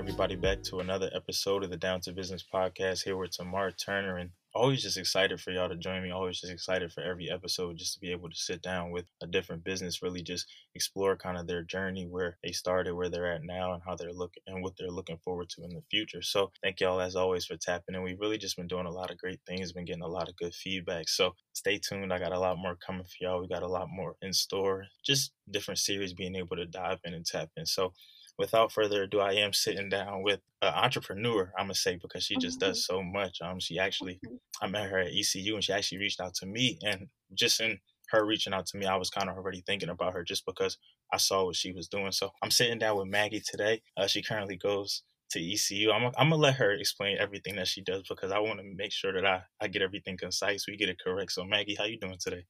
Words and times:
everybody 0.00 0.34
back 0.34 0.62
to 0.62 0.80
another 0.80 1.10
episode 1.14 1.62
of 1.62 1.68
the 1.68 1.76
Down 1.76 2.00
to 2.00 2.10
Business 2.10 2.42
podcast 2.42 3.04
here 3.04 3.18
with 3.18 3.32
Tamar 3.32 3.70
Turner. 3.70 4.16
And 4.16 4.30
always 4.54 4.82
just 4.82 4.96
excited 4.96 5.38
for 5.38 5.50
y'all 5.50 5.68
to 5.68 5.76
join 5.76 6.02
me. 6.02 6.10
Always 6.10 6.40
just 6.40 6.50
excited 6.50 6.90
for 6.90 7.02
every 7.02 7.30
episode 7.30 7.76
just 7.76 7.92
to 7.92 8.00
be 8.00 8.10
able 8.10 8.30
to 8.30 8.34
sit 8.34 8.62
down 8.62 8.92
with 8.92 9.04
a 9.22 9.26
different 9.26 9.62
business, 9.62 10.00
really 10.02 10.22
just 10.22 10.46
explore 10.74 11.18
kind 11.18 11.36
of 11.36 11.46
their 11.46 11.62
journey, 11.62 12.06
where 12.06 12.38
they 12.42 12.50
started, 12.50 12.94
where 12.94 13.10
they're 13.10 13.30
at 13.30 13.44
now, 13.44 13.74
and 13.74 13.82
how 13.86 13.94
they're 13.94 14.10
looking 14.10 14.42
and 14.46 14.62
what 14.62 14.72
they're 14.78 14.90
looking 14.90 15.18
forward 15.22 15.50
to 15.50 15.64
in 15.64 15.68
the 15.68 15.82
future. 15.90 16.22
So 16.22 16.50
thank 16.62 16.80
y'all 16.80 17.02
as 17.02 17.14
always 17.14 17.44
for 17.44 17.58
tapping 17.58 17.94
in. 17.94 18.02
We've 18.02 18.18
really 18.18 18.38
just 18.38 18.56
been 18.56 18.68
doing 18.68 18.86
a 18.86 18.90
lot 18.90 19.10
of 19.10 19.18
great 19.18 19.40
things, 19.46 19.74
been 19.74 19.84
getting 19.84 20.02
a 20.02 20.08
lot 20.08 20.30
of 20.30 20.36
good 20.36 20.54
feedback. 20.54 21.10
So 21.10 21.34
stay 21.52 21.78
tuned. 21.78 22.10
I 22.10 22.18
got 22.18 22.32
a 22.32 22.40
lot 22.40 22.56
more 22.56 22.74
coming 22.74 23.04
for 23.04 23.16
y'all. 23.20 23.42
We 23.42 23.48
got 23.48 23.62
a 23.62 23.68
lot 23.68 23.88
more 23.90 24.16
in 24.22 24.32
store. 24.32 24.86
Just 25.04 25.32
different 25.50 25.76
series 25.76 26.14
being 26.14 26.36
able 26.36 26.56
to 26.56 26.64
dive 26.64 27.00
in 27.04 27.12
and 27.12 27.26
tap 27.26 27.50
in. 27.54 27.66
So 27.66 27.92
without 28.40 28.72
further 28.72 29.02
ado, 29.02 29.20
I 29.20 29.34
am 29.34 29.52
sitting 29.52 29.90
down 29.90 30.22
with 30.22 30.40
an 30.62 30.72
entrepreneur. 30.74 31.52
I'm 31.58 31.66
gonna 31.66 31.74
say 31.74 31.96
because 32.02 32.24
she 32.24 32.36
just 32.36 32.58
does 32.58 32.78
mm-hmm. 32.78 32.96
so 32.96 33.02
much. 33.02 33.38
Um, 33.42 33.60
she 33.60 33.78
actually. 33.78 34.18
I 34.62 34.66
met 34.66 34.90
her 34.90 34.98
at 34.98 35.12
ECU, 35.12 35.54
and 35.54 35.62
she 35.62 35.72
actually 35.72 35.98
reached 35.98 36.20
out 36.20 36.34
to 36.36 36.46
me, 36.46 36.78
and 36.82 37.08
just 37.34 37.60
in 37.60 37.78
her 38.10 38.26
reaching 38.26 38.52
out 38.52 38.66
to 38.66 38.78
me, 38.78 38.86
I 38.86 38.96
was 38.96 39.10
kind 39.10 39.28
of 39.28 39.36
already 39.36 39.62
thinking 39.64 39.90
about 39.90 40.14
her 40.14 40.24
just 40.24 40.44
because 40.44 40.78
I 41.12 41.18
saw 41.18 41.44
what 41.44 41.56
she 41.56 41.72
was 41.72 41.86
doing. 41.86 42.12
So 42.12 42.30
I'm 42.42 42.50
sitting 42.50 42.78
down 42.78 42.96
with 42.96 43.08
Maggie 43.08 43.42
today. 43.46 43.82
Uh, 43.96 44.06
she 44.06 44.22
currently 44.22 44.56
goes 44.56 45.02
to 45.30 45.52
ECU. 45.52 45.92
I'm, 45.92 46.06
I'm 46.18 46.30
gonna 46.30 46.36
let 46.36 46.54
her 46.54 46.72
explain 46.72 47.18
everything 47.18 47.56
that 47.56 47.68
she 47.68 47.82
does 47.82 48.02
because 48.08 48.32
I 48.32 48.40
want 48.40 48.58
to 48.58 48.64
make 48.64 48.90
sure 48.90 49.12
that 49.12 49.26
I, 49.26 49.42
I 49.60 49.68
get 49.68 49.82
everything 49.82 50.16
concise, 50.16 50.66
we 50.66 50.76
get 50.76 50.88
it 50.88 50.98
correct. 50.98 51.32
So 51.32 51.44
Maggie, 51.44 51.76
how 51.76 51.84
you 51.84 51.98
doing 51.98 52.16
today? 52.18 52.44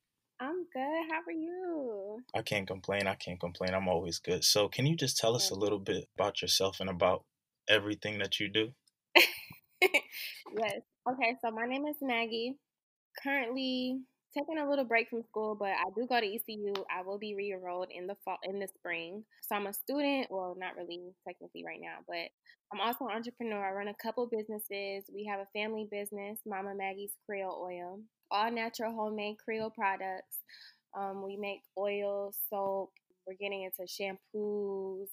Good. 0.73 1.07
How 1.11 1.21
are 1.27 1.33
you? 1.33 2.23
I 2.35 2.43
can't 2.43 2.67
complain. 2.67 3.09
I 3.09 3.17
can't 3.17 3.41
complain. 3.41 3.75
I'm 3.75 3.89
always 3.89 4.21
good. 4.21 4.45
So, 4.45 4.69
can 4.69 4.87
you 4.87 4.95
just 4.95 5.17
tell 5.17 5.35
us 5.35 5.51
a 5.51 5.55
little 5.55 5.81
bit 5.81 6.09
about 6.17 6.43
yourself 6.43 6.79
and 6.79 6.89
about 6.89 7.25
everything 7.69 8.19
that 8.21 8.39
you 8.39 8.49
do? 8.49 8.69
yes. 9.83 10.81
Okay. 11.11 11.37
So, 11.45 11.51
my 11.51 11.67
name 11.67 11.87
is 11.87 11.97
Maggie. 12.01 12.55
Currently 13.21 13.99
taking 14.33 14.59
a 14.59 14.69
little 14.69 14.85
break 14.85 15.11
from 15.11 15.25
school, 15.25 15.57
but 15.59 15.71
I 15.71 15.91
do 15.97 16.07
go 16.07 16.21
to 16.21 16.27
ECU. 16.27 16.73
I 16.89 17.03
will 17.03 17.19
be 17.19 17.35
re-enrolled 17.35 17.89
in 17.91 18.07
the 18.07 18.15
fall 18.25 18.39
in 18.45 18.61
the 18.61 18.69
spring. 18.69 19.25
So 19.43 19.57
I'm 19.57 19.67
a 19.67 19.73
student. 19.73 20.29
Well, 20.31 20.57
not 20.57 20.77
really 20.77 21.01
technically 21.27 21.65
right 21.67 21.81
now, 21.83 21.99
but 22.07 22.31
I'm 22.73 22.81
also 22.81 23.07
an 23.07 23.17
entrepreneur. 23.17 23.69
I 23.69 23.73
run 23.73 23.89
a 23.89 23.95
couple 24.01 24.31
businesses. 24.31 25.11
We 25.13 25.25
have 25.29 25.41
a 25.41 25.49
family 25.53 25.89
business, 25.91 26.39
Mama 26.47 26.77
Maggie's 26.77 27.17
Creole 27.27 27.61
Oil 27.61 27.99
all 28.31 28.51
natural 28.51 28.93
homemade 28.95 29.37
Creole 29.45 29.71
products. 29.71 30.39
Um, 30.99 31.23
we 31.25 31.37
make 31.37 31.63
oil, 31.79 32.33
soap. 32.49 32.91
We're 33.27 33.35
getting 33.35 33.63
into 33.63 33.83
shampoos, 33.91 35.07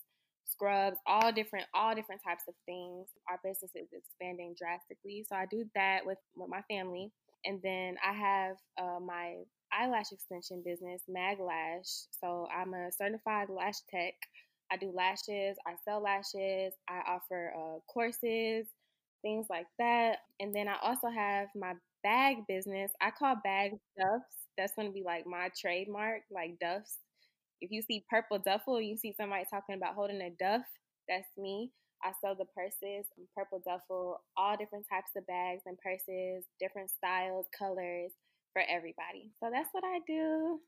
scrubs, 0.45 0.97
all 1.05 1.31
different, 1.31 1.65
all 1.73 1.93
different 1.93 2.21
types 2.25 2.43
of 2.47 2.55
things. 2.65 3.07
Our 3.29 3.39
business 3.43 3.71
is 3.75 3.87
expanding 3.93 4.55
drastically, 4.57 5.25
so 5.27 5.35
I 5.35 5.45
do 5.45 5.65
that 5.75 6.05
with 6.05 6.17
with 6.35 6.49
my 6.49 6.61
family, 6.63 7.11
and 7.45 7.59
then 7.61 7.95
I 8.03 8.13
have 8.13 8.55
uh, 8.81 8.99
my 8.99 9.35
eyelash 9.71 10.11
extension 10.11 10.63
business, 10.65 11.02
Maglash. 11.09 12.07
So 12.11 12.47
I'm 12.55 12.73
a 12.73 12.91
certified 12.91 13.49
lash 13.49 13.79
tech. 13.89 14.13
I 14.71 14.77
do 14.77 14.91
lashes. 14.93 15.57
I 15.65 15.75
sell 15.85 16.02
lashes. 16.02 16.73
I 16.89 17.02
offer 17.07 17.53
uh, 17.55 17.79
courses, 17.87 18.67
things 19.21 19.47
like 19.49 19.67
that. 19.79 20.17
And 20.39 20.53
then 20.53 20.67
I 20.67 20.75
also 20.81 21.07
have 21.09 21.47
my 21.55 21.73
bag 22.08 22.38
business. 22.47 22.91
I 23.02 23.11
call 23.11 23.36
bags 23.44 23.80
duffs. 24.00 24.47
That's 24.58 24.73
going 24.75 24.88
to 24.88 24.94
be 24.94 25.03
like 25.03 25.27
my 25.27 25.50
trademark, 25.59 26.22
like 26.31 26.58
duffs. 26.59 26.97
If 27.61 27.72
you 27.72 27.81
see 27.81 28.05
purple 28.09 28.39
duffel, 28.39 28.80
you 28.81 28.95
see 28.97 29.14
somebody 29.17 29.44
talking 29.49 29.75
about 29.75 29.95
holding 29.95 30.22
a 30.22 30.30
duff, 30.39 30.61
that's 31.09 31.27
me. 31.38 31.72
I 32.03 32.11
sell 32.22 32.36
the 32.36 32.45
purses, 32.45 33.08
um, 33.17 33.27
purple 33.36 33.61
duffel, 33.65 34.21
all 34.37 34.55
different 34.55 34.86
types 34.89 35.11
of 35.17 35.26
bags 35.27 35.64
and 35.65 35.77
purses, 35.80 36.45
different 36.59 36.92
styles, 36.92 37.48
colors 37.58 38.11
for 38.54 38.61
everybody. 38.70 39.31
So 39.43 39.49
that's 39.52 39.70
what 39.73 39.83
I 39.83 39.99
do. 40.08 40.60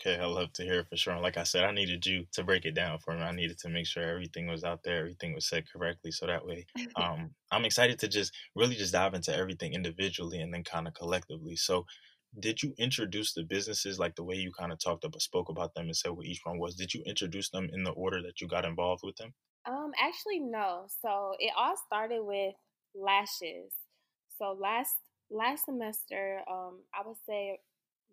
Okay, 0.00 0.18
I 0.18 0.26
love 0.26 0.52
to 0.54 0.64
hear 0.64 0.80
it 0.80 0.88
for 0.88 0.96
sure. 0.96 1.12
And 1.12 1.22
like 1.22 1.36
I 1.36 1.44
said, 1.44 1.64
I 1.64 1.70
needed 1.70 2.04
you 2.04 2.26
to 2.32 2.42
break 2.42 2.64
it 2.64 2.72
down 2.74 2.98
for 2.98 3.14
me. 3.14 3.22
I 3.22 3.30
needed 3.32 3.58
to 3.60 3.68
make 3.68 3.86
sure 3.86 4.02
everything 4.02 4.46
was 4.48 4.64
out 4.64 4.82
there, 4.82 4.98
everything 4.98 5.32
was 5.32 5.46
said 5.48 5.70
correctly. 5.70 6.10
So 6.10 6.26
that 6.26 6.44
way, 6.44 6.66
um, 6.96 7.34
I'm 7.52 7.64
excited 7.64 7.98
to 8.00 8.08
just 8.08 8.34
really 8.56 8.74
just 8.74 8.92
dive 8.92 9.14
into 9.14 9.34
everything 9.34 9.74
individually 9.74 10.40
and 10.40 10.52
then 10.52 10.64
kind 10.64 10.88
of 10.88 10.94
collectively. 10.94 11.56
So, 11.56 11.86
did 12.40 12.62
you 12.62 12.74
introduce 12.78 13.34
the 13.34 13.44
businesses 13.44 13.98
like 13.98 14.16
the 14.16 14.24
way 14.24 14.36
you 14.36 14.50
kind 14.52 14.72
of 14.72 14.78
talked 14.78 15.04
about, 15.04 15.20
spoke 15.22 15.48
about 15.50 15.74
them, 15.74 15.86
and 15.86 15.96
said 15.96 16.12
what 16.12 16.26
each 16.26 16.40
one 16.44 16.58
was? 16.58 16.74
Did 16.74 16.94
you 16.94 17.02
introduce 17.04 17.50
them 17.50 17.68
in 17.72 17.84
the 17.84 17.92
order 17.92 18.22
that 18.22 18.40
you 18.40 18.48
got 18.48 18.64
involved 18.64 19.02
with 19.04 19.16
them? 19.16 19.34
Um, 19.66 19.92
actually, 19.98 20.40
no. 20.40 20.86
So 21.02 21.34
it 21.38 21.52
all 21.56 21.76
started 21.76 22.22
with 22.24 22.54
lashes. 22.94 23.72
So 24.38 24.52
last 24.52 24.94
last 25.30 25.64
semester, 25.66 26.42
um, 26.50 26.82
I 26.94 27.06
would 27.06 27.16
say 27.26 27.58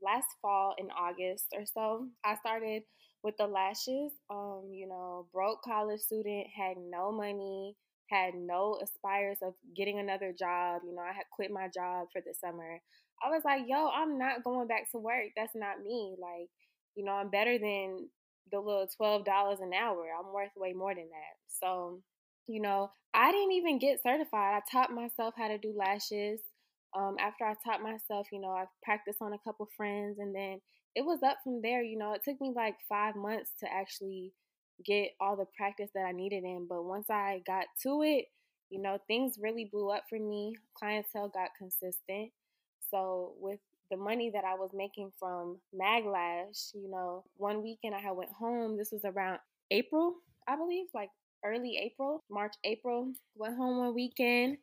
last 0.02 0.28
fall 0.42 0.76
in 0.78 0.88
August 0.92 1.48
or 1.54 1.66
so, 1.66 2.08
I 2.24 2.36
started 2.36 2.84
with 3.24 3.36
the 3.38 3.48
lashes. 3.48 4.14
Um, 4.30 4.70
you 4.74 4.88
know, 4.88 5.28
broke 5.34 5.62
college 5.64 6.02
student, 6.02 6.48
had 6.56 6.78
no 6.78 7.12
money, 7.12 7.76
had 8.10 8.34
no 8.36 8.80
aspires 8.82 9.38
of 9.42 9.54
getting 9.76 10.00
another 10.00 10.34
job. 10.38 10.82
You 10.86 10.96
know, 10.96 11.02
I 11.02 11.14
had 11.14 11.26
quit 11.32 11.52
my 11.52 11.68
job 11.74 12.08
for 12.12 12.22
the 12.22 12.34
summer. 12.34 12.80
I 13.24 13.30
was 13.30 13.42
like, 13.44 13.64
yo, 13.68 13.90
I'm 13.90 14.18
not 14.18 14.44
going 14.44 14.68
back 14.68 14.90
to 14.92 14.98
work. 15.00 15.32
That's 15.36 15.56
not 15.56 15.82
me. 15.84 16.16
Like, 16.20 16.50
you 16.96 17.04
know, 17.06 17.12
I'm 17.14 17.30
better 17.30 17.58
than 17.60 18.10
the 18.52 18.60
little 18.60 18.88
twelve 18.98 19.26
dollars 19.26 19.60
an 19.62 19.74
hour. 19.74 20.08
I'm 20.18 20.34
worth 20.34 20.52
way 20.56 20.74
more 20.74 20.94
than 20.96 21.10
that. 21.10 21.36
So, 21.48 22.02
you 22.48 22.62
know, 22.62 22.92
I 23.14 23.32
didn't 23.32 23.54
even 23.54 23.80
get 23.80 24.02
certified. 24.02 24.62
I 24.62 24.62
taught 24.72 24.92
myself 24.94 25.34
how 25.38 25.48
to 25.50 25.58
do 25.58 25.74
lashes 25.78 26.42
um, 26.98 27.16
after 27.20 27.46
I 27.46 27.54
taught 27.66 27.82
myself, 27.82 28.28
you 28.32 28.40
know, 28.40 28.52
I 28.52 28.66
practiced 28.84 29.22
on 29.22 29.34
a 29.34 29.40
couple 29.40 29.68
friends 29.78 30.18
and 30.20 30.34
then 30.34 30.60
it 30.96 31.06
was 31.06 31.20
up 31.24 31.38
from 31.44 31.62
there. 31.62 31.84
You 31.84 31.98
know, 31.98 32.14
it 32.14 32.22
took 32.24 32.40
me 32.42 32.52
like 32.56 32.76
five 32.88 33.16
months 33.16 33.52
to 33.60 33.72
actually 33.72 34.34
get 34.86 35.12
all 35.20 35.36
the 35.36 35.46
practice 35.58 35.90
that 35.94 36.06
I 36.06 36.12
needed 36.12 36.44
in. 36.44 36.68
But 36.68 36.84
once 36.84 37.10
I 37.10 37.42
got 37.46 37.66
to 37.84 38.02
it, 38.04 38.26
you 38.70 38.82
know, 38.82 38.98
things 39.08 39.38
really 39.42 39.70
blew 39.72 39.92
up 39.92 40.04
for 40.10 40.20
me. 40.20 40.56
Clientele 40.78 41.30
got 41.30 41.50
consistent. 41.58 42.32
So 42.92 43.34
with 43.40 43.60
the 43.92 43.98
money 43.98 44.32
that 44.34 44.44
I 44.44 44.54
was 44.56 44.70
making 44.74 45.12
from 45.20 45.58
Maglash, 45.74 46.74
you 46.74 46.90
know, 46.90 47.24
one 47.38 47.64
weekend 47.64 47.96
I 47.96 48.00
had 48.00 48.16
went 48.16 48.32
home. 48.32 48.78
This 48.78 48.92
was 48.92 49.02
around 49.06 49.40
April, 49.72 50.16
I 50.48 50.56
believe, 50.56 50.88
like 50.94 51.10
early 51.44 51.78
April, 51.78 52.24
March, 52.30 52.54
April. 52.64 53.12
Went 53.36 53.58
home 53.58 53.78
one 53.78 53.96
weekend 53.96 54.58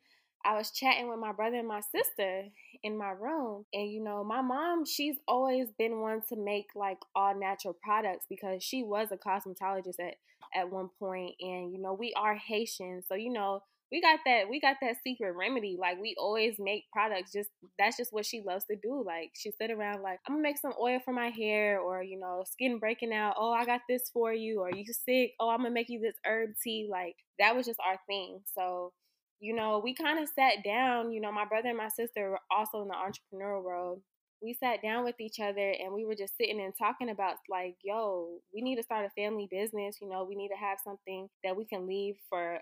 I 0.44 0.56
was 0.56 0.70
chatting 0.70 1.08
with 1.08 1.18
my 1.18 1.32
brother 1.32 1.56
and 1.56 1.68
my 1.68 1.80
sister 1.80 2.44
in 2.82 2.96
my 2.96 3.10
room. 3.10 3.64
And, 3.72 3.90
you 3.90 4.02
know, 4.02 4.22
my 4.22 4.42
mom, 4.42 4.84
she's 4.84 5.16
always 5.26 5.68
been 5.78 6.00
one 6.00 6.22
to 6.28 6.36
make 6.36 6.66
like 6.74 6.98
all 7.14 7.38
natural 7.38 7.76
products 7.82 8.26
because 8.28 8.62
she 8.62 8.82
was 8.82 9.08
a 9.10 9.16
cosmetologist 9.16 10.00
at, 10.00 10.14
at 10.54 10.70
one 10.70 10.90
point. 10.98 11.34
And, 11.40 11.72
you 11.72 11.80
know, 11.80 11.94
we 11.94 12.12
are 12.16 12.36
Haitian. 12.36 13.02
So, 13.08 13.14
you 13.14 13.32
know, 13.32 13.62
we 13.92 14.00
got 14.00 14.18
that 14.26 14.48
we 14.48 14.60
got 14.60 14.76
that 14.80 14.96
secret 15.04 15.32
remedy 15.36 15.76
like 15.78 16.00
we 16.00 16.14
always 16.18 16.56
make 16.58 16.90
products 16.92 17.32
just 17.32 17.50
that's 17.78 17.96
just 17.96 18.12
what 18.12 18.26
she 18.26 18.42
loves 18.44 18.64
to 18.64 18.76
do 18.76 19.02
like 19.06 19.30
she 19.34 19.52
sit 19.52 19.70
around 19.70 20.02
like 20.02 20.18
i'm 20.26 20.34
gonna 20.34 20.42
make 20.42 20.58
some 20.58 20.72
oil 20.80 20.98
for 21.04 21.12
my 21.12 21.28
hair 21.28 21.78
or 21.78 22.02
you 22.02 22.18
know 22.18 22.42
skin 22.50 22.78
breaking 22.78 23.12
out 23.12 23.34
oh 23.38 23.52
i 23.52 23.64
got 23.64 23.80
this 23.88 24.10
for 24.12 24.32
you 24.32 24.60
or 24.60 24.70
you 24.70 24.84
sick 24.92 25.32
oh 25.38 25.50
i'm 25.50 25.58
gonna 25.58 25.70
make 25.70 25.88
you 25.88 26.00
this 26.00 26.16
herb 26.26 26.50
tea 26.62 26.88
like 26.90 27.14
that 27.38 27.54
was 27.54 27.66
just 27.66 27.78
our 27.86 27.98
thing 28.08 28.40
so 28.56 28.92
you 29.40 29.54
know, 29.54 29.80
we 29.82 29.94
kind 29.94 30.18
of 30.18 30.28
sat 30.28 30.64
down, 30.64 31.12
you 31.12 31.20
know, 31.20 31.32
my 31.32 31.44
brother 31.44 31.68
and 31.68 31.78
my 31.78 31.88
sister 31.88 32.30
were 32.30 32.40
also 32.50 32.82
in 32.82 32.88
the 32.88 32.94
entrepreneurial 32.94 33.62
world. 33.62 34.00
We 34.42 34.54
sat 34.54 34.82
down 34.82 35.04
with 35.04 35.18
each 35.20 35.40
other 35.40 35.74
and 35.78 35.92
we 35.92 36.04
were 36.04 36.14
just 36.14 36.36
sitting 36.36 36.60
and 36.60 36.72
talking 36.76 37.10
about, 37.10 37.36
like, 37.50 37.76
yo, 37.82 38.38
we 38.54 38.60
need 38.60 38.76
to 38.76 38.82
start 38.82 39.06
a 39.06 39.10
family 39.20 39.48
business. 39.50 39.96
You 40.00 40.08
know, 40.08 40.24
we 40.24 40.34
need 40.36 40.48
to 40.48 40.56
have 40.56 40.78
something 40.84 41.28
that 41.42 41.56
we 41.56 41.64
can 41.64 41.86
leave 41.86 42.16
for 42.28 42.60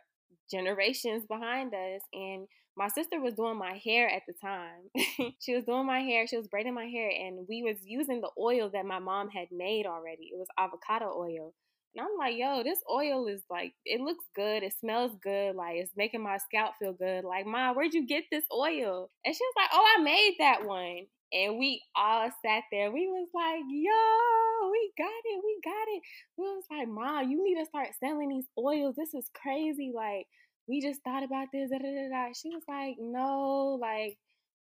generations 0.50 1.24
behind 1.26 1.74
us. 1.74 2.02
And 2.12 2.46
my 2.76 2.88
sister 2.88 3.20
was 3.20 3.34
doing 3.34 3.56
my 3.56 3.80
hair 3.84 4.08
at 4.08 4.22
the 4.26 4.34
time. 4.34 5.34
she 5.40 5.54
was 5.54 5.64
doing 5.64 5.86
my 5.86 6.00
hair, 6.00 6.26
she 6.26 6.36
was 6.36 6.48
braiding 6.48 6.74
my 6.74 6.86
hair, 6.86 7.08
and 7.08 7.46
we 7.48 7.62
was 7.62 7.78
using 7.84 8.20
the 8.20 8.30
oil 8.38 8.70
that 8.72 8.84
my 8.84 8.98
mom 8.98 9.28
had 9.28 9.48
made 9.52 9.86
already. 9.86 10.30
It 10.32 10.38
was 10.38 10.48
avocado 10.58 11.12
oil. 11.16 11.54
And 11.96 12.04
I'm 12.04 12.18
like, 12.18 12.36
yo, 12.36 12.62
this 12.62 12.80
oil 12.90 13.26
is 13.28 13.42
like, 13.50 13.72
it 13.84 14.00
looks 14.00 14.24
good. 14.34 14.62
It 14.62 14.74
smells 14.78 15.12
good. 15.22 15.54
Like, 15.54 15.76
it's 15.76 15.92
making 15.96 16.22
my 16.22 16.38
scalp 16.38 16.74
feel 16.78 16.92
good. 16.92 17.24
Like, 17.24 17.46
Ma, 17.46 17.72
where'd 17.72 17.94
you 17.94 18.06
get 18.06 18.24
this 18.30 18.44
oil? 18.52 19.10
And 19.24 19.34
she 19.34 19.44
was 19.44 19.54
like, 19.56 19.70
oh, 19.72 19.94
I 19.96 20.02
made 20.02 20.34
that 20.40 20.66
one. 20.66 21.06
And 21.32 21.58
we 21.58 21.82
all 21.96 22.30
sat 22.44 22.64
there. 22.70 22.90
We 22.90 23.06
was 23.06 23.28
like, 23.34 23.62
yo, 23.68 24.70
we 24.70 24.92
got 24.98 25.06
it. 25.24 25.42
We 25.44 25.60
got 25.64 25.88
it. 25.88 26.02
We 26.36 26.44
was 26.44 26.64
like, 26.70 26.88
Ma, 26.88 27.20
you 27.20 27.42
need 27.44 27.60
to 27.60 27.66
start 27.66 27.88
selling 28.00 28.28
these 28.28 28.48
oils. 28.58 28.94
This 28.96 29.14
is 29.14 29.30
crazy. 29.34 29.92
Like, 29.94 30.26
we 30.66 30.80
just 30.80 31.02
thought 31.02 31.24
about 31.24 31.48
this. 31.52 31.70
Da, 31.70 31.78
da, 31.78 32.08
da, 32.08 32.32
she 32.34 32.48
was 32.50 32.62
like, 32.68 32.96
no, 32.98 33.78
like, 33.80 34.16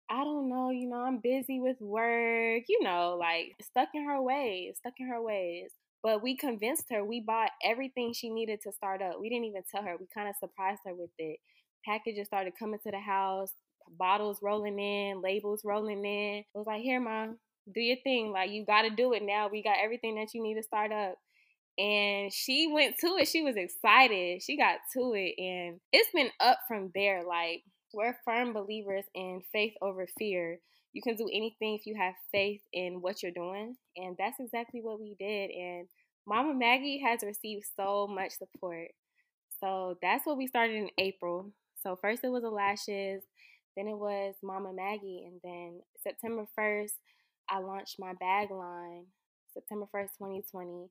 I 0.10 0.24
don't 0.24 0.50
know, 0.50 0.70
you 0.70 0.88
know, 0.90 1.02
I'm 1.02 1.18
busy 1.18 1.60
with 1.60 1.80
work, 1.80 2.64
you 2.68 2.84
know, 2.84 3.18
like 3.20 3.54
stuck 3.62 3.90
in 3.96 4.06
her 4.06 4.22
ways, 4.22 4.76
stuck 4.78 4.94
in 5.00 5.08
her 5.08 5.22
ways. 5.22 5.72
But 6.04 6.22
we 6.22 6.36
convinced 6.36 6.86
her. 6.92 7.04
We 7.04 7.22
bought 7.22 7.52
everything 7.64 8.14
she 8.14 8.30
needed 8.30 8.60
to 8.64 8.74
start 8.74 9.02
up. 9.02 9.20
We 9.20 9.30
didn't 9.30 9.46
even 9.46 9.64
tell 9.74 9.84
her. 9.84 9.96
We 9.98 10.06
kind 10.14 10.28
of 10.28 10.36
surprised 10.38 10.82
her 10.86 10.94
with 10.94 11.12
it. 11.18 11.40
Packages 11.86 12.28
started 12.28 12.54
coming 12.60 12.80
to 12.84 12.92
the 12.92 13.00
house, 13.00 13.54
bottles 13.98 14.40
rolling 14.42 14.80
in, 14.80 15.22
labels 15.22 15.62
rolling 15.64 16.04
in. 16.04 16.40
It 16.40 16.58
was 16.58 16.68
like, 16.68 16.82
here, 16.82 17.00
mom, 17.00 17.38
do 17.74 17.80
your 17.80 17.98
thing. 18.04 18.32
Like, 18.32 18.52
you 18.52 18.66
got 18.66 18.82
to 18.82 18.90
do 18.90 19.14
it 19.14 19.24
now. 19.24 19.48
We 19.50 19.64
got 19.64 19.78
everything 19.82 20.16
that 20.16 20.34
you 20.34 20.44
need 20.44 20.56
to 20.56 20.64
start 20.64 20.92
up. 20.92 21.16
And 21.78 22.32
she 22.32 22.70
went 22.72 22.98
to 23.00 23.16
it. 23.18 23.28
She 23.28 23.42
was 23.42 23.56
excited. 23.56 24.44
She 24.44 24.58
got 24.58 24.80
to 24.96 25.14
it. 25.16 25.42
And 25.42 25.80
it's 25.92 26.12
been 26.14 26.30
up 26.40 26.60
from 26.68 26.92
there. 26.94 27.24
Like, 27.26 27.64
we're 27.94 28.18
firm 28.26 28.54
believers 28.54 29.06
in 29.14 29.42
faith 29.52 29.74
over 29.82 30.08
fear. 30.18 30.60
You 30.94 31.02
can 31.02 31.16
do 31.16 31.30
anything 31.32 31.76
if 31.76 31.86
you 31.86 31.96
have 31.96 32.14
faith 32.32 32.62
in 32.72 33.02
what 33.02 33.24
you're 33.24 33.32
doing. 33.32 33.76
And 33.98 34.16
that's 34.18 34.40
exactly 34.40 34.82
what 34.82 35.00
we 35.00 35.16
did. 35.20 35.50
And 35.52 35.88
Mama 36.28 36.54
Maggie 36.54 37.02
has 37.06 37.20
received 37.24 37.66
so 37.76 38.08
much 38.08 38.32
support. 38.34 38.90
So 39.60 39.98
that's 40.02 40.26
what 40.26 40.38
we 40.38 40.48
started 40.48 40.76
in 40.76 40.90
April. 40.98 41.52
So 41.82 41.96
first 41.96 42.24
it 42.24 42.30
was 42.30 42.44
the 42.44 42.50
lashes, 42.50 43.24
then 43.76 43.88
it 43.88 43.98
was 43.98 44.36
Mama 44.44 44.72
Maggie, 44.74 45.26
and 45.26 45.40
then 45.44 45.82
September 46.02 46.46
1st, 46.58 46.94
I 47.50 47.60
launched 47.60 47.98
my 48.00 48.14
bag 48.14 48.52
line. 48.52 49.06
September 49.54 49.86
1st, 49.94 50.18
2020 50.18 50.90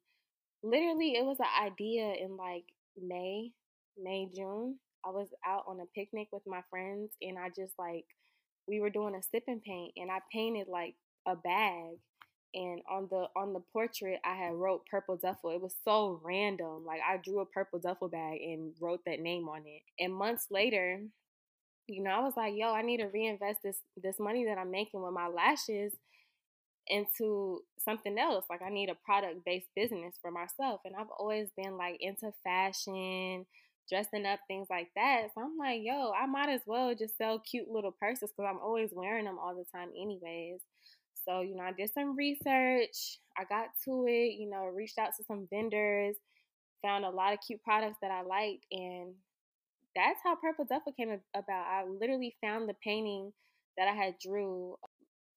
literally 0.63 1.17
it 1.17 1.25
was 1.25 1.39
an 1.41 1.67
idea 1.67 2.15
in 2.21 2.37
like 2.37 2.65
May, 3.01 3.51
May, 4.01 4.29
June. 4.35 4.79
I 5.05 5.11
was 5.11 5.29
out 5.47 5.65
on 5.67 5.81
a 5.81 5.87
picnic 5.95 6.29
with 6.33 6.43
my 6.47 6.63
friends 6.71 7.13
and 7.23 7.39
I 7.39 7.49
just 7.49 7.73
like 7.79 8.05
we 8.69 8.81
were 8.81 8.91
doing 8.91 9.15
a 9.15 9.23
sip 9.23 9.45
and 9.49 9.63
paint 9.63 9.93
and 9.97 10.11
I 10.11 10.19
painted 10.33 10.69
like 10.69 10.95
a 11.27 11.37
bag 11.37 11.97
and 12.55 12.81
on 12.91 13.09
the 13.11 13.27
on 13.37 13.53
the 13.53 13.63
portrait 13.73 14.21
I 14.25 14.35
had 14.35 14.55
wrote 14.55 14.87
purple 14.91 15.17
duffel. 15.17 15.51
It 15.51 15.61
was 15.61 15.75
so 15.85 16.21
random. 16.23 16.85
Like 16.87 17.01
I 17.07 17.17
drew 17.17 17.41
a 17.41 17.47
purple 17.47 17.79
duffel 17.79 18.09
bag 18.09 18.41
and 18.41 18.75
wrote 18.81 19.01
that 19.07 19.21
name 19.21 19.49
on 19.49 19.63
it. 19.67 19.83
And 19.99 20.15
months 20.15 20.47
later, 20.51 21.01
you 21.89 22.03
know, 22.03 22.11
I 22.11 22.21
was 22.21 22.35
like, 22.37 22.55
yo, 22.57 22.73
I 22.73 22.83
need 22.83 22.99
to 22.99 23.07
reinvest 23.07 23.61
this 23.65 23.79
this 24.03 24.19
money 24.21 24.45
that 24.47 24.59
I'm 24.59 24.71
making 24.71 25.03
with 25.03 25.13
my 25.13 25.29
lashes 25.29 25.95
into 26.89 27.61
something 27.79 28.19
else. 28.19 28.45
Like 28.51 28.63
I 28.63 28.71
need 28.71 28.91
a 28.91 28.97
product 29.05 29.45
based 29.45 29.69
business 29.75 30.17
for 30.21 30.31
myself. 30.31 30.81
And 30.85 30.95
I've 30.97 31.11
always 31.19 31.49
been 31.57 31.77
like 31.77 31.99
into 32.01 32.33
fashion, 32.45 33.47
dressing 33.89 34.27
up, 34.27 34.41
things 34.47 34.69
like 34.71 34.89
that. 34.97 35.29
So 35.35 35.43
I'm 35.43 35.57
like, 35.59 35.81
yo, 35.83 36.13
I 36.13 36.27
might 36.27 36.49
as 36.49 36.63
well 36.67 36.95
just 36.95 37.17
sell 37.17 37.39
cute 37.39 37.69
little 37.69 37.93
purses 37.93 38.31
because 38.31 38.49
I'm 38.51 38.61
always 38.61 38.91
wearing 38.93 39.25
them 39.25 39.39
all 39.39 39.55
the 39.55 39.65
time, 39.75 39.91
anyways. 39.91 40.61
So, 41.27 41.41
you 41.41 41.55
know, 41.55 41.63
I 41.63 41.73
did 41.73 41.91
some 41.93 42.17
research, 42.17 43.19
I 43.37 43.45
got 43.49 43.69
to 43.85 44.07
it, 44.09 44.35
you 44.39 44.51
know, 44.51 44.65
reached 44.67 44.99
out 44.99 45.11
to 45.17 45.25
some 45.25 45.47
vendors, 45.51 46.17
found 46.83 47.05
a 47.05 47.11
lot 47.11 47.33
of 47.33 47.39
cute 47.47 47.63
products 47.63 47.99
that 48.03 48.11
I 48.11 48.23
liked. 48.23 48.67
And 48.73 49.15
that's 49.95 50.19
how 50.25 50.35
Purple 50.37 50.65
Duffel 50.65 50.93
came 50.93 51.11
about. 51.35 51.45
I 51.49 51.85
literally 51.87 52.35
found 52.41 52.69
the 52.69 52.75
painting 52.83 53.33
that 53.77 53.89
I 53.89 53.93
had 53.93 54.15
drew 54.21 54.77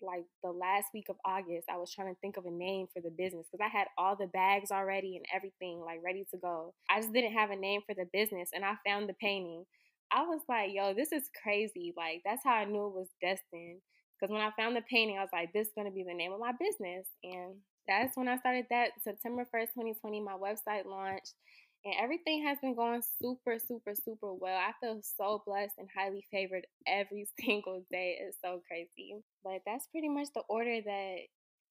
like 0.06 0.26
the 0.44 0.52
last 0.52 0.88
week 0.94 1.08
of 1.10 1.16
August, 1.26 1.68
I 1.70 1.78
was 1.78 1.92
trying 1.92 2.14
to 2.14 2.20
think 2.22 2.38
of 2.38 2.46
a 2.46 2.52
name 2.52 2.88
for 2.94 3.02
the 3.02 3.10
business 3.10 3.48
because 3.52 3.66
I 3.66 3.76
had 3.76 3.88
all 3.98 4.16
the 4.16 4.28
bags 4.28 4.72
already 4.72 5.18
and 5.18 5.26
everything 5.34 5.82
like 5.86 6.00
ready 6.04 6.26
to 6.32 6.38
go. 6.38 6.74
I 6.90 7.02
just 7.02 7.14
didn't 7.14 7.34
have 7.34 7.52
a 7.52 7.56
name 7.56 7.82
for 7.86 7.96
the 7.96 8.08
business 8.12 8.50
and 8.54 8.64
I 8.64 8.76
found 8.86 9.10
the 9.10 9.14
painting. 9.14 9.66
I 10.12 10.24
was 10.24 10.42
like, 10.48 10.70
yo, 10.74 10.94
this 10.94 11.12
is 11.12 11.30
crazy. 11.42 11.94
Like, 11.98 12.22
that's 12.24 12.44
how 12.44 12.54
I 12.54 12.66
knew 12.66 12.88
it 12.88 12.94
was 12.94 13.10
destined. 13.22 13.82
Because 14.16 14.32
when 14.32 14.42
I 14.42 14.52
found 14.58 14.76
the 14.76 14.82
painting, 14.90 15.18
I 15.18 15.22
was 15.22 15.34
like, 15.34 15.52
this 15.52 15.68
is 15.68 15.74
going 15.76 15.88
to 15.88 15.94
be 15.94 16.04
the 16.04 16.14
name 16.14 16.32
of 16.32 16.40
my 16.40 16.54
business. 16.58 17.08
And 17.24 17.56
that's 17.88 18.16
when 18.16 18.28
I 18.28 18.38
started 18.38 18.66
that. 18.70 18.92
September 19.04 19.44
1st, 19.44 19.76
2020, 19.76 20.22
my 20.22 20.34
website 20.34 20.86
launched 20.86 21.34
and 21.86 21.94
everything 22.02 22.44
has 22.44 22.58
been 22.62 22.76
going 22.76 23.04
super, 23.22 23.58
super, 23.60 23.94
super 23.94 24.34
well. 24.34 24.58
I 24.58 24.72
feel 24.82 25.00
so 25.18 25.44
blessed 25.46 25.76
and 25.78 25.88
highly 25.96 26.26
favored 26.32 26.66
every 26.88 27.28
single 27.40 27.84
day. 27.92 28.18
It's 28.20 28.38
so 28.44 28.62
crazy. 28.68 29.16
But 29.44 29.62
that's 29.66 29.88
pretty 29.92 30.10
much 30.10 30.30
the 30.34 30.42
order 30.50 30.82
that 30.84 31.16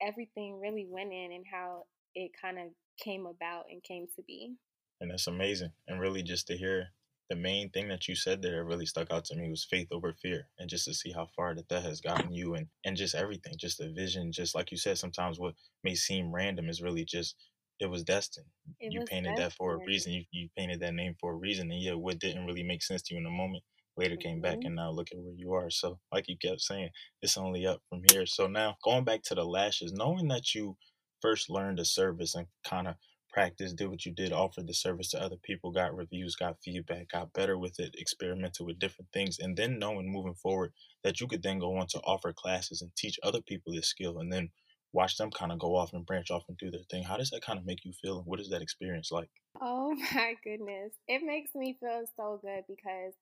everything 0.00 0.61
really 0.61 0.87
went 0.88 1.12
in 1.12 1.32
and 1.32 1.44
how 1.50 1.84
it 2.14 2.31
kind 2.40 2.58
of 2.58 2.66
came 3.02 3.26
about 3.26 3.64
and 3.70 3.82
came 3.82 4.06
to 4.14 4.22
be. 4.22 4.55
And 5.00 5.11
that's 5.11 5.26
amazing. 5.26 5.72
And 5.88 6.00
really 6.00 6.22
just 6.22 6.46
to 6.46 6.56
hear 6.56 6.87
the 7.31 7.37
main 7.37 7.70
thing 7.70 7.88
that 7.88 8.06
you 8.06 8.14
said 8.14 8.40
there 8.40 8.64
really 8.64 8.87
stuck 8.87 9.10
out 9.10 9.25
to 9.25 9.34
me 9.34 9.50
was 9.50 9.64
faith 9.64 9.88
over 9.90 10.12
fear 10.12 10.46
and 10.58 10.69
just 10.69 10.84
to 10.84 10.94
see 10.94 11.10
how 11.10 11.26
far 11.34 11.55
that 11.55 11.69
that 11.70 11.82
has 11.82 12.00
gotten 12.00 12.31
you 12.31 12.55
and 12.55 12.67
and 12.84 12.99
just 12.99 13.14
everything 13.14 13.55
just 13.58 13.78
the 13.78 13.88
vision 13.88 14.31
just 14.31 14.55
like 14.55 14.70
you 14.70 14.76
said 14.76 14.99
sometimes 14.99 15.40
what 15.40 15.55
may 15.82 15.94
seem 15.94 16.31
random 16.31 16.69
is 16.69 16.82
really 16.82 17.02
just 17.02 17.34
it 17.81 17.87
was 17.87 18.03
destined. 18.03 18.47
It 18.81 18.93
you 18.93 19.00
was 19.00 19.09
painted 19.09 19.31
destined. 19.31 19.50
that 19.50 19.56
for 19.56 19.75
a 19.75 19.85
reason. 19.85 20.12
You 20.12 20.25
you 20.31 20.49
painted 20.56 20.81
that 20.81 20.94
name 20.94 21.15
for 21.21 21.32
a 21.32 21.37
reason, 21.37 21.71
and 21.71 21.81
yeah, 21.81 21.94
what 21.94 22.19
didn't 22.19 22.47
really 22.47 22.62
make 22.62 22.82
sense 22.82 23.03
to 23.03 23.15
you 23.15 23.19
in 23.19 23.25
the 23.25 23.31
moment 23.31 23.65
later 23.97 24.17
came 24.17 24.41
back, 24.41 24.59
mm-hmm. 24.59 24.67
and 24.67 24.76
now 24.76 24.91
look 24.91 25.09
at 25.12 25.19
where 25.19 25.35
you 25.35 25.53
are. 25.53 25.71
So, 25.71 25.99
like 26.12 26.29
you 26.29 26.37
kept 26.37 26.61
saying, 26.61 26.91
it's 27.23 27.37
only 27.37 27.67
up 27.67 27.81
from 27.88 28.03
here. 28.11 28.26
So 28.26 28.47
now 28.47 28.76
going 28.82 29.05
back 29.05 29.23
to 29.25 29.35
the 29.35 29.44
lashes, 29.44 29.93
knowing 29.93 30.29
that 30.29 30.55
you 30.55 30.76
first 31.21 31.50
learned 31.50 31.79
the 31.79 31.85
service 31.85 32.35
and 32.35 32.47
kind 32.65 32.88
of 32.88 32.94
practiced, 33.32 33.77
did 33.77 33.88
what 33.88 34.05
you 34.06 34.12
did, 34.12 34.32
offered 34.32 34.67
the 34.67 34.75
service 34.75 35.11
to 35.11 35.23
other 35.23 35.37
people, 35.43 35.73
got 35.73 35.97
reviews, 35.97 36.37
got 36.37 36.56
feedback, 36.62 37.09
got 37.09 37.32
better 37.32 37.59
with 37.59 37.81
it, 37.81 37.94
experimented 37.99 38.65
with 38.67 38.79
different 38.79 39.09
things, 39.12 39.38
and 39.38 39.56
then 39.56 39.79
knowing 39.79 40.11
moving 40.11 40.35
forward 40.35 40.73
that 41.03 41.20
you 41.20 41.27
could 41.27 41.43
then 41.43 41.59
go 41.59 41.77
on 41.77 41.87
to 41.88 41.99
offer 42.00 42.32
classes 42.32 42.82
and 42.82 42.94
teach 42.97 43.19
other 43.23 43.41
people 43.43 43.73
this 43.73 43.88
skill, 43.88 44.19
and 44.19 44.32
then 44.32 44.50
watch 44.94 45.17
them 45.17 45.31
kind 45.31 45.52
of 45.52 45.58
go 45.58 45.76
off 45.76 45.93
and 45.93 46.06
branch 46.06 46.31
off 46.31 46.44
and 46.49 46.56
do 46.56 46.70
their 46.70 46.85
thing. 46.91 47.02
How 47.02 47.17
does 47.17 47.31
that 47.31 47.43
kind 47.43 47.58
of 47.58 47.67
make 47.67 47.85
you 47.85 47.93
feel? 47.93 48.23
What 48.25 48.41
is 48.41 48.49
that 48.50 48.62
experience 48.62 49.11
like? 49.11 49.29
Oh 49.61 49.94
my 50.14 50.35
goodness. 50.43 50.93
It 51.08 51.23
makes 51.25 51.55
me 51.55 51.76
feel 51.81 52.05
so 52.17 52.41
good 52.43 52.64
because 52.69 53.12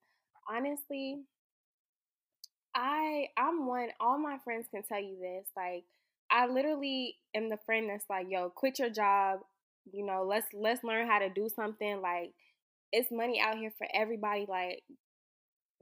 honestly, 0.48 1.22
I 2.74 3.28
I'm 3.36 3.66
one 3.66 3.88
all 4.00 4.18
my 4.18 4.38
friends 4.44 4.66
can 4.70 4.82
tell 4.82 5.00
you 5.00 5.16
this. 5.18 5.46
Like 5.56 5.84
I 6.30 6.46
literally 6.46 7.16
am 7.34 7.48
the 7.48 7.58
friend 7.64 7.88
that's 7.88 8.04
like, 8.08 8.26
yo, 8.28 8.50
quit 8.50 8.78
your 8.78 8.90
job, 8.90 9.40
you 9.92 10.04
know, 10.04 10.24
let's 10.28 10.46
let's 10.52 10.84
learn 10.84 11.08
how 11.08 11.18
to 11.18 11.30
do 11.30 11.48
something. 11.54 12.02
Like 12.02 12.32
it's 12.92 13.10
money 13.10 13.40
out 13.40 13.56
here 13.56 13.72
for 13.78 13.86
everybody. 13.94 14.44
Like 14.46 14.82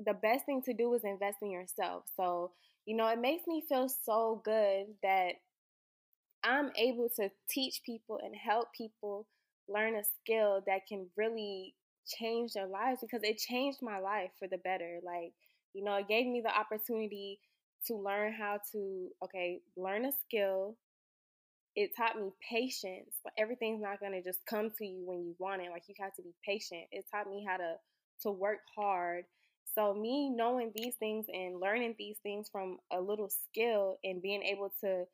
the 0.04 0.14
best 0.14 0.46
thing 0.46 0.62
to 0.62 0.72
do 0.72 0.94
is 0.94 1.02
invest 1.04 1.38
in 1.42 1.50
yourself. 1.50 2.04
So, 2.16 2.52
you 2.87 2.96
know, 2.96 3.08
it 3.08 3.20
makes 3.20 3.46
me 3.46 3.62
feel 3.69 3.88
so 3.88 4.40
good 4.44 4.87
that 5.02 5.32
I'm 6.44 6.70
able 6.76 7.08
to 7.16 7.31
teach 7.48 7.82
people 7.84 8.19
and 8.22 8.34
help 8.34 8.68
people 8.76 9.26
learn 9.68 9.94
a 9.97 10.02
skill 10.04 10.62
that 10.66 10.87
can 10.88 11.06
really 11.16 11.75
change 12.06 12.54
their 12.54 12.66
lives 12.66 13.00
because 13.02 13.23
it 13.23 13.38
changed 13.38 13.78
my 13.82 13.99
life 13.99 14.30
for 14.38 14.49
the 14.49 14.59
better. 14.59 15.00
Like, 15.04 15.32
you 15.75 15.85
know, 15.85 15.94
it 15.97 16.09
gave 16.09 16.26
me 16.26 16.40
the 16.40 16.56
opportunity 16.56 17.40
to 17.87 17.97
learn 17.97 18.32
how 18.32 18.61
to, 18.73 19.09
okay, 19.25 19.61
learn 19.76 20.04
a 20.04 20.12
skill. 20.12 20.76
It 21.76 21.97
taught 21.97 22.16
me 22.20 22.30
patience. 22.49 23.14
Everything's 23.38 23.82
not 23.82 24.00
going 24.00 24.12
to 24.12 24.23
just 24.23 24.44
come 24.47 24.70
to 24.78 24.87
you 24.87 25.04
when 25.06 25.23
you 25.25 25.35
want 25.38 25.62
it. 25.62 25.70
Like, 25.70 25.85
you 25.88 25.94
have 26.00 26.14
to 26.16 26.23
be 26.23 26.35
patient. 26.44 26.85
It 26.92 27.06
taught 27.11 27.28
me 27.30 27.44
how 27.47 27.56
to 27.59 27.76
to 28.23 28.30
work 28.30 28.61
hard. 28.76 29.25
So 29.75 29.94
me 29.94 30.28
knowing 30.28 30.73
these 30.75 30.94
things 30.97 31.26
and 31.32 31.59
learning 31.59 31.94
these 31.99 32.18
things 32.23 32.49
from 32.50 32.78
a 32.92 33.00
little 33.00 33.30
skill 33.30 33.97
and 34.04 34.20
being 34.20 34.42
able 34.42 34.73
to 34.82 35.04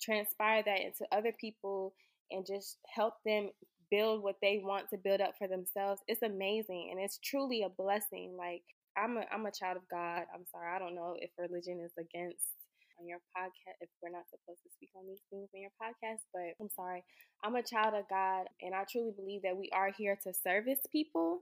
transpire 0.00 0.62
that 0.64 0.80
into 0.80 1.06
other 1.12 1.32
people 1.40 1.94
and 2.30 2.46
just 2.46 2.78
help 2.94 3.14
them 3.24 3.50
build 3.90 4.22
what 4.22 4.36
they 4.42 4.60
want 4.62 4.88
to 4.90 4.98
build 4.98 5.20
up 5.20 5.34
for 5.38 5.46
themselves 5.46 6.00
it's 6.08 6.22
amazing 6.22 6.88
and 6.90 7.00
it's 7.00 7.18
truly 7.22 7.62
a 7.62 7.68
blessing 7.68 8.34
like 8.36 8.62
i'm 8.96 9.16
a 9.16 9.24
i'm 9.32 9.46
a 9.46 9.52
child 9.52 9.76
of 9.76 9.82
god 9.90 10.24
i'm 10.34 10.44
sorry 10.50 10.68
i 10.74 10.78
don't 10.78 10.94
know 10.94 11.14
if 11.18 11.30
religion 11.38 11.80
is 11.84 11.92
against 11.98 12.56
on 13.00 13.06
your 13.06 13.18
podcast 13.36 13.76
if 13.80 13.88
we're 14.02 14.10
not 14.10 14.24
supposed 14.30 14.62
to 14.62 14.70
speak 14.70 14.90
on 14.96 15.06
these 15.06 15.22
things 15.30 15.48
in 15.54 15.60
your 15.60 15.74
podcast 15.82 16.22
but 16.32 16.54
i'm 16.60 16.70
sorry 16.74 17.04
i'm 17.44 17.56
a 17.56 17.62
child 17.62 17.94
of 17.94 18.08
god 18.08 18.46
and 18.62 18.74
i 18.74 18.84
truly 18.90 19.12
believe 19.16 19.42
that 19.42 19.56
we 19.56 19.68
are 19.74 19.92
here 19.96 20.16
to 20.22 20.32
service 20.32 20.80
people 20.90 21.40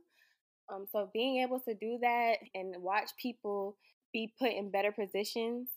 um, 0.73 0.87
so 0.90 1.11
being 1.12 1.42
able 1.42 1.61
to 1.61 1.75
do 1.75 1.99
that 2.00 2.37
and 2.54 2.75
watch 2.78 3.11
people 3.21 3.76
be 4.12 4.32
put 4.38 4.52
in 4.52 4.71
better 4.71 4.92
positions 4.92 5.68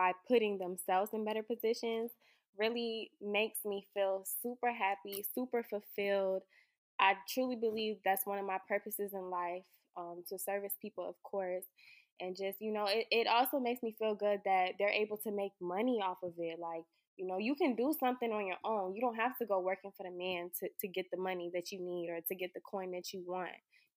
by 0.00 0.12
putting 0.26 0.56
themselves 0.56 1.10
in 1.12 1.26
better 1.26 1.42
positions 1.42 2.10
really 2.58 3.10
makes 3.20 3.58
me 3.66 3.86
feel 3.92 4.24
super 4.42 4.72
happy, 4.72 5.22
super 5.34 5.62
fulfilled. 5.62 6.40
I 6.98 7.16
truly 7.28 7.54
believe 7.54 7.96
that's 8.02 8.24
one 8.24 8.38
of 8.38 8.46
my 8.46 8.56
purposes 8.66 9.12
in 9.12 9.28
life 9.28 9.62
um, 9.98 10.22
to 10.30 10.38
service 10.38 10.72
people, 10.80 11.06
of 11.06 11.16
course. 11.22 11.64
And 12.18 12.34
just, 12.34 12.62
you 12.62 12.72
know, 12.72 12.86
it, 12.86 13.08
it 13.10 13.26
also 13.26 13.60
makes 13.60 13.82
me 13.82 13.94
feel 13.98 14.14
good 14.14 14.40
that 14.46 14.72
they're 14.78 14.88
able 14.88 15.18
to 15.18 15.30
make 15.30 15.52
money 15.60 16.00
off 16.02 16.22
of 16.22 16.32
it. 16.38 16.58
Like, 16.58 16.84
you 17.18 17.26
know, 17.26 17.36
you 17.36 17.54
can 17.54 17.74
do 17.76 17.94
something 18.00 18.32
on 18.32 18.46
your 18.46 18.56
own. 18.64 18.94
You 18.94 19.02
don't 19.02 19.16
have 19.16 19.36
to 19.36 19.44
go 19.44 19.60
working 19.60 19.92
for 19.94 20.04
the 20.04 20.16
man 20.16 20.50
to, 20.60 20.68
to 20.80 20.88
get 20.88 21.10
the 21.10 21.18
money 21.18 21.50
that 21.52 21.72
you 21.72 21.78
need 21.78 22.08
or 22.08 22.20
to 22.26 22.34
get 22.34 22.54
the 22.54 22.60
coin 22.60 22.90
that 22.92 23.12
you 23.12 23.22
want 23.26 23.50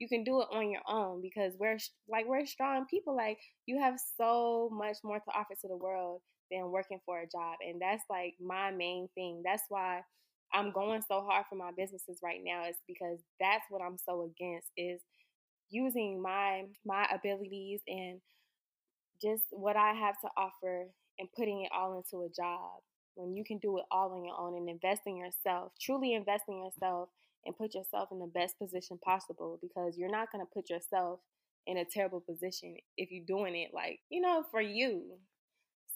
you 0.04 0.10
can 0.10 0.26
do 0.26 0.42
it 0.42 0.48
on 0.52 0.70
your 0.70 0.82
own 0.86 1.22
because 1.22 1.54
we're 1.58 1.78
like 2.10 2.28
we're 2.28 2.46
strong 2.46 2.86
people 2.90 3.16
like 3.16 3.38
you 3.66 3.80
have 3.80 3.96
so 4.18 4.70
much 4.74 4.98
more 5.02 5.18
to 5.18 5.32
offer 5.34 5.56
to 5.62 5.68
the 5.70 5.78
world 5.78 6.22
than 6.52 6.72
working 6.72 7.00
for 7.06 7.22
a 7.22 7.26
job 7.26 7.56
and 7.66 7.82
that's 7.82 8.04
like 8.10 8.34
my 8.42 8.70
main 8.70 9.08
thing. 9.16 9.42
That's 9.46 9.64
why 9.70 10.02
I'm 10.54 10.74
going 10.74 11.02
so 11.08 11.22
hard 11.22 11.46
for 11.50 11.56
my 11.56 11.72
businesses 11.78 12.20
right 12.22 12.42
now 12.44 12.68
is 12.68 12.76
because 12.86 13.20
that's 13.40 13.64
what 13.70 13.82
I'm 13.82 13.98
so 13.98 14.30
against 14.30 14.68
is 14.76 15.00
using 15.70 16.22
my 16.22 16.64
my 16.86 17.08
abilities 17.16 17.80
and 17.88 18.20
just 19.22 19.44
what 19.52 19.78
I 19.78 19.94
have 19.94 20.20
to 20.20 20.28
offer 20.36 20.88
and 21.18 21.30
putting 21.38 21.64
it 21.64 21.72
all 21.74 21.98
into 21.98 22.26
a 22.26 22.30
job 22.30 22.82
when 23.16 23.34
you 23.34 23.46
can 23.46 23.58
do 23.60 23.78
it 23.78 23.86
all 23.90 24.12
on 24.12 24.26
your 24.26 24.38
own 24.38 24.58
and 24.58 24.68
invest 24.68 25.04
in 25.06 25.16
yourself, 25.16 25.72
truly 25.80 26.14
invest 26.14 26.44
in 26.50 26.58
yourself 26.58 27.10
and 27.46 27.58
put 27.58 27.74
yourself 27.76 28.10
in 28.12 28.20
the 28.20 28.28
best 28.28 28.58
position 28.60 28.98
possible 29.04 29.60
because 29.62 29.98
you're 29.98 30.12
not 30.12 30.32
going 30.32 30.46
to 30.46 30.52
put 30.54 30.70
yourself 30.70 31.20
in 31.66 31.78
a 31.78 31.86
terrible 31.86 32.22
position 32.22 32.76
if 32.98 33.12
you're 33.12 33.26
doing 33.26 33.56
it 33.56 33.72
like, 33.74 34.00
you 34.10 34.22
know, 34.22 34.44
for 34.52 34.62
you. 34.62 35.04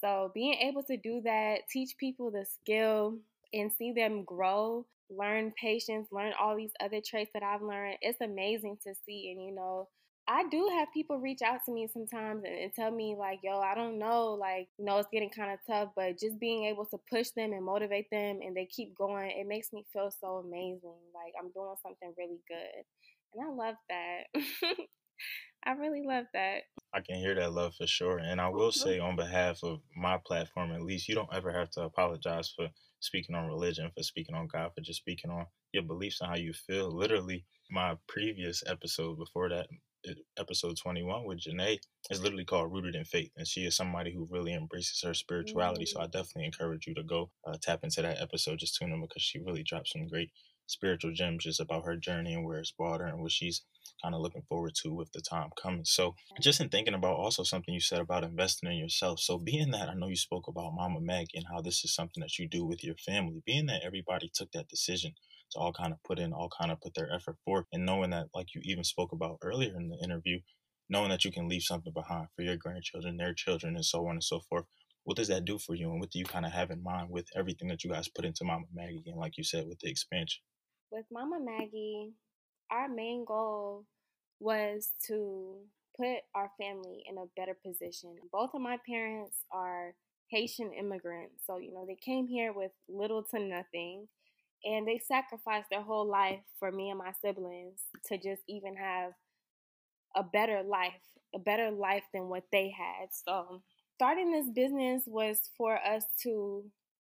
So 0.01 0.31
being 0.33 0.53
able 0.55 0.83
to 0.83 0.97
do 0.97 1.21
that, 1.21 1.61
teach 1.71 1.97
people 1.97 2.31
the 2.31 2.45
skill 2.45 3.17
and 3.53 3.71
see 3.77 3.91
them 3.91 4.23
grow, 4.23 4.85
learn 5.09 5.53
patience, 5.59 6.07
learn 6.11 6.33
all 6.39 6.55
these 6.55 6.73
other 6.79 7.01
traits 7.05 7.31
that 7.33 7.43
I've 7.43 7.61
learned, 7.61 7.97
it's 8.01 8.21
amazing 8.21 8.77
to 8.83 8.93
see. 9.05 9.31
And, 9.31 9.43
you 9.43 9.55
know, 9.55 9.87
I 10.29 10.43
do 10.50 10.69
have 10.77 10.91
people 10.93 11.19
reach 11.19 11.41
out 11.41 11.62
to 11.65 11.72
me 11.72 11.88
sometimes 11.91 12.43
and, 12.43 12.53
and, 12.53 12.74
tell 12.74 12.91
me 12.91 13.15
like, 13.17 13.39
"Yo, 13.43 13.60
I 13.60 13.75
don't 13.75 13.98
know, 13.98 14.34
like, 14.34 14.67
you 14.77 14.84
know, 14.84 14.98
it's 14.98 15.07
getting 15.12 15.29
kind 15.29 15.51
of 15.51 15.60
tough, 15.65 15.89
but 15.96 16.19
just 16.19 16.39
being 16.39 16.65
able 16.65 16.86
to 16.88 17.00
push 17.10 17.29
them 17.29 17.53
and 17.53 17.63
motivate 17.63 18.10
them, 18.12 18.39
and 18.43 18.55
they 18.55 18.65
keep 18.65 18.96
going, 18.98 19.31
it 19.31 19.48
makes 19.48 19.72
me 19.72 19.86
feel 19.93 20.12
so 20.12 20.43
amazing. 20.46 21.00
Like 21.13 21.34
I'm 21.39 21.51
doing 21.51 21.75
something 21.81 22.13
really 22.17 22.41
good, 22.48 22.84
and 23.34 23.46
I 23.46 23.51
love 23.51 23.75
that. 23.89 24.24
I 25.65 25.72
really 25.72 26.03
love 26.05 26.25
that. 26.34 26.63
I 26.93 27.01
can 27.01 27.15
hear 27.15 27.36
that 27.36 27.53
love 27.53 27.75
for 27.75 27.88
sure, 27.88 28.19
and 28.19 28.39
I 28.39 28.50
will 28.50 28.69
mm-hmm. 28.69 28.89
say 28.89 29.00
on 29.00 29.15
behalf 29.15 29.63
of 29.63 29.79
my 29.96 30.17
platform, 30.25 30.72
at 30.72 30.81
least, 30.81 31.07
you 31.07 31.15
don't 31.15 31.34
ever 31.34 31.51
have 31.51 31.69
to 31.72 31.81
apologize 31.84 32.51
for 32.55 32.69
speaking 33.00 33.36
on 33.36 33.48
religion, 33.48 33.91
for 33.96 34.03
speaking 34.03 34.36
on 34.36 34.48
God, 34.48 34.72
for 34.74 34.81
just 34.81 35.00
speaking 35.00 35.31
on 35.31 35.46
your 35.74 35.84
beliefs 35.84 36.22
and 36.22 36.29
how 36.29 36.38
you 36.38 36.53
feel. 36.53 36.89
Literally, 36.89 37.46
my 37.69 37.98
previous 38.07 38.63
episode 38.65 39.17
before 39.17 39.50
that, 39.50 39.67
episode 40.37 40.77
21 40.77 41.25
with 41.25 41.39
Janae 41.39 41.79
is 42.09 42.21
literally 42.21 42.45
called 42.45 42.71
Rooted 42.71 42.95
in 42.95 43.05
Faith. 43.05 43.31
And 43.35 43.47
she 43.47 43.65
is 43.65 43.75
somebody 43.75 44.13
who 44.13 44.27
really 44.29 44.53
embraces 44.53 45.01
her 45.05 45.13
spirituality. 45.13 45.85
Mm-hmm. 45.85 45.97
So 45.97 46.03
I 46.03 46.05
definitely 46.05 46.45
encourage 46.45 46.87
you 46.87 46.93
to 46.95 47.03
go 47.03 47.31
uh, 47.45 47.57
tap 47.61 47.79
into 47.83 48.01
that 48.01 48.21
episode. 48.21 48.59
Just 48.59 48.77
tune 48.77 48.91
in 48.91 49.01
because 49.01 49.21
she 49.21 49.39
really 49.39 49.63
drops 49.63 49.91
some 49.91 50.07
great 50.07 50.31
spiritual 50.67 51.13
gems 51.13 51.43
just 51.43 51.59
about 51.59 51.85
her 51.85 51.95
journey 51.95 52.33
and 52.33 52.45
where 52.45 52.59
it's 52.59 52.71
brought 52.71 52.99
her 52.99 53.07
and 53.07 53.21
what 53.21 53.31
she's 53.31 53.63
kind 54.03 54.13
of 54.13 54.21
looking 54.21 54.43
forward 54.47 54.73
to 54.75 54.93
with 54.93 55.11
the 55.13 55.21
time 55.21 55.49
coming. 55.61 55.85
So, 55.85 56.15
just 56.39 56.59
in 56.59 56.69
thinking 56.69 56.93
about 56.93 57.15
also 57.15 57.43
something 57.43 57.73
you 57.73 57.79
said 57.79 57.99
about 57.99 58.23
investing 58.23 58.69
in 58.69 58.77
yourself. 58.77 59.19
So, 59.19 59.37
being 59.37 59.71
that 59.71 59.89
I 59.89 59.93
know 59.93 60.09
you 60.09 60.15
spoke 60.15 60.47
about 60.47 60.73
Mama 60.75 60.99
Meg 60.99 61.27
and 61.33 61.45
how 61.49 61.61
this 61.61 61.83
is 61.83 61.95
something 61.95 62.21
that 62.21 62.37
you 62.37 62.47
do 62.47 62.65
with 62.65 62.83
your 62.83 62.95
family, 62.95 63.41
being 63.45 63.67
that 63.67 63.83
everybody 63.83 64.29
took 64.33 64.51
that 64.51 64.67
decision 64.67 65.13
to 65.51 65.59
all 65.59 65.73
kind 65.73 65.93
of 65.93 66.03
put 66.03 66.19
in, 66.19 66.33
all 66.33 66.49
kind 66.59 66.71
of 66.71 66.81
put 66.81 66.93
their 66.93 67.11
effort 67.13 67.37
forth. 67.45 67.65
And 67.71 67.85
knowing 67.85 68.11
that, 68.11 68.27
like 68.33 68.47
you 68.53 68.61
even 68.63 68.83
spoke 68.83 69.11
about 69.11 69.39
earlier 69.41 69.75
in 69.77 69.89
the 69.89 69.97
interview, 70.03 70.39
knowing 70.89 71.09
that 71.09 71.25
you 71.25 71.31
can 71.31 71.47
leave 71.47 71.63
something 71.63 71.93
behind 71.93 72.27
for 72.35 72.43
your 72.43 72.57
grandchildren, 72.57 73.17
their 73.17 73.33
children, 73.33 73.75
and 73.75 73.85
so 73.85 74.05
on 74.07 74.15
and 74.15 74.23
so 74.23 74.41
forth. 74.49 74.65
What 75.03 75.17
does 75.17 75.29
that 75.29 75.45
do 75.45 75.57
for 75.57 75.73
you? 75.73 75.89
And 75.89 75.99
what 75.99 76.11
do 76.11 76.19
you 76.19 76.25
kind 76.25 76.45
of 76.45 76.51
have 76.51 76.69
in 76.69 76.83
mind 76.83 77.09
with 77.09 77.27
everything 77.35 77.69
that 77.69 77.83
you 77.83 77.89
guys 77.89 78.09
put 78.09 78.25
into 78.25 78.43
Mama 78.43 78.65
Maggie? 78.73 79.03
And 79.07 79.17
like 79.17 79.37
you 79.37 79.43
said, 79.43 79.65
with 79.67 79.79
the 79.79 79.89
expansion? 79.89 80.41
With 80.91 81.05
Mama 81.11 81.39
Maggie, 81.41 82.11
our 82.69 82.89
main 82.89 83.23
goal 83.25 83.85
was 84.39 84.91
to 85.07 85.55
put 85.97 86.17
our 86.35 86.51
family 86.59 87.03
in 87.09 87.17
a 87.17 87.25
better 87.35 87.57
position. 87.65 88.15
Both 88.31 88.51
of 88.53 88.61
my 88.61 88.77
parents 88.87 89.37
are 89.51 89.93
Haitian 90.29 90.73
immigrants. 90.73 91.43
So, 91.45 91.57
you 91.57 91.73
know, 91.73 91.85
they 91.87 91.95
came 91.95 92.27
here 92.27 92.53
with 92.53 92.71
little 92.89 93.23
to 93.31 93.39
nothing 93.39 94.07
and 94.65 94.87
they 94.87 94.99
sacrificed 94.99 95.67
their 95.71 95.81
whole 95.81 96.07
life 96.07 96.39
for 96.59 96.71
me 96.71 96.89
and 96.89 96.99
my 96.99 97.11
siblings 97.21 97.81
to 98.07 98.17
just 98.17 98.41
even 98.47 98.75
have 98.75 99.13
a 100.15 100.23
better 100.23 100.63
life, 100.63 100.93
a 101.35 101.39
better 101.39 101.71
life 101.71 102.03
than 102.13 102.29
what 102.29 102.43
they 102.51 102.69
had. 102.69 103.09
So, 103.11 103.61
starting 103.95 104.31
this 104.31 104.49
business 104.53 105.03
was 105.05 105.39
for 105.57 105.77
us 105.77 106.03
to 106.23 106.63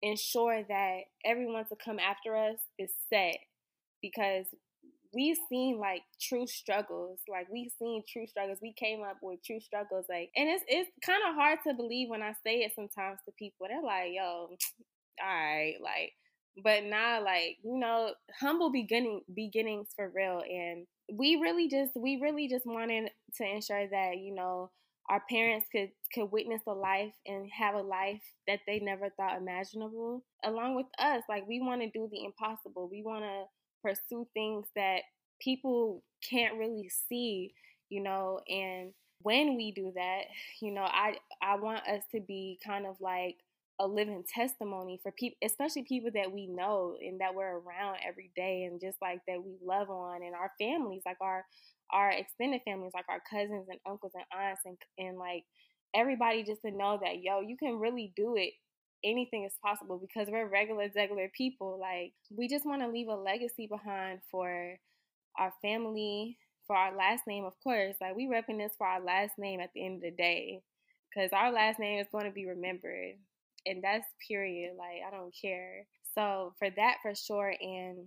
ensure 0.02 0.62
that 0.68 1.00
everyone 1.24 1.64
to 1.66 1.76
come 1.76 1.98
after 1.98 2.36
us 2.36 2.56
is 2.78 2.90
set 3.12 3.36
because 4.00 4.46
we've 5.14 5.38
seen 5.48 5.78
like 5.78 6.02
true 6.20 6.46
struggles 6.46 7.18
like 7.28 7.46
we've 7.52 7.72
seen 7.78 8.02
true 8.08 8.26
struggles 8.26 8.58
we 8.62 8.72
came 8.72 9.02
up 9.02 9.18
with 9.22 9.42
true 9.44 9.60
struggles 9.60 10.06
like 10.08 10.30
and 10.36 10.48
it's 10.48 10.64
it's 10.68 10.90
kind 11.04 11.20
of 11.28 11.34
hard 11.34 11.58
to 11.66 11.74
believe 11.74 12.08
when 12.08 12.22
i 12.22 12.32
say 12.44 12.58
it 12.58 12.72
sometimes 12.74 13.18
to 13.24 13.32
people 13.38 13.66
they're 13.68 13.82
like 13.82 14.10
yo 14.12 14.48
all 15.22 15.28
right 15.28 15.76
like 15.82 16.12
but 16.62 16.84
now 16.84 17.22
like 17.24 17.58
you 17.62 17.78
know 17.78 18.12
humble 18.40 18.70
beginning 18.70 19.20
beginnings 19.34 19.88
for 19.94 20.10
real 20.14 20.42
and 20.48 20.86
we 21.12 21.36
really 21.36 21.68
just 21.68 21.92
we 21.96 22.18
really 22.20 22.48
just 22.48 22.66
wanted 22.66 23.10
to 23.36 23.44
ensure 23.44 23.88
that 23.88 24.18
you 24.18 24.34
know 24.34 24.70
our 25.08 25.22
parents 25.28 25.66
could 25.72 25.90
could 26.14 26.30
witness 26.30 26.62
a 26.66 26.72
life 26.72 27.12
and 27.26 27.48
have 27.50 27.74
a 27.74 27.82
life 27.82 28.22
that 28.46 28.60
they 28.66 28.78
never 28.78 29.10
thought 29.10 29.38
imaginable 29.38 30.22
along 30.44 30.74
with 30.76 30.86
us 30.98 31.22
like 31.28 31.46
we 31.48 31.60
want 31.60 31.80
to 31.80 31.90
do 31.90 32.08
the 32.10 32.24
impossible 32.24 32.88
we 32.90 33.02
want 33.02 33.24
to 33.24 33.44
pursue 33.82 34.26
things 34.34 34.66
that 34.76 35.00
people 35.40 36.02
can't 36.28 36.58
really 36.58 36.90
see 37.08 37.52
you 37.88 38.02
know 38.02 38.40
and 38.48 38.92
when 39.22 39.56
we 39.56 39.72
do 39.72 39.92
that 39.94 40.22
you 40.60 40.72
know 40.72 40.82
i 40.84 41.14
i 41.42 41.56
want 41.56 41.86
us 41.88 42.02
to 42.12 42.20
be 42.20 42.58
kind 42.64 42.86
of 42.86 42.96
like 43.00 43.36
a 43.80 43.86
living 43.86 44.22
testimony 44.32 45.00
for 45.02 45.10
people, 45.12 45.38
especially 45.42 45.82
people 45.84 46.10
that 46.14 46.30
we 46.30 46.46
know 46.46 46.96
and 47.00 47.20
that 47.20 47.34
we're 47.34 47.58
around 47.58 47.96
every 48.06 48.30
day, 48.36 48.64
and 48.64 48.80
just 48.80 48.98
like 49.00 49.20
that 49.26 49.42
we 49.42 49.56
love 49.64 49.90
on, 49.90 50.22
and 50.22 50.34
our 50.34 50.52
families, 50.60 51.02
like 51.06 51.16
our 51.20 51.44
our 51.92 52.10
extended 52.10 52.60
families, 52.64 52.92
like 52.94 53.06
our 53.08 53.22
cousins 53.28 53.66
and 53.68 53.80
uncles 53.88 54.12
and 54.14 54.24
aunts, 54.38 54.62
and 54.66 54.76
and 54.98 55.18
like 55.18 55.44
everybody, 55.94 56.44
just 56.44 56.62
to 56.62 56.70
know 56.70 56.98
that 57.02 57.22
yo, 57.22 57.40
you 57.40 57.56
can 57.56 57.78
really 57.78 58.12
do 58.16 58.36
it. 58.36 58.52
Anything 59.02 59.44
is 59.44 59.54
possible 59.64 59.98
because 59.98 60.28
we're 60.30 60.46
regular, 60.46 60.88
regular 60.94 61.30
people. 61.34 61.78
Like 61.80 62.12
we 62.30 62.48
just 62.48 62.66
want 62.66 62.82
to 62.82 62.88
leave 62.88 63.08
a 63.08 63.14
legacy 63.16 63.66
behind 63.66 64.20
for 64.30 64.76
our 65.38 65.52
family, 65.62 66.36
for 66.66 66.76
our 66.76 66.94
last 66.94 67.22
name, 67.26 67.44
of 67.46 67.54
course. 67.64 67.96
Like 67.98 68.14
we 68.14 68.28
repping 68.28 68.58
this 68.58 68.74
for 68.76 68.86
our 68.86 69.00
last 69.00 69.38
name 69.38 69.60
at 69.60 69.70
the 69.74 69.86
end 69.86 69.96
of 69.96 70.02
the 70.02 70.10
day, 70.10 70.60
because 71.08 71.30
our 71.32 71.50
last 71.50 71.78
name 71.78 71.98
is 71.98 72.08
going 72.12 72.26
to 72.26 72.30
be 72.30 72.46
remembered 72.46 73.14
and 73.66 73.82
that's 73.82 74.06
period. 74.28 74.74
Like 74.78 75.02
I 75.06 75.10
don't 75.10 75.34
care. 75.40 75.86
So 76.14 76.54
for 76.58 76.68
that 76.70 76.96
for 77.02 77.14
sure, 77.14 77.54
and 77.60 78.06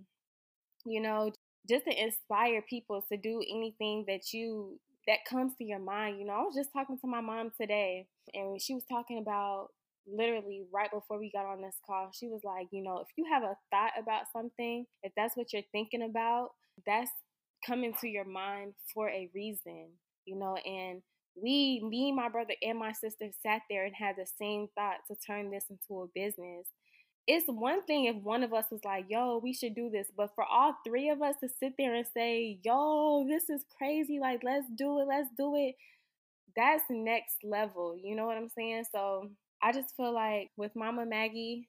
you 0.86 1.00
know, 1.00 1.32
just 1.68 1.84
to 1.86 2.02
inspire 2.02 2.62
people 2.68 3.04
to 3.10 3.16
do 3.16 3.42
anything 3.50 4.04
that 4.08 4.32
you 4.32 4.78
that 5.06 5.18
comes 5.28 5.52
to 5.58 5.64
your 5.64 5.78
mind. 5.78 6.18
You 6.18 6.26
know, 6.26 6.32
I 6.34 6.42
was 6.42 6.54
just 6.56 6.72
talking 6.72 6.98
to 6.98 7.06
my 7.06 7.20
mom 7.20 7.52
today, 7.60 8.06
and 8.32 8.60
she 8.60 8.74
was 8.74 8.84
talking 8.90 9.18
about 9.18 9.68
literally 10.06 10.62
right 10.72 10.90
before 10.92 11.18
we 11.18 11.30
got 11.30 11.46
on 11.46 11.62
this 11.62 11.76
call. 11.86 12.10
She 12.18 12.28
was 12.28 12.40
like, 12.44 12.68
you 12.70 12.82
know, 12.82 12.98
if 12.98 13.08
you 13.16 13.26
have 13.30 13.42
a 13.42 13.56
thought 13.70 13.92
about 14.00 14.24
something, 14.32 14.86
if 15.02 15.12
that's 15.16 15.36
what 15.36 15.52
you're 15.52 15.62
thinking 15.72 16.02
about, 16.02 16.50
that's 16.86 17.10
coming 17.66 17.94
to 18.00 18.08
your 18.08 18.24
mind 18.24 18.74
for 18.94 19.08
a 19.08 19.30
reason. 19.34 19.88
You 20.26 20.36
know, 20.36 20.56
and 20.56 21.02
we, 21.34 21.82
me, 21.82 22.12
my 22.12 22.28
brother, 22.28 22.54
and 22.62 22.78
my 22.78 22.92
sister 22.92 23.28
sat 23.42 23.62
there 23.68 23.84
and 23.84 23.94
had 23.94 24.16
the 24.16 24.26
same 24.38 24.68
thought 24.74 24.98
to 25.08 25.16
turn 25.16 25.50
this 25.50 25.66
into 25.70 26.02
a 26.02 26.06
business. 26.14 26.66
It's 27.26 27.46
one 27.48 27.82
thing 27.84 28.04
if 28.04 28.16
one 28.16 28.42
of 28.42 28.52
us 28.52 28.66
was 28.70 28.84
like, 28.84 29.06
yo, 29.08 29.40
we 29.42 29.54
should 29.54 29.74
do 29.74 29.88
this. 29.90 30.08
But 30.16 30.34
for 30.34 30.44
all 30.44 30.76
three 30.86 31.08
of 31.08 31.22
us 31.22 31.36
to 31.42 31.48
sit 31.48 31.72
there 31.78 31.94
and 31.94 32.06
say, 32.14 32.58
yo, 32.62 33.26
this 33.26 33.48
is 33.48 33.64
crazy. 33.76 34.18
Like, 34.20 34.42
let's 34.44 34.66
do 34.76 35.00
it. 35.00 35.06
Let's 35.08 35.30
do 35.36 35.54
it. 35.56 35.74
That's 36.54 36.84
next 36.90 37.36
level. 37.42 37.98
You 38.00 38.14
know 38.14 38.26
what 38.26 38.36
I'm 38.36 38.50
saying? 38.50 38.84
So 38.92 39.30
I 39.62 39.72
just 39.72 39.96
feel 39.96 40.12
like 40.12 40.50
with 40.56 40.76
Mama 40.76 41.06
Maggie, 41.06 41.68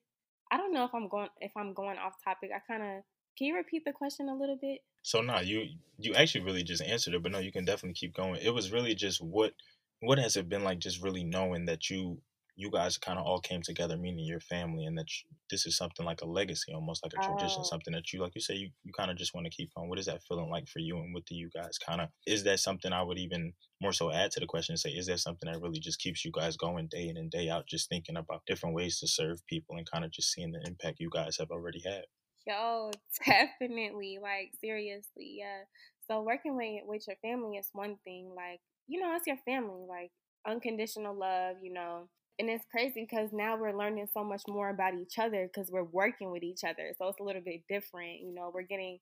I 0.52 0.58
don't 0.58 0.74
know 0.74 0.84
if 0.84 0.94
I'm 0.94 1.08
going 1.08 1.30
if 1.40 1.52
I'm 1.58 1.74
going 1.74 1.98
off 1.98 2.14
topic. 2.24 2.52
I 2.54 2.60
kind 2.72 2.84
of 2.84 3.04
can 3.38 3.48
you 3.48 3.56
repeat 3.56 3.84
the 3.86 3.94
question 3.94 4.30
a 4.30 4.36
little 4.36 4.58
bit? 4.62 4.80
So 5.06 5.22
no, 5.22 5.40
you 5.40 5.68
you 6.00 6.16
actually 6.16 6.46
really 6.46 6.64
just 6.64 6.82
answered 6.82 7.14
it, 7.14 7.22
but 7.22 7.32
no, 7.32 7.38
you 7.38 7.52
can 7.52 7.64
definitely 7.64 7.94
keep 7.94 8.16
going. 8.16 8.42
It 8.42 8.56
was 8.56 8.72
really 8.72 8.96
just 8.96 9.22
what 9.22 9.54
what 10.00 10.18
has 10.18 10.36
it 10.36 10.50
been 10.50 10.64
like 10.64 10.80
just 10.80 11.04
really 11.04 11.24
knowing 11.24 11.66
that 11.66 11.92
you 11.92 12.24
you 12.56 12.72
guys 12.72 12.98
kind 12.98 13.20
of 13.20 13.26
all 13.26 13.40
came 13.40 13.62
together, 13.62 13.98
meaning 13.98 14.26
your 14.26 14.40
family, 14.40 14.86
and 14.86 14.98
that 14.98 15.06
you, 15.12 15.30
this 15.52 15.68
is 15.68 15.78
something 15.78 16.08
like 16.08 16.22
a 16.22 16.26
legacy, 16.26 16.74
almost 16.74 17.04
like 17.04 17.14
a 17.14 17.24
tradition, 17.24 17.60
oh. 17.60 17.64
something 17.70 17.94
that 17.94 18.12
you, 18.14 18.20
like 18.20 18.34
you 18.34 18.42
say, 18.42 18.56
you, 18.56 18.70
you 18.84 18.94
kind 18.94 19.12
of 19.12 19.18
just 19.18 19.36
want 19.36 19.46
to 19.46 19.52
keep 19.52 19.70
going. 19.76 19.90
What 19.90 20.00
is 20.00 20.08
that 20.08 20.24
feeling 20.24 20.50
like 20.50 20.68
for 20.68 20.80
you, 20.80 20.98
and 20.98 21.14
what 21.14 21.26
do 21.26 21.36
you 21.36 21.52
guys 21.54 21.78
kind 21.78 22.02
of? 22.02 22.10
Is 22.26 22.44
that 22.46 22.60
something 22.60 22.92
I 22.92 23.04
would 23.04 23.20
even 23.20 23.54
more 23.82 23.94
so 23.94 24.12
add 24.12 24.32
to 24.32 24.40
the 24.40 24.48
question 24.48 24.74
and 24.74 24.80
say, 24.80 24.90
is 24.90 25.06
that 25.06 25.20
something 25.20 25.52
that 25.52 25.62
really 25.62 25.80
just 25.80 26.00
keeps 26.00 26.26
you 26.26 26.32
guys 26.32 26.58
going 26.58 26.88
day 26.88 27.10
in 27.10 27.18
and 27.18 27.30
day 27.30 27.48
out, 27.48 27.68
just 27.68 27.90
thinking 27.90 28.18
about 28.18 28.48
different 28.48 28.74
ways 28.74 29.00
to 29.02 29.08
serve 29.08 29.46
people 29.46 29.76
and 29.78 29.88
kind 29.88 30.04
of 30.04 30.10
just 30.10 30.32
seeing 30.32 30.52
the 30.52 30.64
impact 30.66 31.00
you 31.00 31.12
guys 31.12 31.38
have 31.38 31.52
already 31.52 31.84
had? 31.86 32.06
Yo, 32.48 32.92
definitely. 33.26 34.20
Like 34.22 34.52
seriously, 34.62 35.36
yeah. 35.40 35.64
So 36.08 36.22
working 36.22 36.56
with 36.56 36.84
with 36.86 37.08
your 37.08 37.18
family 37.22 37.58
is 37.58 37.70
one 37.74 37.98
thing. 38.04 38.32
Like 38.36 38.60
you 38.88 39.00
know, 39.00 39.16
it's 39.16 39.28
your 39.28 39.38
family. 39.46 39.86
Like 39.88 40.12
unconditional 40.48 41.16
love. 41.16 41.58
You 41.62 41.74
know, 41.74 42.10
And 42.38 42.50
it's 42.50 42.66
crazy 42.70 43.08
because 43.10 43.30
now 43.32 43.56
we're 43.58 43.78
learning 43.78 44.08
so 44.14 44.22
much 44.24 44.42
more 44.48 44.70
about 44.70 44.94
each 44.94 45.18
other 45.18 45.48
because 45.48 45.72
we're 45.72 45.84
working 45.86 46.32
with 46.32 46.44
each 46.44 46.66
other. 46.66 46.92
So 46.98 47.08
it's 47.08 47.20
a 47.20 47.24
little 47.24 47.42
bit 47.42 47.62
different. 47.70 48.20
You 48.20 48.34
know, 48.36 48.52
we're 48.54 48.64
getting 48.64 49.00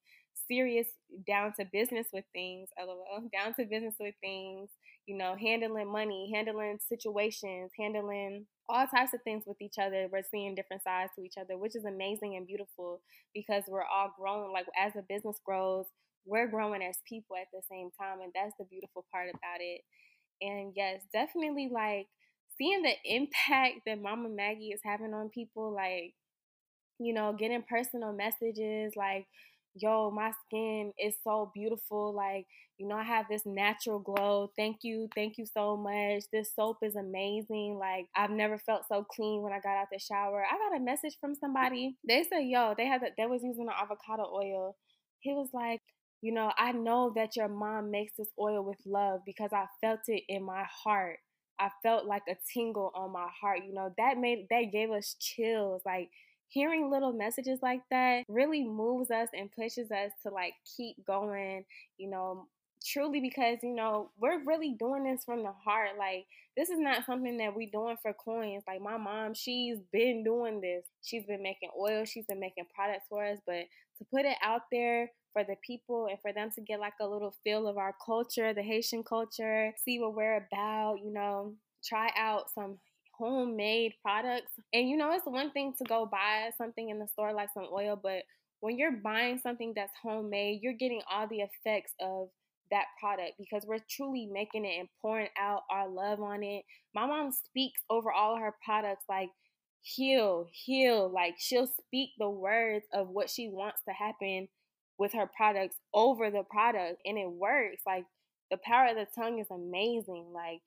serious 0.47 0.87
down 1.25 1.53
to 1.59 1.65
business 1.65 2.07
with 2.13 2.25
things, 2.33 2.69
lol, 2.79 3.03
down 3.33 3.55
to 3.55 3.65
business 3.65 3.95
with 3.99 4.13
things, 4.21 4.69
you 5.07 5.17
know, 5.17 5.35
handling 5.35 5.91
money, 5.91 6.31
handling 6.33 6.77
situations, 6.87 7.71
handling 7.79 8.45
all 8.69 8.85
types 8.85 9.13
of 9.15 9.21
things 9.23 9.43
with 9.47 9.59
each 9.61 9.79
other. 9.81 10.07
We're 10.11 10.21
seeing 10.29 10.53
different 10.53 10.83
sides 10.83 11.11
to 11.15 11.23
each 11.23 11.37
other, 11.41 11.57
which 11.57 11.75
is 11.75 11.85
amazing 11.85 12.35
and 12.35 12.45
beautiful 12.45 13.01
because 13.33 13.63
we're 13.67 13.83
all 13.83 14.13
growing. 14.19 14.51
Like 14.53 14.67
as 14.79 14.93
the 14.93 15.01
business 15.09 15.39
grows, 15.43 15.85
we're 16.25 16.47
growing 16.47 16.83
as 16.83 16.97
people 17.09 17.35
at 17.35 17.47
the 17.51 17.61
same 17.69 17.89
time. 17.99 18.21
And 18.21 18.31
that's 18.35 18.53
the 18.59 18.65
beautiful 18.65 19.05
part 19.11 19.29
about 19.29 19.59
it. 19.59 19.81
And 20.41 20.73
yes, 20.75 21.01
definitely 21.13 21.69
like 21.71 22.07
seeing 22.57 22.83
the 22.83 22.93
impact 23.05 23.81
that 23.85 24.01
Mama 24.01 24.29
Maggie 24.29 24.71
is 24.71 24.81
having 24.83 25.13
on 25.13 25.29
people, 25.29 25.73
like, 25.73 26.13
you 26.99 27.13
know, 27.13 27.33
getting 27.33 27.63
personal 27.63 28.13
messages 28.13 28.93
like, 28.95 29.25
yo, 29.75 30.11
my 30.11 30.31
skin 30.45 30.93
is 30.99 31.15
so 31.23 31.51
beautiful. 31.53 32.13
Like, 32.13 32.45
you 32.77 32.87
know, 32.87 32.95
I 32.95 33.03
have 33.03 33.25
this 33.29 33.43
natural 33.45 33.99
glow. 33.99 34.51
Thank 34.57 34.77
you. 34.83 35.07
Thank 35.15 35.37
you 35.37 35.45
so 35.45 35.75
much. 35.77 36.23
This 36.31 36.53
soap 36.55 36.77
is 36.83 36.95
amazing. 36.95 37.77
Like, 37.79 38.07
I've 38.15 38.29
never 38.29 38.57
felt 38.57 38.83
so 38.87 39.03
clean 39.03 39.41
when 39.41 39.53
I 39.53 39.59
got 39.59 39.77
out 39.77 39.87
the 39.91 39.99
shower. 39.99 40.45
I 40.45 40.57
got 40.57 40.77
a 40.77 40.83
message 40.83 41.17
from 41.19 41.35
somebody. 41.35 41.97
They 42.07 42.23
said, 42.23 42.41
yo, 42.41 42.73
they 42.77 42.85
had 42.85 43.01
the, 43.01 43.09
they 43.17 43.25
was 43.25 43.41
using 43.43 43.65
the 43.65 43.73
avocado 43.73 44.29
oil. 44.31 44.75
He 45.19 45.33
was 45.33 45.49
like, 45.53 45.81
you 46.21 46.33
know, 46.33 46.51
I 46.57 46.71
know 46.71 47.11
that 47.15 47.35
your 47.35 47.49
mom 47.49 47.91
makes 47.91 48.13
this 48.17 48.29
oil 48.39 48.63
with 48.63 48.77
love 48.85 49.21
because 49.25 49.51
I 49.53 49.65
felt 49.81 50.01
it 50.07 50.23
in 50.29 50.43
my 50.43 50.65
heart. 50.83 51.19
I 51.59 51.69
felt 51.81 52.05
like 52.05 52.23
a 52.29 52.35
tingle 52.53 52.91
on 52.95 53.11
my 53.11 53.27
heart. 53.39 53.59
You 53.65 53.73
know, 53.73 53.93
that 53.97 54.17
made 54.17 54.47
that 54.49 54.71
gave 54.71 54.91
us 54.91 55.15
chills. 55.19 55.81
Like 55.85 56.09
hearing 56.49 56.89
little 56.91 57.13
messages 57.13 57.59
like 57.63 57.81
that 57.89 58.23
really 58.27 58.63
moves 58.63 59.09
us 59.09 59.29
and 59.33 59.51
pushes 59.51 59.91
us 59.91 60.11
to 60.23 60.29
like 60.29 60.53
keep 60.77 61.03
going, 61.05 61.65
you 61.97 62.09
know, 62.09 62.47
truly 62.83 63.19
because, 63.19 63.59
you 63.63 63.73
know, 63.73 64.11
we're 64.19 64.43
really 64.43 64.75
doing 64.77 65.03
this 65.03 65.23
from 65.23 65.43
the 65.43 65.51
heart. 65.51 65.91
Like 65.97 66.25
this 66.57 66.69
is 66.69 66.79
not 66.79 67.05
something 67.05 67.37
that 67.37 67.55
we're 67.55 67.69
doing 67.71 67.97
for 68.01 68.13
coins. 68.13 68.63
Like 68.67 68.81
my 68.81 68.97
mom, 68.97 69.33
she's 69.33 69.77
been 69.91 70.23
doing 70.23 70.61
this. 70.61 70.85
She's 71.01 71.25
been 71.25 71.43
making 71.43 71.69
oil, 71.79 72.05
she's 72.05 72.25
been 72.25 72.39
making 72.39 72.65
products 72.73 73.05
for 73.09 73.25
us, 73.25 73.39
but 73.45 73.65
to 73.97 74.05
put 74.11 74.25
it 74.25 74.37
out 74.43 74.63
there 74.71 75.11
for 75.33 75.43
the 75.43 75.55
people 75.65 76.07
and 76.07 76.19
for 76.21 76.31
them 76.31 76.51
to 76.51 76.61
get 76.61 76.79
like 76.79 76.93
a 77.01 77.07
little 77.07 77.33
feel 77.43 77.67
of 77.67 77.77
our 77.77 77.95
culture, 78.05 78.53
the 78.53 78.61
Haitian 78.61 79.03
culture, 79.03 79.71
see 79.83 79.99
what 79.99 80.15
we're 80.15 80.37
about, 80.51 80.97
you 81.03 81.11
know, 81.11 81.53
try 81.83 82.11
out 82.17 82.51
some 82.53 82.77
homemade 83.17 83.93
products. 84.01 84.51
And 84.73 84.89
you 84.89 84.97
know, 84.97 85.11
it's 85.11 85.25
one 85.25 85.51
thing 85.51 85.73
to 85.77 85.83
go 85.85 86.05
buy 86.05 86.51
something 86.57 86.89
in 86.89 86.99
the 86.99 87.07
store 87.07 87.33
like 87.33 87.49
some 87.53 87.67
oil, 87.71 87.99
but 88.01 88.23
when 88.59 88.77
you're 88.77 88.93
buying 88.93 89.39
something 89.39 89.73
that's 89.75 89.91
homemade, 90.01 90.61
you're 90.61 90.73
getting 90.73 91.01
all 91.11 91.27
the 91.27 91.41
effects 91.41 91.93
of 91.99 92.29
that 92.73 92.85
product 92.99 93.33
because 93.37 93.65
we're 93.67 93.85
truly 93.87 94.25
making 94.25 94.65
it 94.65 94.79
and 94.79 94.89
pouring 94.99 95.29
out 95.39 95.61
our 95.69 95.87
love 95.87 96.19
on 96.19 96.41
it. 96.43 96.63
My 96.95 97.05
mom 97.05 97.31
speaks 97.31 97.81
over 97.89 98.11
all 98.11 98.37
her 98.37 98.55
products 98.65 99.05
like 99.07 99.29
heal, 99.81 100.47
heal. 100.51 101.09
Like 101.13 101.35
she'll 101.37 101.67
speak 101.67 102.09
the 102.17 102.29
words 102.29 102.85
of 102.91 103.09
what 103.09 103.29
she 103.29 103.47
wants 103.47 103.81
to 103.87 103.93
happen 103.93 104.47
with 104.97 105.13
her 105.13 105.29
products 105.37 105.75
over 105.93 106.31
the 106.31 106.43
product 106.49 106.99
and 107.05 107.17
it 107.17 107.29
works. 107.29 107.83
Like 107.85 108.05
the 108.49 108.57
power 108.57 108.87
of 108.87 108.95
the 108.95 109.07
tongue 109.15 109.39
is 109.39 109.51
amazing. 109.51 110.31
Like 110.33 110.61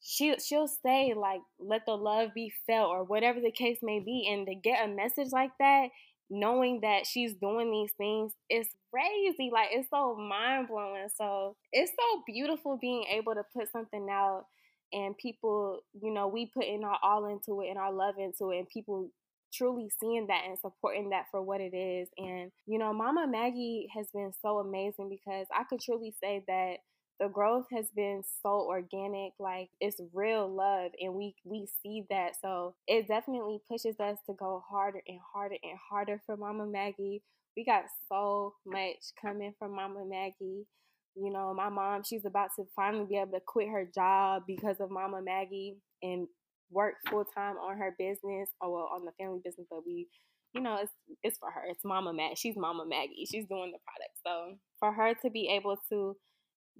she 0.00 0.34
she'll 0.38 0.68
say 0.68 1.12
like 1.14 1.40
let 1.58 1.84
the 1.84 1.96
love 1.96 2.30
be 2.34 2.50
felt 2.66 2.88
or 2.88 3.04
whatever 3.04 3.38
the 3.38 3.52
case 3.52 3.78
may 3.82 4.00
be 4.00 4.26
and 4.30 4.46
to 4.46 4.54
get 4.54 4.82
a 4.82 4.88
message 4.88 5.28
like 5.30 5.50
that 5.58 5.88
knowing 6.30 6.80
that 6.82 7.06
she's 7.06 7.34
doing 7.34 7.70
these 7.70 7.92
things 7.98 8.32
is 8.48 8.68
crazy 8.92 9.50
like 9.52 9.68
it's 9.72 9.90
so 9.90 10.16
mind-blowing 10.16 11.08
so 11.16 11.56
it's 11.72 11.90
so 11.90 12.22
beautiful 12.26 12.78
being 12.80 13.04
able 13.10 13.34
to 13.34 13.42
put 13.54 13.70
something 13.70 14.08
out 14.10 14.44
and 14.92 15.16
people 15.18 15.80
you 16.00 16.12
know 16.12 16.28
we 16.28 16.46
put 16.46 16.64
in 16.64 16.84
our 16.84 16.98
all 17.02 17.26
into 17.26 17.60
it 17.60 17.68
and 17.68 17.78
our 17.78 17.92
love 17.92 18.14
into 18.18 18.50
it 18.50 18.58
and 18.58 18.68
people 18.68 19.10
truly 19.52 19.90
seeing 20.00 20.26
that 20.28 20.44
and 20.46 20.58
supporting 20.58 21.10
that 21.10 21.26
for 21.30 21.42
what 21.42 21.60
it 21.60 21.74
is. 21.74 22.08
And, 22.16 22.50
you 22.66 22.78
know, 22.78 22.92
Mama 22.92 23.26
Maggie 23.26 23.88
has 23.94 24.06
been 24.12 24.32
so 24.40 24.58
amazing 24.58 25.08
because 25.08 25.46
I 25.54 25.64
could 25.64 25.80
truly 25.80 26.14
say 26.22 26.44
that 26.46 26.76
the 27.20 27.28
growth 27.28 27.66
has 27.72 27.86
been 27.94 28.22
so 28.42 28.66
organic 28.68 29.32
like 29.38 29.68
it's 29.80 30.00
real 30.12 30.48
love 30.48 30.90
and 31.00 31.14
we 31.14 31.34
we 31.44 31.68
see 31.82 32.04
that 32.10 32.32
so 32.40 32.74
it 32.88 33.06
definitely 33.06 33.58
pushes 33.70 34.00
us 34.00 34.18
to 34.26 34.34
go 34.38 34.62
harder 34.68 35.02
and 35.06 35.20
harder 35.32 35.56
and 35.62 35.78
harder 35.90 36.22
for 36.26 36.36
mama 36.36 36.66
maggie 36.66 37.22
we 37.56 37.64
got 37.64 37.84
so 38.08 38.54
much 38.66 39.12
coming 39.20 39.52
from 39.58 39.74
mama 39.74 40.04
maggie 40.08 40.66
you 41.14 41.30
know 41.30 41.52
my 41.54 41.68
mom 41.68 42.02
she's 42.02 42.24
about 42.24 42.48
to 42.56 42.64
finally 42.74 43.06
be 43.08 43.16
able 43.16 43.32
to 43.32 43.40
quit 43.46 43.68
her 43.68 43.88
job 43.94 44.42
because 44.46 44.80
of 44.80 44.90
mama 44.90 45.20
maggie 45.22 45.76
and 46.02 46.26
work 46.70 46.94
full 47.08 47.24
time 47.24 47.56
on 47.56 47.76
her 47.76 47.94
business 47.98 48.48
or 48.60 48.72
well, 48.72 48.90
on 48.94 49.04
the 49.04 49.12
family 49.18 49.40
business, 49.44 49.66
but 49.70 49.84
we, 49.84 50.08
you 50.54 50.60
know, 50.60 50.78
it's 50.80 50.92
it's 51.22 51.38
for 51.38 51.50
her. 51.50 51.62
It's 51.68 51.84
Mama 51.84 52.12
Mag. 52.12 52.36
She's 52.36 52.56
Mama 52.56 52.84
Maggie. 52.86 53.26
She's 53.30 53.46
doing 53.46 53.72
the 53.72 53.78
product. 53.84 54.14
So 54.24 54.56
for 54.78 54.92
her 54.92 55.14
to 55.22 55.30
be 55.30 55.48
able 55.48 55.76
to 55.90 56.16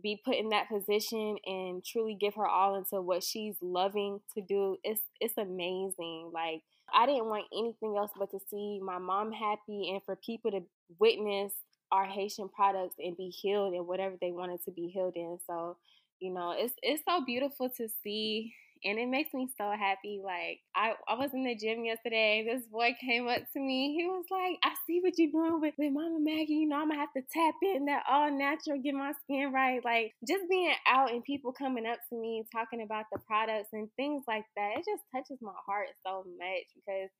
be 0.02 0.20
put 0.24 0.36
in 0.36 0.50
that 0.50 0.68
position 0.68 1.36
and 1.46 1.84
truly 1.84 2.14
give 2.14 2.34
her 2.34 2.46
all 2.46 2.76
into 2.76 3.00
what 3.00 3.22
she's 3.22 3.56
loving 3.60 4.20
to 4.34 4.40
do, 4.42 4.76
it's 4.84 5.02
it's 5.20 5.38
amazing. 5.38 6.30
Like 6.32 6.62
I 6.92 7.06
didn't 7.06 7.26
want 7.26 7.46
anything 7.52 7.96
else 7.96 8.10
but 8.18 8.30
to 8.32 8.38
see 8.50 8.80
my 8.82 8.98
mom 8.98 9.32
happy 9.32 9.90
and 9.90 10.02
for 10.04 10.16
people 10.16 10.50
to 10.50 10.62
witness 10.98 11.52
our 11.92 12.04
Haitian 12.04 12.48
products 12.48 12.96
and 12.98 13.16
be 13.16 13.28
healed 13.28 13.74
in 13.74 13.86
whatever 13.86 14.16
they 14.20 14.30
wanted 14.30 14.62
to 14.64 14.70
be 14.70 14.88
healed 14.88 15.16
in. 15.16 15.38
So, 15.46 15.76
you 16.20 16.32
know, 16.32 16.54
it's 16.56 16.74
it's 16.82 17.02
so 17.08 17.24
beautiful 17.24 17.68
to 17.70 17.88
see 18.02 18.52
and 18.84 18.98
it 18.98 19.08
makes 19.08 19.32
me 19.34 19.48
so 19.58 19.70
happy. 19.72 20.20
Like 20.24 20.60
I, 20.74 20.94
I 21.08 21.14
was 21.14 21.30
in 21.34 21.44
the 21.44 21.54
gym 21.54 21.84
yesterday. 21.84 22.44
This 22.46 22.66
boy 22.66 22.96
came 23.00 23.28
up 23.28 23.42
to 23.52 23.60
me. 23.60 23.94
He 23.94 24.06
was 24.06 24.24
like, 24.30 24.58
"I 24.62 24.74
see 24.86 25.00
what 25.00 25.18
you're 25.18 25.30
doing 25.30 25.60
with, 25.60 25.74
with 25.78 25.92
Mama 25.92 26.18
Maggie. 26.20 26.54
You 26.54 26.68
know, 26.68 26.76
I'm 26.76 26.88
gonna 26.88 27.00
have 27.00 27.12
to 27.14 27.22
tap 27.32 27.54
in 27.62 27.86
that 27.86 28.04
all 28.08 28.30
natural, 28.30 28.78
get 28.82 28.94
my 28.94 29.12
skin 29.24 29.52
right. 29.52 29.84
Like 29.84 30.14
just 30.26 30.48
being 30.48 30.72
out 30.86 31.12
and 31.12 31.24
people 31.24 31.52
coming 31.52 31.86
up 31.86 31.98
to 32.10 32.16
me 32.16 32.44
talking 32.52 32.82
about 32.82 33.06
the 33.12 33.18
products 33.26 33.68
and 33.72 33.88
things 33.96 34.24
like 34.26 34.44
that. 34.56 34.78
It 34.78 34.84
just 34.88 35.04
touches 35.14 35.38
my 35.42 35.56
heart 35.66 35.88
so 36.06 36.24
much 36.38 36.66
because 36.74 37.10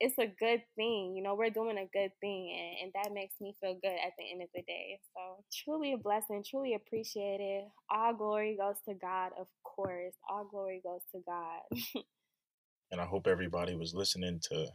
it's 0.00 0.18
a 0.18 0.26
good 0.26 0.62
thing. 0.76 1.14
You 1.16 1.22
know, 1.22 1.34
we're 1.34 1.50
doing 1.50 1.78
a 1.78 1.88
good 1.92 2.10
thing, 2.20 2.56
and, 2.58 2.84
and 2.84 2.92
that 2.94 3.14
makes 3.14 3.34
me 3.40 3.56
feel 3.60 3.74
good 3.74 3.92
at 3.92 4.12
the 4.18 4.30
end 4.30 4.42
of 4.42 4.48
the 4.54 4.62
day. 4.62 4.98
So, 5.14 5.44
truly 5.64 5.92
a 5.92 5.96
blessing, 5.96 6.44
truly 6.48 6.74
appreciated. 6.74 7.64
All 7.90 8.14
glory 8.14 8.56
goes 8.60 8.76
to 8.88 8.94
God, 8.94 9.32
of 9.38 9.46
course. 9.62 10.14
All 10.28 10.44
glory 10.50 10.80
goes 10.84 11.00
to 11.14 11.20
God. 11.26 12.04
and 12.90 13.00
I 13.00 13.04
hope 13.04 13.26
everybody 13.26 13.74
was 13.74 13.94
listening 13.94 14.40
to 14.50 14.66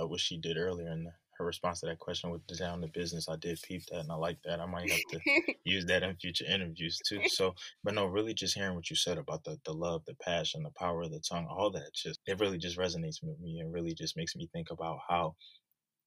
uh, 0.00 0.06
what 0.06 0.20
she 0.20 0.38
did 0.38 0.56
earlier 0.56 0.90
in 0.92 1.08
her 1.38 1.44
response 1.44 1.80
to 1.80 1.86
that 1.86 1.98
question 1.98 2.30
with 2.30 2.46
down 2.58 2.80
the 2.80 2.88
business. 2.88 3.28
I 3.28 3.36
did 3.36 3.60
peep 3.62 3.86
that 3.86 4.00
and 4.00 4.12
I 4.12 4.16
like 4.16 4.38
that. 4.44 4.60
I 4.60 4.66
might 4.66 4.90
have 4.90 5.00
to 5.10 5.54
use 5.64 5.86
that 5.86 6.02
in 6.02 6.16
future 6.16 6.44
interviews 6.44 6.98
too. 7.06 7.20
So, 7.28 7.54
but 7.84 7.94
no, 7.94 8.06
really 8.06 8.34
just 8.34 8.54
hearing 8.54 8.74
what 8.74 8.90
you 8.90 8.96
said 8.96 9.18
about 9.18 9.44
the, 9.44 9.58
the 9.64 9.72
love, 9.72 10.02
the 10.06 10.14
passion, 10.14 10.62
the 10.62 10.70
power 10.70 11.02
of 11.02 11.10
the 11.10 11.20
tongue, 11.20 11.46
all 11.48 11.70
that 11.70 11.94
just, 11.94 12.20
it 12.26 12.40
really 12.40 12.58
just 12.58 12.78
resonates 12.78 13.22
with 13.22 13.38
me 13.40 13.60
and 13.60 13.72
really 13.72 13.94
just 13.94 14.16
makes 14.16 14.34
me 14.34 14.48
think 14.52 14.70
about 14.70 14.98
how 15.08 15.34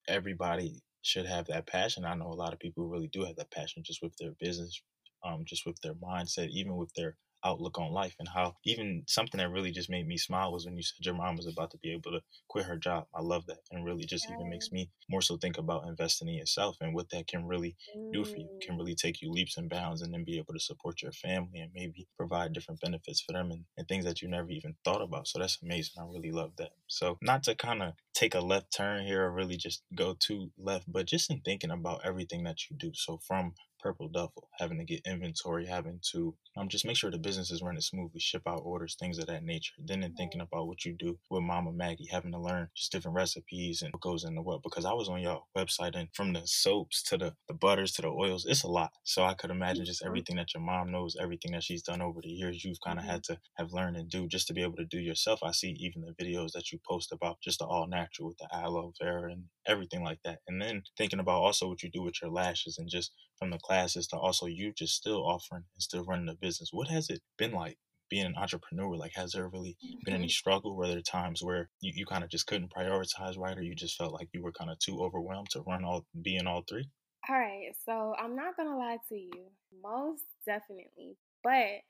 everybody 0.07 0.81
should 1.01 1.25
have 1.25 1.47
that 1.47 1.67
passion. 1.67 2.05
I 2.05 2.15
know 2.15 2.27
a 2.27 2.33
lot 2.33 2.53
of 2.53 2.59
people 2.59 2.87
really 2.87 3.07
do 3.07 3.23
have 3.23 3.35
that 3.37 3.51
passion 3.51 3.83
just 3.83 4.01
with 4.01 4.15
their 4.17 4.31
business, 4.39 4.81
um, 5.25 5.43
just 5.45 5.65
with 5.65 5.79
their 5.81 5.95
mindset, 5.95 6.49
even 6.49 6.75
with 6.75 6.93
their 6.93 7.15
outlook 7.43 7.77
on 7.80 7.91
life 7.91 8.15
and 8.19 8.27
how 8.27 8.56
even 8.65 9.04
something 9.08 9.39
that 9.39 9.49
really 9.49 9.71
just 9.71 9.89
made 9.89 10.08
me 10.08 10.17
smile 10.17 10.51
was 10.51 10.65
when 10.65 10.77
you 10.77 10.84
said 10.84 11.06
your 11.06 11.15
mom 11.15 11.38
was 11.38 11.47
about 11.47 11.71
to 11.71 11.77
be 11.80 11.91
able 11.91 12.12
to 12.12 12.21
quit 12.47 12.65
her 12.65 12.77
job. 12.77 13.08
I 13.15 13.21
love 13.21 13.45
that. 13.47 13.60
And 13.71 13.86
really 13.86 14.06
just 14.06 14.30
even 14.30 14.49
makes 14.49 14.71
me 14.71 14.89
more 15.10 15.21
so 15.21 15.38
think 15.38 15.58
about 15.58 15.88
investing 15.88 16.27
in 16.27 16.36
yourself 16.36 16.77
and 16.82 16.93
what 16.93 17.10
that 17.12 17.27
can 17.27 17.45
really 17.47 17.75
do 18.12 18.23
for 18.23 18.39
you. 18.39 18.49
Can 18.62 18.75
mm. 18.75 18.80
really 18.80 18.95
take 18.95 19.21
you 19.21 19.32
leaps 19.32 19.58
and 19.58 19.69
bounds 19.69 20.01
and 20.01 20.13
then 20.13 20.23
be 20.23 20.38
able 20.38 20.54
to 20.54 20.60
support 20.60 21.01
your 21.01 21.12
family 21.12 21.60
and 21.60 21.71
maybe 21.73 22.08
provide 22.17 22.54
different 22.54 22.82
benefits 22.82 23.21
for 23.21 23.34
them 23.34 23.51
and, 23.51 23.65
and 23.77 23.88
things 23.88 24.06
that 24.06 24.21
you 24.21 24.27
never 24.27 24.49
even 24.49 24.75
thought 24.84 25.01
about. 25.01 25.27
So 25.27 25.39
that's 25.39 25.60
amazing. 25.62 26.01
I 26.01 26.06
really 26.06 26.32
love 26.32 26.51
that. 26.58 26.71
So 26.88 27.17
not 27.21 27.43
to 27.43 27.56
kind 27.56 27.82
of 27.84 27.93
take 28.13 28.36
a 28.36 28.39
left 28.39 28.75
turn 28.75 29.06
here 29.06 29.23
or 29.23 29.32
really 29.32 29.58
just 29.58 29.84
go 29.95 30.15
to 30.21 30.51
left, 30.58 30.91
but 30.91 31.06
just 31.06 31.32
in 31.32 31.41
thinking 31.41 31.71
about 31.71 32.01
everything 32.06 32.43
that 32.43 32.69
you 32.69 32.75
do. 32.77 32.91
So 32.93 33.19
from 33.25 33.54
Purple 33.81 34.09
Duffel, 34.09 34.49
having 34.59 34.77
to 34.77 34.85
get 34.85 35.05
inventory, 35.05 35.65
having 35.65 35.99
to 36.11 36.35
um, 36.57 36.69
just 36.69 36.85
make 36.85 36.97
sure 36.97 37.09
the 37.09 37.17
business 37.17 37.51
is 37.51 37.61
running 37.61 37.81
smoothly, 37.81 38.19
ship 38.19 38.43
out 38.47 38.61
orders, 38.63 38.95
things 38.99 39.17
of 39.17 39.27
that 39.27 39.43
nature. 39.43 39.73
Then 39.79 40.03
in 40.03 40.13
thinking 40.13 40.41
about 40.41 40.67
what 40.67 40.85
you 40.85 40.93
do 40.97 41.17
with 41.29 41.43
Mama 41.43 41.71
Maggie, 41.71 42.07
having 42.11 42.31
to 42.31 42.39
learn 42.39 42.69
just 42.75 42.91
different 42.91 43.15
recipes 43.15 43.81
and 43.81 43.93
what 43.93 44.01
goes 44.01 44.23
into 44.23 44.41
what. 44.41 44.63
Because 44.63 44.85
I 44.85 44.93
was 44.93 45.09
on 45.09 45.21
your 45.21 45.43
website 45.57 45.95
and 45.95 46.09
from 46.13 46.33
the 46.33 46.41
soaps 46.45 47.01
to 47.03 47.17
the, 47.17 47.33
the 47.47 47.53
butters 47.53 47.93
to 47.93 48.01
the 48.01 48.09
oils, 48.09 48.45
it's 48.45 48.63
a 48.63 48.67
lot. 48.67 48.91
So 49.03 49.23
I 49.23 49.33
could 49.33 49.51
imagine 49.51 49.85
just 49.85 50.05
everything 50.05 50.35
that 50.35 50.53
your 50.53 50.63
mom 50.63 50.91
knows, 50.91 51.15
everything 51.19 51.51
that 51.53 51.63
she's 51.63 51.81
done 51.81 52.01
over 52.01 52.19
the 52.21 52.29
years, 52.29 52.63
you've 52.63 52.81
kind 52.85 52.99
of 52.99 53.03
mm-hmm. 53.05 53.13
had 53.13 53.23
to 53.25 53.39
have 53.57 53.73
learned 53.73 53.97
and 53.97 54.09
do 54.09 54.27
just 54.27 54.47
to 54.47 54.53
be 54.53 54.61
able 54.61 54.77
to 54.77 54.85
do 54.85 54.99
yourself. 54.99 55.39
I 55.43 55.51
see 55.51 55.75
even 55.79 56.01
the 56.01 56.23
videos 56.23 56.51
that 56.53 56.71
you 56.71 56.79
post 56.87 57.11
about 57.11 57.41
just 57.41 57.59
the 57.59 57.65
all 57.65 57.87
natural 57.87 58.29
with 58.29 58.37
the 58.37 58.47
aloe 58.53 58.93
vera 59.01 59.31
and 59.31 59.45
everything 59.65 60.03
like 60.03 60.19
that. 60.23 60.39
And 60.47 60.61
then 60.61 60.83
thinking 60.97 61.19
about 61.19 61.41
also 61.41 61.67
what 61.67 61.83
you 61.83 61.89
do 61.89 62.01
with 62.01 62.21
your 62.21 62.31
lashes 62.31 62.77
and 62.77 62.89
just 62.89 63.11
from 63.41 63.49
the 63.49 63.58
classes 63.58 64.06
to 64.06 64.15
also 64.15 64.45
you 64.45 64.71
just 64.71 64.95
still 64.95 65.25
offering 65.25 65.63
and 65.73 65.82
still 65.82 66.06
running 66.06 66.30
a 66.30 66.36
business. 66.36 66.69
What 66.71 66.88
has 66.89 67.10
it 67.10 67.21
been 67.39 67.51
like 67.51 67.80
being 68.08 68.27
an 68.27 68.36
entrepreneur? 68.38 68.95
Like, 68.95 69.13
has 69.15 69.32
there 69.32 69.47
really 69.47 69.75
been 70.06 70.13
any 70.13 70.25
mm-hmm. 70.25 70.30
struggle? 70.30 70.75
Were 70.75 70.88
there 70.88 71.01
times 71.01 71.41
where 71.41 71.67
you, 71.80 71.91
you 71.95 72.06
kind 72.06 72.23
of 72.23 72.30
just 72.30 72.45
couldn't 72.45 72.71
prioritize 72.71 73.39
right, 73.39 73.58
or 73.58 73.63
you 73.63 73.73
just 73.73 73.97
felt 73.97 74.13
like 74.13 74.30
you 74.32 74.43
were 74.43 74.51
kind 74.51 74.69
of 74.69 74.77
too 74.77 75.01
overwhelmed 75.01 75.49
to 75.51 75.62
run 75.62 75.84
all, 75.84 76.06
be 76.21 76.36
in 76.36 76.45
all 76.45 76.63
three? 76.69 76.88
All 77.27 77.36
right. 77.36 77.71
So 77.84 78.13
I'm 78.21 78.36
not 78.36 78.56
going 78.56 78.69
to 78.69 78.77
lie 78.77 78.97
to 79.10 79.15
you. 79.15 79.45
Most 79.82 80.23
definitely. 80.45 81.17
But 81.43 81.82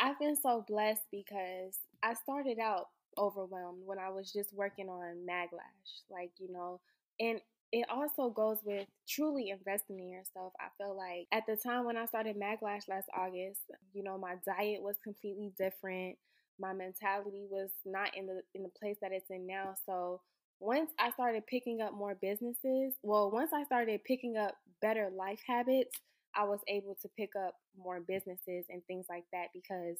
I've 0.00 0.18
been 0.18 0.36
so 0.36 0.64
blessed 0.66 1.04
because 1.10 1.76
I 2.02 2.14
started 2.14 2.58
out 2.58 2.86
overwhelmed 3.18 3.82
when 3.84 3.98
I 3.98 4.08
was 4.08 4.32
just 4.32 4.54
working 4.54 4.88
on 4.88 5.26
Maglash. 5.28 6.02
Like, 6.10 6.30
you 6.38 6.50
know, 6.50 6.80
and 7.20 7.40
it 7.72 7.86
also 7.90 8.30
goes 8.30 8.58
with 8.64 8.86
truly 9.08 9.50
investing 9.50 9.98
in 9.98 10.08
yourself. 10.10 10.52
I 10.60 10.68
feel 10.78 10.96
like 10.96 11.26
at 11.32 11.44
the 11.46 11.56
time 11.56 11.84
when 11.84 11.96
I 11.96 12.06
started 12.06 12.36
Maglash 12.36 12.88
last 12.88 13.08
August, 13.16 13.60
you 13.92 14.02
know, 14.02 14.16
my 14.18 14.36
diet 14.46 14.82
was 14.82 14.96
completely 15.04 15.52
different. 15.58 16.16
My 16.58 16.72
mentality 16.72 17.46
was 17.50 17.70
not 17.84 18.16
in 18.16 18.26
the 18.26 18.42
in 18.54 18.62
the 18.62 18.70
place 18.80 18.96
that 19.02 19.12
it's 19.12 19.30
in 19.30 19.46
now. 19.46 19.74
So 19.86 20.20
once 20.60 20.90
I 20.98 21.10
started 21.12 21.46
picking 21.46 21.80
up 21.80 21.94
more 21.94 22.16
businesses, 22.20 22.94
well, 23.02 23.30
once 23.30 23.52
I 23.52 23.64
started 23.64 24.02
picking 24.04 24.36
up 24.36 24.56
better 24.82 25.10
life 25.14 25.40
habits, 25.46 25.96
I 26.34 26.44
was 26.44 26.60
able 26.68 26.96
to 27.02 27.08
pick 27.16 27.30
up 27.36 27.54
more 27.76 28.00
businesses 28.00 28.64
and 28.68 28.82
things 28.86 29.06
like 29.08 29.24
that 29.32 29.48
because 29.54 29.98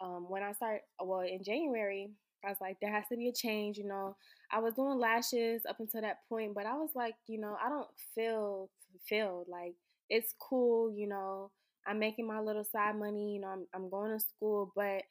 um, 0.00 0.26
when 0.28 0.42
I 0.42 0.52
start, 0.52 0.82
well, 1.02 1.20
in 1.20 1.42
January, 1.44 2.10
I 2.44 2.48
was 2.48 2.58
like, 2.60 2.78
there 2.80 2.92
has 2.92 3.04
to 3.10 3.16
be 3.16 3.28
a 3.28 3.32
change, 3.32 3.76
you 3.78 3.86
know. 3.86 4.16
I 4.50 4.58
was 4.60 4.74
doing 4.74 4.98
lashes 4.98 5.62
up 5.68 5.78
until 5.80 6.00
that 6.02 6.18
point, 6.28 6.54
but 6.54 6.66
I 6.66 6.74
was 6.74 6.90
like, 6.94 7.14
you 7.26 7.38
know, 7.38 7.56
I 7.64 7.68
don't 7.68 7.88
feel 8.14 8.70
fulfilled. 8.90 9.46
Like, 9.48 9.74
it's 10.08 10.34
cool, 10.40 10.92
you 10.92 11.06
know. 11.06 11.50
I'm 11.86 11.98
making 11.98 12.26
my 12.26 12.40
little 12.40 12.64
side 12.64 12.96
money, 12.96 13.34
you 13.34 13.40
know, 13.40 13.48
I'm, 13.48 13.66
I'm 13.74 13.90
going 13.90 14.12
to 14.12 14.24
school, 14.24 14.72
but 14.76 15.02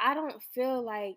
I 0.00 0.14
don't 0.14 0.42
feel 0.54 0.82
like, 0.82 1.16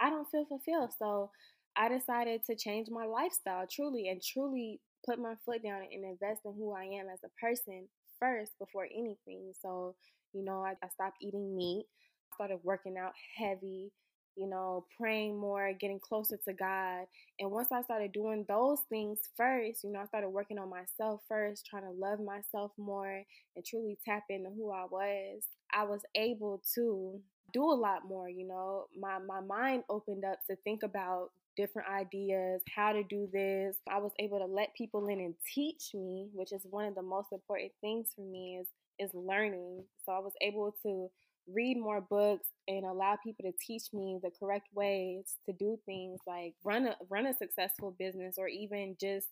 I 0.00 0.10
don't 0.10 0.28
feel 0.30 0.44
fulfilled. 0.44 0.90
So 0.98 1.30
I 1.76 1.88
decided 1.88 2.44
to 2.46 2.56
change 2.56 2.88
my 2.90 3.04
lifestyle 3.06 3.66
truly 3.70 4.08
and 4.08 4.22
truly 4.22 4.80
put 5.04 5.18
my 5.18 5.34
foot 5.44 5.62
down 5.62 5.82
and 5.92 6.04
invest 6.04 6.40
in 6.44 6.52
who 6.54 6.72
I 6.72 6.84
am 6.84 7.06
as 7.12 7.20
a 7.24 7.30
person 7.40 7.88
first 8.18 8.52
before 8.58 8.84
anything. 8.84 9.52
So, 9.60 9.94
you 10.32 10.44
know, 10.44 10.62
I, 10.64 10.72
I 10.82 10.88
stopped 10.88 11.18
eating 11.22 11.56
meat, 11.56 11.86
I 12.32 12.34
started 12.34 12.58
working 12.62 12.96
out 12.98 13.12
heavy 13.36 13.92
you 14.36 14.46
know, 14.46 14.84
praying 14.98 15.36
more, 15.38 15.72
getting 15.72 15.98
closer 16.00 16.36
to 16.44 16.52
God. 16.52 17.06
And 17.40 17.50
once 17.50 17.68
I 17.72 17.82
started 17.82 18.12
doing 18.12 18.44
those 18.48 18.80
things 18.88 19.18
first, 19.36 19.84
you 19.84 19.92
know, 19.92 20.00
I 20.00 20.06
started 20.06 20.28
working 20.28 20.58
on 20.58 20.70
myself 20.70 21.22
first, 21.28 21.66
trying 21.66 21.84
to 21.84 21.90
love 21.90 22.20
myself 22.20 22.72
more 22.78 23.22
and 23.56 23.64
truly 23.64 23.98
tap 24.04 24.24
into 24.28 24.50
who 24.50 24.70
I 24.70 24.84
was. 24.90 25.42
I 25.72 25.84
was 25.84 26.02
able 26.14 26.62
to 26.74 27.20
do 27.52 27.64
a 27.64 27.74
lot 27.74 28.06
more, 28.06 28.28
you 28.28 28.46
know. 28.46 28.86
My 28.98 29.18
my 29.18 29.40
mind 29.40 29.84
opened 29.88 30.24
up 30.24 30.38
to 30.48 30.56
think 30.56 30.82
about 30.82 31.30
different 31.56 31.88
ideas, 31.88 32.60
how 32.74 32.92
to 32.92 33.02
do 33.02 33.28
this. 33.32 33.76
I 33.90 33.98
was 33.98 34.12
able 34.18 34.38
to 34.38 34.44
let 34.44 34.74
people 34.74 35.08
in 35.08 35.20
and 35.20 35.34
teach 35.54 35.94
me, 35.94 36.28
which 36.34 36.52
is 36.52 36.60
one 36.68 36.84
of 36.84 36.94
the 36.94 37.02
most 37.02 37.28
important 37.32 37.72
things 37.80 38.08
for 38.14 38.22
me 38.22 38.58
is 38.60 38.68
is 38.98 39.10
learning. 39.14 39.84
So 40.04 40.12
I 40.12 40.18
was 40.18 40.32
able 40.40 40.74
to 40.82 41.10
read 41.52 41.78
more 41.78 42.00
books 42.00 42.48
and 42.68 42.84
allow 42.84 43.16
people 43.22 43.44
to 43.44 43.52
teach 43.64 43.84
me 43.92 44.18
the 44.22 44.30
correct 44.38 44.68
ways 44.74 45.36
to 45.46 45.52
do 45.52 45.78
things 45.86 46.20
like 46.26 46.54
run 46.64 46.86
a 46.86 46.96
run 47.08 47.26
a 47.26 47.34
successful 47.34 47.94
business 47.98 48.36
or 48.38 48.48
even 48.48 48.96
just 49.00 49.28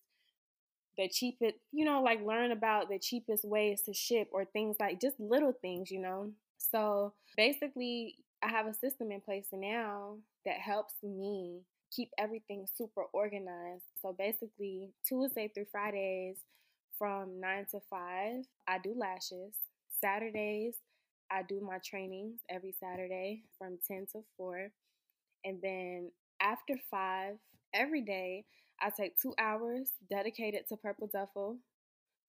the 0.97 1.09
cheapest 1.09 1.57
you 1.73 1.85
know 1.85 2.03
like 2.03 2.25
learn 2.25 2.53
about 2.53 2.89
the 2.89 2.99
cheapest 2.99 3.45
ways 3.45 3.83
to 3.83 3.93
ship 3.93 4.29
or 4.33 4.45
things 4.45 4.77
like 4.79 5.01
just 5.01 5.19
little 5.19 5.53
things 5.61 5.91
you 5.91 6.01
know? 6.01 6.31
So 6.59 7.13
basically 7.37 8.17
i 8.43 8.49
have 8.49 8.67
a 8.67 8.75
system 8.75 9.11
in 9.11 9.21
place 9.21 9.49
now 9.53 10.17
that 10.45 10.59
helps 10.59 10.95
me 11.03 11.61
keep 11.91 12.11
everything 12.19 12.67
super 12.73 13.05
organized. 13.13 13.85
So 14.01 14.15
basically 14.17 14.91
tuesday 15.07 15.51
through 15.53 15.67
fridays 15.73 16.37
from 16.97 17.41
9 17.41 17.67
to 17.73 17.81
5 17.91 18.45
i 18.69 18.79
do 18.79 18.95
lashes. 18.97 19.55
Saturdays 20.01 20.77
I 21.31 21.43
do 21.43 21.61
my 21.61 21.79
trainings 21.85 22.41
every 22.51 22.75
Saturday 22.79 23.43
from 23.59 23.79
10 23.89 24.07
to 24.13 24.23
4. 24.37 24.71
And 25.45 25.59
then 25.63 26.11
after 26.41 26.75
5, 26.91 27.35
every 27.75 28.03
day, 28.03 28.45
I 28.81 28.91
take 28.91 29.21
two 29.21 29.35
hours 29.39 29.91
dedicated 30.11 30.63
to 30.69 30.77
Purple 30.77 31.11
Duffel 31.13 31.59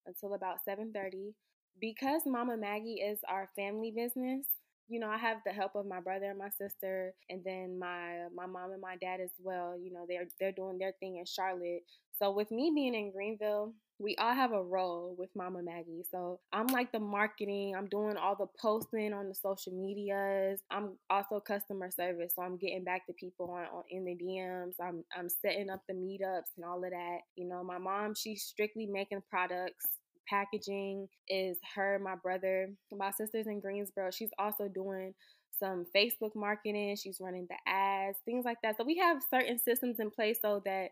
until 0.05 0.33
about 0.33 0.57
7.30. 0.67 1.33
Because 1.79 2.21
Mama 2.25 2.57
Maggie 2.57 3.01
is 3.01 3.19
our 3.27 3.49
family 3.55 3.91
business, 3.95 4.45
you 4.87 4.99
know, 4.99 5.09
I 5.09 5.17
have 5.17 5.37
the 5.45 5.51
help 5.51 5.75
of 5.75 5.85
my 5.85 5.99
brother 5.99 6.29
and 6.29 6.37
my 6.37 6.49
sister, 6.49 7.13
and 7.29 7.41
then 7.43 7.79
my 7.79 8.27
my 8.33 8.45
mom 8.45 8.71
and 8.71 8.81
my 8.81 8.95
dad 8.97 9.19
as 9.19 9.31
well. 9.39 9.77
You 9.77 9.91
know, 9.91 10.05
they're 10.07 10.27
they're 10.39 10.51
doing 10.51 10.77
their 10.77 10.93
thing 10.99 11.17
in 11.17 11.25
Charlotte. 11.25 11.83
So 12.19 12.31
with 12.31 12.51
me 12.51 12.71
being 12.73 12.93
in 12.93 13.11
Greenville, 13.11 13.73
we 13.97 14.15
all 14.17 14.33
have 14.33 14.51
a 14.51 14.61
role 14.61 15.15
with 15.17 15.29
Mama 15.35 15.61
Maggie. 15.63 16.03
So 16.11 16.39
I'm 16.51 16.67
like 16.67 16.91
the 16.91 16.99
marketing, 16.99 17.75
I'm 17.77 17.87
doing 17.87 18.17
all 18.17 18.35
the 18.35 18.47
posting 18.59 19.13
on 19.13 19.29
the 19.29 19.35
social 19.35 19.71
medias. 19.71 20.59
I'm 20.69 20.97
also 21.09 21.39
customer 21.39 21.89
service. 21.89 22.33
So 22.35 22.41
I'm 22.41 22.57
getting 22.57 22.83
back 22.83 23.05
to 23.07 23.13
people 23.13 23.49
on, 23.51 23.65
on 23.73 23.83
in 23.89 24.03
the 24.03 24.15
DMs. 24.15 24.73
I'm 24.81 25.03
I'm 25.17 25.29
setting 25.29 25.69
up 25.69 25.81
the 25.87 25.95
meetups 25.95 26.55
and 26.57 26.65
all 26.65 26.83
of 26.83 26.91
that. 26.91 27.19
You 27.35 27.47
know, 27.47 27.63
my 27.63 27.77
mom, 27.77 28.15
she's 28.15 28.43
strictly 28.43 28.85
making 28.85 29.23
products. 29.29 29.85
Packaging 30.27 31.07
is 31.29 31.57
her, 31.75 31.99
my 32.03 32.15
brother, 32.15 32.69
my 32.91 33.11
sister's 33.11 33.45
in 33.45 33.59
Greensboro. 33.59 34.09
She's 34.11 34.31
also 34.39 34.67
doing 34.67 35.13
some 35.59 35.85
Facebook 35.95 36.35
marketing. 36.35 36.95
She's 36.95 37.19
running 37.21 37.47
the 37.47 37.71
ads, 37.71 38.17
things 38.25 38.43
like 38.43 38.57
that. 38.63 38.75
So 38.77 38.83
we 38.83 38.97
have 38.97 39.21
certain 39.29 39.59
systems 39.59 39.99
in 39.99 40.09
place 40.09 40.39
so 40.41 40.61
that 40.65 40.89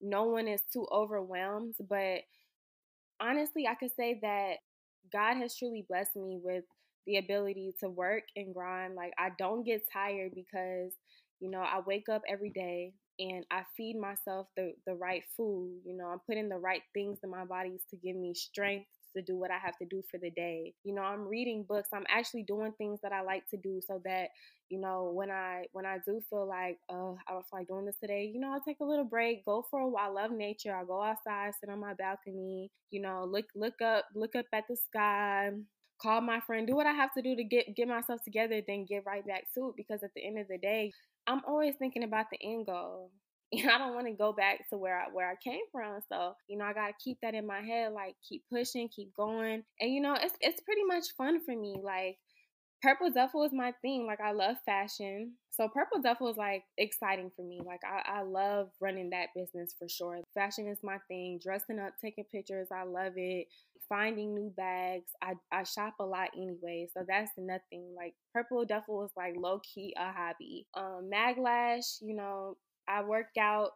no 0.00 0.24
one 0.24 0.46
is 0.46 0.60
too 0.72 0.86
overwhelmed. 0.92 1.74
But 1.88 2.20
honestly, 3.20 3.66
I 3.66 3.74
could 3.74 3.92
say 3.96 4.18
that 4.22 4.54
God 5.12 5.36
has 5.36 5.56
truly 5.56 5.84
blessed 5.88 6.16
me 6.16 6.38
with 6.42 6.64
the 7.06 7.18
ability 7.18 7.74
to 7.80 7.88
work 7.88 8.24
and 8.36 8.54
grind. 8.54 8.94
Like, 8.94 9.12
I 9.18 9.30
don't 9.38 9.64
get 9.64 9.82
tired 9.92 10.32
because, 10.34 10.92
you 11.40 11.50
know, 11.50 11.60
I 11.60 11.80
wake 11.86 12.08
up 12.08 12.22
every 12.28 12.50
day 12.50 12.92
and 13.18 13.44
I 13.50 13.62
feed 13.76 13.96
myself 13.98 14.48
the, 14.56 14.72
the 14.86 14.94
right 14.94 15.22
food. 15.36 15.80
You 15.84 15.96
know, 15.96 16.06
I'm 16.06 16.20
putting 16.26 16.48
the 16.48 16.58
right 16.58 16.82
things 16.94 17.18
in 17.22 17.30
my 17.30 17.44
bodies 17.44 17.82
to 17.90 17.96
give 17.96 18.16
me 18.16 18.34
strength 18.34 18.86
to 19.16 19.22
do 19.22 19.36
what 19.36 19.50
I 19.50 19.58
have 19.58 19.76
to 19.78 19.86
do 19.86 20.02
for 20.10 20.18
the 20.18 20.30
day. 20.30 20.74
You 20.84 20.94
know, 20.94 21.02
I'm 21.02 21.26
reading 21.26 21.64
books. 21.68 21.88
I'm 21.92 22.06
actually 22.08 22.44
doing 22.44 22.72
things 22.78 23.00
that 23.02 23.12
I 23.12 23.22
like 23.22 23.48
to 23.50 23.56
do 23.56 23.80
so 23.86 24.00
that, 24.04 24.28
you 24.68 24.80
know, 24.80 25.10
when 25.14 25.30
I 25.30 25.66
when 25.72 25.86
I 25.86 25.98
do 26.06 26.20
feel 26.30 26.46
like, 26.48 26.78
oh, 26.90 27.18
I 27.28 27.32
don't 27.32 27.42
feel 27.48 27.58
like 27.60 27.68
doing 27.68 27.86
this 27.86 27.96
today, 28.00 28.30
you 28.32 28.40
know, 28.40 28.52
I'll 28.52 28.60
take 28.62 28.80
a 28.80 28.84
little 28.84 29.04
break, 29.04 29.44
go 29.44 29.64
for 29.70 29.80
a 29.80 29.88
while. 29.88 30.06
I 30.18 30.22
love 30.22 30.30
nature. 30.32 30.74
I'll 30.76 30.86
go 30.86 31.02
outside, 31.02 31.52
sit 31.60 31.70
on 31.70 31.80
my 31.80 31.94
balcony, 31.94 32.70
you 32.90 33.00
know, 33.00 33.24
look 33.30 33.46
look 33.54 33.80
up, 33.82 34.06
look 34.14 34.36
up 34.36 34.46
at 34.52 34.64
the 34.68 34.76
sky, 34.76 35.50
call 36.00 36.20
my 36.20 36.40
friend, 36.40 36.66
do 36.66 36.76
what 36.76 36.86
I 36.86 36.92
have 36.92 37.12
to 37.14 37.22
do 37.22 37.36
to 37.36 37.44
get 37.44 37.74
get 37.76 37.88
myself 37.88 38.22
together, 38.24 38.60
then 38.66 38.86
get 38.86 39.04
right 39.06 39.26
back 39.26 39.44
to 39.54 39.68
it. 39.70 39.74
Because 39.76 40.02
at 40.02 40.10
the 40.14 40.24
end 40.26 40.38
of 40.38 40.48
the 40.48 40.58
day, 40.58 40.92
I'm 41.26 41.42
always 41.46 41.74
thinking 41.78 42.04
about 42.04 42.26
the 42.30 42.38
end 42.42 42.66
goal. 42.66 43.10
You 43.52 43.64
know, 43.64 43.74
I 43.74 43.78
don't 43.78 43.94
want 43.94 44.06
to 44.08 44.12
go 44.12 44.32
back 44.32 44.68
to 44.70 44.76
where 44.76 44.98
I 44.98 45.04
where 45.12 45.30
I 45.30 45.36
came 45.42 45.62
from. 45.70 46.00
So, 46.12 46.34
you 46.48 46.58
know, 46.58 46.64
I 46.64 46.72
gotta 46.72 46.94
keep 47.02 47.18
that 47.22 47.34
in 47.34 47.46
my 47.46 47.60
head, 47.60 47.92
like 47.92 48.16
keep 48.28 48.42
pushing, 48.52 48.88
keep 48.88 49.14
going. 49.16 49.62
And 49.80 49.92
you 49.92 50.00
know, 50.00 50.14
it's 50.20 50.34
it's 50.40 50.60
pretty 50.62 50.82
much 50.84 51.04
fun 51.16 51.40
for 51.44 51.54
me. 51.54 51.80
Like 51.82 52.18
Purple 52.82 53.10
Duffel 53.10 53.44
is 53.44 53.52
my 53.52 53.72
thing. 53.82 54.06
Like 54.06 54.20
I 54.20 54.32
love 54.32 54.56
fashion. 54.64 55.32
So 55.50 55.68
Purple 55.68 56.00
Duffel 56.02 56.28
is 56.28 56.36
like 56.36 56.64
exciting 56.76 57.30
for 57.34 57.42
me. 57.42 57.60
Like 57.64 57.80
I, 57.84 58.18
I 58.18 58.22
love 58.22 58.68
running 58.80 59.10
that 59.10 59.28
business 59.34 59.74
for 59.78 59.88
sure. 59.88 60.20
Fashion 60.34 60.68
is 60.68 60.78
my 60.82 60.98
thing. 61.08 61.40
Dressing 61.42 61.78
up, 61.78 61.94
taking 62.00 62.24
pictures, 62.24 62.68
I 62.70 62.84
love 62.84 63.14
it. 63.16 63.46
Finding 63.88 64.34
new 64.34 64.52
bags. 64.56 65.10
I, 65.22 65.34
I 65.50 65.62
shop 65.62 65.94
a 66.00 66.04
lot 66.04 66.30
anyway. 66.36 66.88
So 66.92 67.04
that's 67.08 67.30
nothing. 67.38 67.94
Like 67.96 68.14
Purple 68.34 68.64
Duffel 68.66 69.04
is 69.04 69.12
like 69.16 69.34
low 69.36 69.60
key 69.60 69.94
a 69.96 70.12
hobby. 70.12 70.66
Um 70.74 71.10
Maglash, 71.12 71.96
you 72.02 72.14
know, 72.14 72.56
I 72.88 73.02
work 73.02 73.36
out 73.38 73.70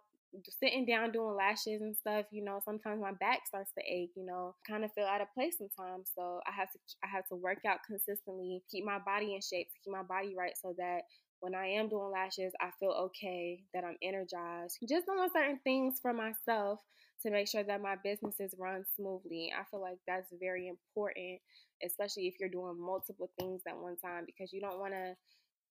sitting 0.49 0.87
down 0.87 1.11
doing 1.11 1.35
lashes 1.35 1.83
and 1.83 1.97
stuff, 1.97 2.27
you 2.31 2.45
know, 2.45 2.61
sometimes 2.65 3.01
my 3.01 3.13
back 3.13 3.47
starts 3.47 3.73
to 3.77 3.83
ache, 3.85 4.13
you 4.17 4.25
know, 4.25 4.55
kind 4.67 4.85
of 4.85 4.93
feel 4.93 5.05
out 5.07 5.21
of 5.21 5.33
place 5.35 5.57
sometimes. 5.59 6.11
So 6.15 6.41
I 6.47 6.53
have 6.53 6.71
to 6.71 6.79
I 7.03 7.09
have 7.09 7.27
to 7.29 7.37
work 7.37 7.65
out 7.67 7.79
consistently, 7.87 8.63
keep 8.71 8.85
my 8.85 8.99
body 8.99 9.35
in 9.35 9.41
shape, 9.41 9.69
to 9.71 9.79
keep 9.85 9.93
my 9.93 10.03
body 10.03 10.35
right 10.37 10.55
so 10.61 10.75
that 10.79 11.03
when 11.41 11.55
I 11.55 11.67
am 11.69 11.89
doing 11.89 12.11
lashes, 12.13 12.53
I 12.61 12.71
feel 12.79 12.91
okay, 12.91 13.65
that 13.75 13.85
I'm 13.85 13.97
energized. 14.03 14.79
Just 14.89 15.07
doing 15.07 15.29
certain 15.33 15.59
things 15.65 15.99
for 16.01 16.13
myself 16.13 16.81
to 17.23 17.31
make 17.31 17.49
sure 17.49 17.65
that 17.65 17.83
my 17.83 17.97
businesses 18.05 18.55
run 18.59 18.85
smoothly. 18.97 19.53
I 19.59 19.65
feel 19.71 19.81
like 19.81 19.99
that's 20.07 20.29
very 20.39 20.69
important, 20.69 21.41
especially 21.85 22.29
if 22.29 22.35
you're 22.39 22.49
doing 22.51 22.79
multiple 22.79 23.31
things 23.39 23.63
at 23.67 23.77
one 23.77 23.97
time 23.97 24.25
because 24.27 24.53
you 24.53 24.61
don't 24.61 24.79
want 24.79 24.93
to 24.93 25.15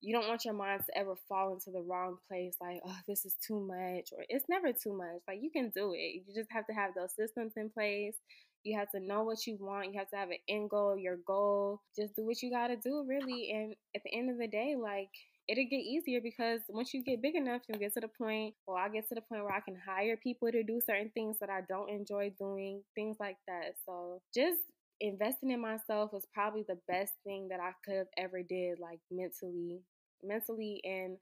you 0.01 0.13
don't 0.13 0.27
want 0.27 0.45
your 0.45 0.53
mind 0.53 0.81
to 0.85 0.97
ever 0.97 1.15
fall 1.27 1.53
into 1.53 1.71
the 1.71 1.81
wrong 1.81 2.17
place 2.27 2.55
like 2.62 2.79
oh 2.85 2.97
this 3.07 3.25
is 3.25 3.35
too 3.45 3.59
much 3.59 4.09
or 4.15 4.23
it's 4.29 4.45
never 4.49 4.71
too 4.71 4.93
much 4.95 5.21
like 5.27 5.39
you 5.41 5.49
can 5.51 5.71
do 5.75 5.93
it. 5.93 6.15
You 6.15 6.21
just 6.35 6.51
have 6.51 6.65
to 6.67 6.73
have 6.73 6.91
those 6.95 7.13
systems 7.15 7.53
in 7.57 7.69
place. 7.69 8.15
You 8.63 8.77
have 8.77 8.91
to 8.91 8.99
know 8.99 9.23
what 9.23 9.45
you 9.47 9.57
want. 9.59 9.93
You 9.93 9.99
have 9.99 10.09
to 10.09 10.17
have 10.17 10.29
an 10.29 10.38
end 10.47 10.69
goal 10.69 10.97
your 10.97 11.17
goal. 11.25 11.81
Just 11.97 12.15
do 12.15 12.25
what 12.25 12.41
you 12.41 12.51
got 12.51 12.67
to 12.67 12.75
do 12.77 13.05
really 13.07 13.51
and 13.51 13.75
at 13.95 14.01
the 14.03 14.13
end 14.17 14.29
of 14.29 14.38
the 14.38 14.47
day 14.47 14.75
like 14.81 15.09
it'll 15.47 15.63
get 15.63 15.77
easier 15.77 16.21
because 16.21 16.62
once 16.69 16.93
you 16.93 17.03
get 17.03 17.21
big 17.23 17.35
enough 17.35 17.62
you'll 17.67 17.79
get 17.79 17.91
to 17.91 17.99
the 17.99 18.07
point 18.07 18.53
well 18.67 18.77
i 18.77 18.88
get 18.88 19.07
to 19.09 19.15
the 19.15 19.21
point 19.21 19.43
where 19.43 19.55
i 19.55 19.59
can 19.59 19.75
hire 19.83 20.15
people 20.15 20.51
to 20.51 20.62
do 20.62 20.79
certain 20.85 21.09
things 21.15 21.38
that 21.39 21.49
i 21.49 21.62
don't 21.67 21.89
enjoy 21.89 22.31
doing 22.39 22.83
things 22.93 23.17
like 23.19 23.38
that. 23.47 23.73
So 23.85 24.21
just 24.35 24.59
investing 25.01 25.51
in 25.51 25.62
myself 25.62 26.12
was 26.13 26.27
probably 26.33 26.65
the 26.67 26.79
best 26.88 27.13
thing 27.23 27.47
that 27.49 27.59
I 27.59 27.71
could 27.85 27.97
have 27.97 28.13
ever 28.17 28.41
did, 28.41 28.79
like 28.79 28.99
mentally, 29.12 29.81
mentally 30.23 30.81
and 30.83 31.17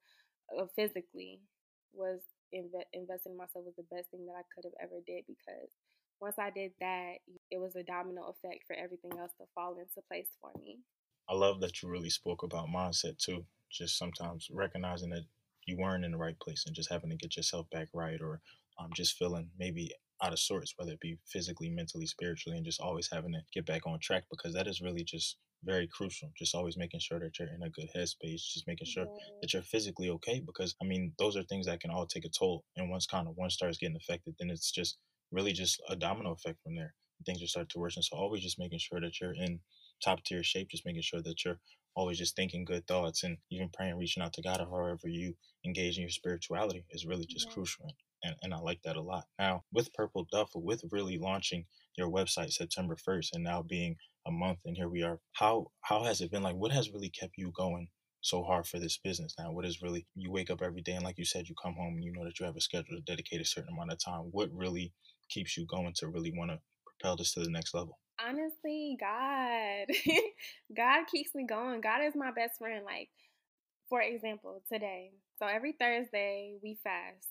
uh, 0.58 0.66
physically. 0.76 1.42
Was 1.94 2.22
inve- 2.54 2.90
investing 2.94 3.32
in 3.32 3.38
myself 3.38 3.66
was 3.66 3.76
the 3.76 3.96
best 3.96 4.12
thing 4.12 4.26
that 4.28 4.38
I 4.38 4.46
could 4.54 4.66
have 4.66 4.78
ever 4.82 5.02
did 5.06 5.24
because 5.28 5.72
once 6.20 6.36
I 6.40 6.50
did 6.50 6.72
that, 6.80 7.16
it 7.52 7.60
was 7.60 7.76
a 7.76 7.84
domino 7.84 8.24
effect 8.24 8.66
for 8.68 8.76
everything 8.76 9.12
else 9.20 9.32
to 9.40 9.46
fall 9.56 9.78
into 9.78 10.08
place 10.08 10.30
for 10.42 10.52
me. 10.60 10.80
I 11.30 11.34
love 11.34 11.60
that 11.62 11.82
you 11.82 11.90
really 11.90 12.10
spoke 12.10 12.44
about 12.44 12.68
mindset 12.68 13.18
too. 13.18 13.46
Just 13.72 13.98
sometimes 13.98 14.48
recognizing 14.52 15.10
that 15.10 15.26
you 15.66 15.78
weren't 15.78 16.06
in 16.06 16.12
the 16.12 16.18
right 16.18 16.40
place 16.40 16.64
and 16.66 16.76
just 16.76 16.92
having 16.92 17.10
to 17.10 17.18
get 17.18 17.36
yourself 17.36 17.70
back 17.70 17.90
right 17.94 18.20
or 18.22 18.42
um, 18.80 18.90
just 18.96 19.18
feeling 19.18 19.50
maybe 19.60 19.92
out 20.22 20.34
of 20.34 20.40
sorts, 20.40 20.74
whether 20.78 20.94
it 20.94 21.00
be 21.00 21.18
physically, 21.26 21.70
mentally, 21.70 22.06
spiritually, 22.06 22.58
and 22.58 22.66
just 22.66 22.82
always 22.82 23.10
having 23.12 23.34
to 23.34 23.42
get 23.54 23.66
back 23.66 23.86
on 23.86 24.00
track 24.00 24.24
because 24.32 24.54
that 24.54 24.68
is 24.68 24.82
really 24.82 25.04
just 25.04 25.38
very 25.64 25.88
crucial. 25.88 26.32
Just 26.38 26.56
always 26.56 26.78
making 26.78 27.00
sure 27.00 27.20
that 27.20 27.38
you're 27.38 27.48
in 27.48 27.64
a 27.64 27.70
good 27.70 27.90
headspace, 27.96 28.54
just 28.54 28.68
making 28.68 28.88
sure 28.88 29.06
that 29.42 29.54
you're 29.54 29.62
physically 29.62 30.10
okay 30.10 30.42
because 30.46 30.76
I 30.82 30.86
mean, 30.86 31.14
those 31.18 31.36
are 31.36 31.44
things 31.44 31.66
that 31.68 31.80
can 31.80 31.92
all 31.92 32.06
take 32.06 32.26
a 32.26 32.30
toll. 32.30 32.64
And 32.76 32.90
once 32.90 33.06
kind 33.06 33.28
of 33.28 33.36
one 33.36 33.50
starts 33.50 33.78
getting 33.78 33.98
affected, 33.98 34.36
then 34.40 34.50
it's 34.50 34.72
just 34.72 34.98
really 35.32 35.54
just 35.54 35.82
a 35.90 35.96
domino 35.96 36.32
effect 36.32 36.62
from 36.64 36.76
there. 36.76 36.94
Things 37.26 37.40
just 37.40 37.52
start 37.52 37.70
to 37.70 37.80
worsen. 37.80 38.04
So 38.04 38.16
always 38.16 38.44
just 38.44 38.60
making 38.60 38.80
sure 38.80 39.02
that 39.02 39.20
you're 39.20 39.34
in 39.34 39.60
top 40.04 40.24
tier 40.24 40.44
shape, 40.44 40.70
just 40.70 40.86
making 40.86 41.02
sure 41.02 41.22
that 41.24 41.44
you're 41.44 41.60
always 41.96 42.20
just 42.20 42.36
thinking 42.36 42.64
good 42.64 42.86
thoughts 42.86 43.24
and 43.24 43.38
even 43.50 43.70
praying, 43.70 43.98
reaching 43.98 44.22
out 44.22 44.34
to 44.34 44.42
God 44.44 44.62
or 44.62 44.68
however 44.68 45.08
you 45.08 45.34
engage 45.66 45.98
in 45.98 46.04
your 46.04 46.12
spirituality 46.12 46.86
is 46.92 47.08
really 47.08 47.26
just 47.26 47.48
yeah. 47.48 47.54
crucial 47.54 47.88
and, 48.24 48.36
and 48.42 48.54
I 48.54 48.58
like 48.58 48.82
that 48.84 48.96
a 48.96 49.02
lot. 49.02 49.26
Now, 49.40 49.64
with 49.72 49.94
Purple 49.94 50.28
Duffel, 50.32 50.62
with 50.62 50.84
really 50.92 51.18
launching 51.18 51.66
your 51.98 52.10
website 52.10 52.52
September 52.52 52.96
1st 52.96 53.30
and 53.34 53.44
now 53.44 53.62
being 53.62 53.96
a 54.28 54.32
month 54.32 54.60
and 54.66 54.76
here 54.76 54.90
we 54.90 55.04
are, 55.04 55.20
how 55.34 55.68
how 55.82 56.04
has 56.04 56.22
it 56.22 56.32
been 56.32 56.44
like? 56.44 56.56
What 56.56 56.72
has 56.72 56.92
really 56.92 57.10
kept 57.10 57.34
you 57.38 57.52
going 57.56 57.88
so 58.22 58.44
hard 58.44 58.68
for 58.68 58.80
this 58.80 58.98
business 58.98 59.36
now? 59.40 59.52
What 59.52 59.66
is 59.66 59.82
really 59.82 60.06
you 60.16 60.32
wake 60.32 60.50
up 60.50 60.62
every 60.62 60.82
day 60.82 60.94
and 60.94 61.04
like 61.04 61.18
you 61.18 61.26
said, 61.26 61.48
you 61.48 61.56
come 61.62 61.76
home 61.76 61.96
and 61.96 62.04
you 62.04 62.12
know 62.12 62.24
that 62.24 62.40
you 62.40 62.46
have 62.46 62.58
a 62.58 62.62
schedule 62.62 62.96
to 62.98 63.02
dedicate 63.02 63.42
a 63.42 63.46
certain 63.46 63.74
amount 63.74 63.92
of 63.92 64.04
time. 64.04 64.30
What 64.32 64.50
really 64.54 64.94
keeps 65.30 65.58
you 65.58 65.66
going 65.66 65.94
to 65.98 66.08
really 66.08 66.34
want 66.36 66.52
to 66.52 66.60
propel 66.86 67.16
this 67.16 67.34
to 67.34 67.42
the 67.42 67.50
next 67.50 67.74
level? 67.74 68.00
Honestly, 68.20 68.98
God. 69.00 69.88
God 70.76 71.06
keeps 71.08 71.36
me 71.36 71.46
going. 71.46 71.82
God 71.82 72.04
is 72.04 72.16
my 72.16 72.32
best 72.32 72.58
friend. 72.58 72.84
Like, 72.84 73.10
for 73.90 74.02
example, 74.02 74.62
today. 74.72 75.12
So 75.40 75.46
every 75.46 75.74
Thursday 75.74 76.56
we 76.64 76.80
fast. 76.84 77.28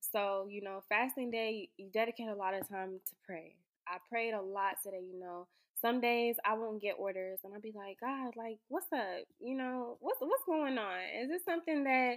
So, 0.00 0.46
you 0.50 0.62
know, 0.62 0.82
fasting 0.88 1.30
day, 1.30 1.68
you 1.76 1.88
dedicate 1.92 2.28
a 2.28 2.34
lot 2.34 2.54
of 2.54 2.68
time 2.68 3.00
to 3.06 3.12
pray. 3.24 3.54
I 3.86 3.98
prayed 4.08 4.32
a 4.32 4.40
lot 4.42 4.76
today, 4.82 5.02
you 5.02 5.18
know. 5.18 5.46
Some 5.80 6.00
days 6.00 6.36
I 6.44 6.54
won't 6.54 6.82
get 6.82 6.96
orders 6.98 7.40
and 7.42 7.54
I'll 7.54 7.60
be 7.60 7.72
like, 7.74 7.98
God, 8.00 8.34
like, 8.36 8.58
what's 8.68 8.92
up? 8.92 9.24
You 9.40 9.56
know, 9.56 9.96
what's 10.00 10.20
what's 10.20 10.44
going 10.44 10.76
on? 10.78 10.98
Is 11.22 11.30
this 11.30 11.44
something 11.44 11.84
that 11.84 12.16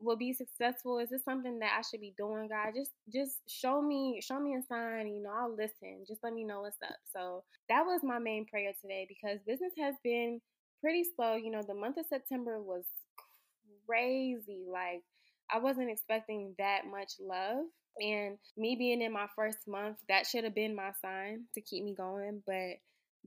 will 0.00 0.16
be 0.16 0.32
successful? 0.32 0.98
Is 0.98 1.10
this 1.10 1.24
something 1.24 1.58
that 1.58 1.76
I 1.78 1.82
should 1.82 2.00
be 2.00 2.14
doing, 2.16 2.48
God? 2.48 2.72
Just 2.74 2.92
just 3.12 3.36
show 3.48 3.82
me, 3.82 4.20
show 4.22 4.40
me 4.40 4.54
a 4.56 4.62
sign, 4.62 5.08
you 5.08 5.22
know, 5.22 5.30
I'll 5.30 5.54
listen. 5.54 6.04
Just 6.08 6.24
let 6.24 6.32
me 6.32 6.44
know 6.44 6.62
what's 6.62 6.80
up. 6.82 6.96
So 7.12 7.44
that 7.68 7.84
was 7.84 8.00
my 8.02 8.18
main 8.18 8.46
prayer 8.46 8.72
today 8.80 9.06
because 9.08 9.38
business 9.46 9.72
has 9.78 9.94
been 10.02 10.40
pretty 10.80 11.04
slow. 11.16 11.36
You 11.36 11.50
know, 11.50 11.62
the 11.62 11.74
month 11.74 11.98
of 11.98 12.06
September 12.08 12.60
was 12.60 12.84
crazy. 13.86 14.64
Like 14.70 15.02
I 15.52 15.58
wasn't 15.58 15.90
expecting 15.90 16.54
that 16.58 16.82
much 16.90 17.12
love. 17.20 17.64
And 18.00 18.38
me 18.56 18.74
being 18.76 19.02
in 19.02 19.12
my 19.12 19.26
first 19.36 19.58
month, 19.68 19.98
that 20.08 20.26
should 20.26 20.44
have 20.44 20.54
been 20.54 20.74
my 20.74 20.92
sign 21.02 21.44
to 21.54 21.60
keep 21.60 21.84
me 21.84 21.94
going. 21.94 22.42
But 22.46 22.78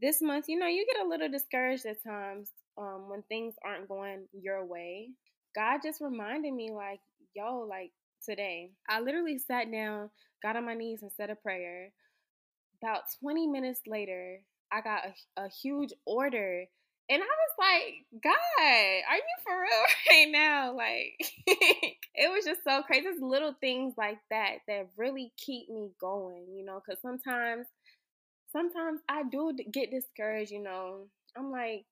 this 0.01 0.21
month, 0.21 0.45
you 0.47 0.57
know, 0.57 0.67
you 0.67 0.85
get 0.91 1.05
a 1.05 1.07
little 1.07 1.29
discouraged 1.29 1.85
at 1.85 2.03
times 2.03 2.49
um, 2.77 3.05
when 3.07 3.21
things 3.23 3.53
aren't 3.63 3.87
going 3.87 4.27
your 4.33 4.65
way. 4.65 5.09
God 5.55 5.81
just 5.83 6.01
reminded 6.01 6.53
me, 6.53 6.71
like, 6.71 6.99
yo, 7.35 7.65
like 7.69 7.91
today, 8.27 8.71
I 8.89 9.01
literally 9.01 9.37
sat 9.37 9.71
down, 9.71 10.09
got 10.41 10.55
on 10.55 10.65
my 10.65 10.73
knees, 10.73 11.03
and 11.03 11.11
said 11.15 11.29
a 11.29 11.35
prayer. 11.35 11.91
About 12.81 13.03
20 13.21 13.47
minutes 13.47 13.81
later, 13.87 14.39
I 14.71 14.81
got 14.81 15.03
a, 15.05 15.43
a 15.43 15.49
huge 15.49 15.93
order 16.05 16.65
and 17.09 17.21
I 17.21 17.25
was 17.25 17.55
like, 17.59 18.23
God, 18.23 19.03
are 19.09 19.15
you 19.17 19.37
for 19.43 19.61
real 19.61 19.85
right 20.09 20.31
now? 20.31 20.73
Like, 20.75 21.33
it 22.15 22.31
was 22.31 22.45
just 22.45 22.63
so 22.63 22.81
crazy. 22.83 23.07
Little 23.21 23.53
things 23.59 23.93
like 23.97 24.19
that 24.31 24.57
that 24.67 24.89
really 24.97 25.31
keep 25.37 25.69
me 25.69 25.89
going, 25.99 26.45
you 26.55 26.65
know, 26.65 26.81
because 26.85 27.01
sometimes, 27.01 27.67
sometimes 28.51 29.01
I 29.09 29.23
do 29.23 29.53
get 29.71 29.91
discouraged, 29.91 30.51
you 30.51 30.63
know. 30.63 31.07
I'm 31.37 31.51
like, 31.51 31.85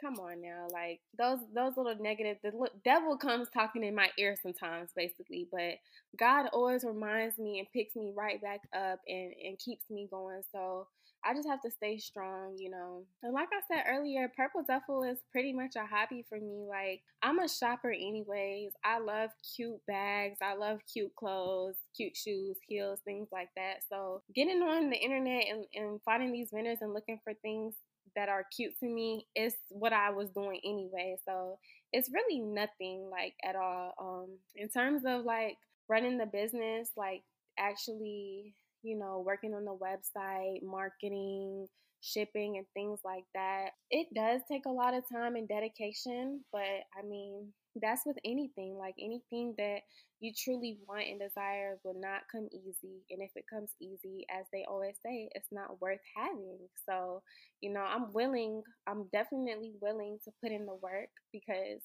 come 0.00 0.18
on 0.18 0.40
now 0.42 0.66
like 0.72 1.00
those 1.18 1.38
those 1.54 1.72
little 1.76 1.94
negative 2.00 2.36
the 2.42 2.52
devil 2.84 3.16
comes 3.16 3.48
talking 3.54 3.84
in 3.84 3.94
my 3.94 4.08
ear 4.18 4.36
sometimes 4.42 4.90
basically 4.94 5.48
but 5.50 5.74
god 6.18 6.46
always 6.52 6.84
reminds 6.84 7.38
me 7.38 7.58
and 7.58 7.68
picks 7.72 7.94
me 7.94 8.12
right 8.14 8.42
back 8.42 8.60
up 8.76 8.98
and 9.08 9.32
and 9.42 9.58
keeps 9.58 9.84
me 9.90 10.08
going 10.10 10.42
so 10.52 10.86
I 11.24 11.34
just 11.34 11.48
have 11.48 11.62
to 11.62 11.70
stay 11.70 11.98
strong, 11.98 12.56
you 12.58 12.70
know. 12.70 13.04
And 13.22 13.32
like 13.32 13.48
I 13.52 13.60
said 13.66 13.84
earlier, 13.88 14.30
Purple 14.36 14.62
Duffel 14.66 15.02
is 15.02 15.18
pretty 15.32 15.52
much 15.52 15.74
a 15.76 15.86
hobby 15.86 16.24
for 16.28 16.38
me. 16.38 16.66
Like, 16.68 17.02
I'm 17.22 17.38
a 17.38 17.48
shopper, 17.48 17.90
anyways. 17.90 18.72
I 18.84 18.98
love 18.98 19.30
cute 19.56 19.80
bags, 19.86 20.38
I 20.42 20.54
love 20.54 20.80
cute 20.92 21.14
clothes, 21.16 21.76
cute 21.96 22.16
shoes, 22.16 22.56
heels, 22.66 23.00
things 23.04 23.28
like 23.32 23.48
that. 23.56 23.78
So, 23.88 24.22
getting 24.34 24.62
on 24.62 24.90
the 24.90 24.96
internet 24.96 25.44
and, 25.50 25.64
and 25.74 26.00
finding 26.04 26.32
these 26.32 26.50
vendors 26.52 26.78
and 26.80 26.92
looking 26.92 27.20
for 27.24 27.34
things 27.34 27.74
that 28.16 28.28
are 28.28 28.44
cute 28.54 28.78
to 28.80 28.86
me 28.86 29.26
is 29.34 29.54
what 29.70 29.92
I 29.92 30.10
was 30.10 30.30
doing 30.30 30.60
anyway. 30.64 31.16
So, 31.24 31.58
it's 31.92 32.10
really 32.12 32.40
nothing 32.40 33.08
like 33.10 33.34
at 33.44 33.56
all. 33.56 33.94
Um, 34.00 34.38
in 34.56 34.68
terms 34.68 35.02
of 35.06 35.24
like 35.24 35.56
running 35.88 36.18
the 36.18 36.26
business, 36.26 36.90
like 36.96 37.22
actually 37.58 38.54
you 38.84 38.98
know, 38.98 39.22
working 39.26 39.54
on 39.54 39.64
the 39.64 39.76
website, 39.76 40.62
marketing, 40.62 41.66
shipping, 42.00 42.58
and 42.58 42.66
things 42.74 43.00
like 43.04 43.24
that. 43.34 43.70
It 43.90 44.08
does 44.14 44.42
take 44.50 44.66
a 44.66 44.70
lot 44.70 44.94
of 44.94 45.04
time 45.12 45.36
and 45.36 45.48
dedication, 45.48 46.44
but 46.52 46.60
I 46.62 47.06
mean, 47.08 47.52
that's 47.80 48.02
with 48.06 48.18
anything. 48.24 48.76
Like 48.78 48.94
anything 49.00 49.54
that 49.58 49.78
you 50.20 50.32
truly 50.36 50.78
want 50.88 51.06
and 51.08 51.20
desire 51.20 51.78
will 51.84 51.98
not 52.00 52.22
come 52.30 52.48
easy. 52.52 53.02
And 53.10 53.22
if 53.22 53.30
it 53.36 53.44
comes 53.52 53.70
easy, 53.80 54.26
as 54.30 54.46
they 54.52 54.64
always 54.68 54.96
say, 55.04 55.28
it's 55.34 55.50
not 55.50 55.80
worth 55.80 56.00
having. 56.16 56.58
So, 56.88 57.22
you 57.60 57.72
know, 57.72 57.80
I'm 57.82 58.12
willing, 58.12 58.62
I'm 58.86 59.08
definitely 59.12 59.72
willing 59.80 60.18
to 60.24 60.30
put 60.42 60.52
in 60.52 60.66
the 60.66 60.74
work 60.74 61.08
because 61.32 61.80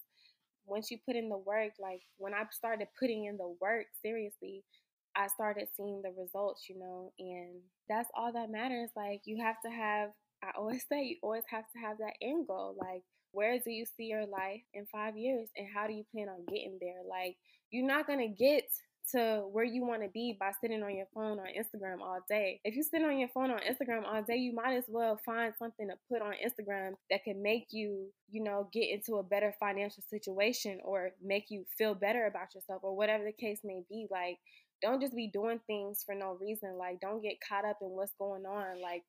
once 0.65 0.91
you 0.91 0.97
put 1.05 1.15
in 1.15 1.29
the 1.29 1.38
work, 1.38 1.71
like 1.79 2.01
when 2.17 2.33
I 2.33 2.43
started 2.51 2.88
putting 2.99 3.25
in 3.25 3.38
the 3.38 3.55
work 3.62 3.88
seriously, 4.03 4.63
I 5.15 5.28
started 5.28 5.67
seeing 5.76 6.02
the 6.02 6.12
results, 6.19 6.67
you 6.69 6.80
know, 6.80 7.12
and 7.19 7.62
that's 7.88 8.10
all 8.15 8.32
that 8.34 8.52
matters. 8.52 8.89
Like, 8.95 9.22
you 9.26 9.41
have 9.43 9.56
to 9.65 9.72
have, 9.72 10.10
I 10.43 10.52
always 10.58 10.86
say, 10.91 11.04
you 11.04 11.15
always 11.22 11.43
have 11.50 11.65
to 11.74 11.80
have 11.80 11.98
that 12.00 12.13
end 12.22 12.48
goal. 12.48 12.76
Like, 12.80 13.04
where 13.32 13.60
do 13.60 13.72
you 13.72 13.86
see 13.86 14.06
your 14.06 14.26
life 14.26 14.62
in 14.74 14.86
five 14.91 15.15
years 15.17 15.50
and 15.56 15.67
how 15.74 15.88
do 15.88 15.93
you 15.93 16.04
plan 16.12 16.30
on 16.30 16.45
getting 16.48 16.78
there? 16.82 17.02
Like, 17.08 17.38
you're 17.69 17.86
not 17.86 18.08
going 18.08 18.19
to 18.19 18.28
get 18.28 18.63
to 19.12 19.43
where 19.52 19.63
you 19.63 19.84
want 19.86 20.04
to 20.04 20.10
be 20.10 20.38
by 20.39 20.52
sitting 20.62 20.84
on 20.84 20.95
your 20.95 21.08
phone 21.13 21.39
on 21.39 21.48
Instagram 21.48 22.02
all 22.02 22.19
day. 22.30 22.60
If 22.63 22.76
you 22.76 22.84
sit 22.84 23.04
on 23.04 23.17
your 23.17 23.30
phone 23.30 23.50
on 23.52 23.60
Instagram 23.60 24.06
all 24.06 24.22
day, 24.22 24.36
you 24.36 24.54
might 24.54 24.76
as 24.76 24.86
well 24.88 25.19
find 25.26 25.54
something 25.58 25.88
to 25.88 25.95
put 26.08 26.22
on 26.22 26.34
Instagram 26.34 26.91
that 27.10 27.24
can 27.24 27.41
make 27.41 27.67
you, 27.72 28.08
you 28.30 28.43
know, 28.43 28.69
get 28.72 28.89
into 28.89 29.15
a 29.15 29.24
better 29.24 29.54
financial 29.60 30.04
situation 30.10 30.80
or 30.84 31.12
make 31.24 31.45
you 31.50 31.65
feel 31.78 31.95
better 31.95 32.28
about 32.28 32.54
yourself 32.54 32.82
or 32.84 32.95
whatever 32.95 33.24
the 33.24 33.32
case 33.32 33.60
may 33.63 33.82
be. 33.89 34.08
Like, 34.12 34.38
don't 34.81 35.01
just 35.01 35.15
be 35.15 35.27
doing 35.27 35.59
things 35.67 36.03
for 36.05 36.15
no 36.15 36.37
reason. 36.39 36.77
Like, 36.77 36.99
don't 36.99 37.21
get 37.21 37.37
caught 37.47 37.65
up 37.65 37.77
in 37.81 37.89
what's 37.89 38.13
going 38.19 38.45
on, 38.45 38.81
like, 38.81 39.03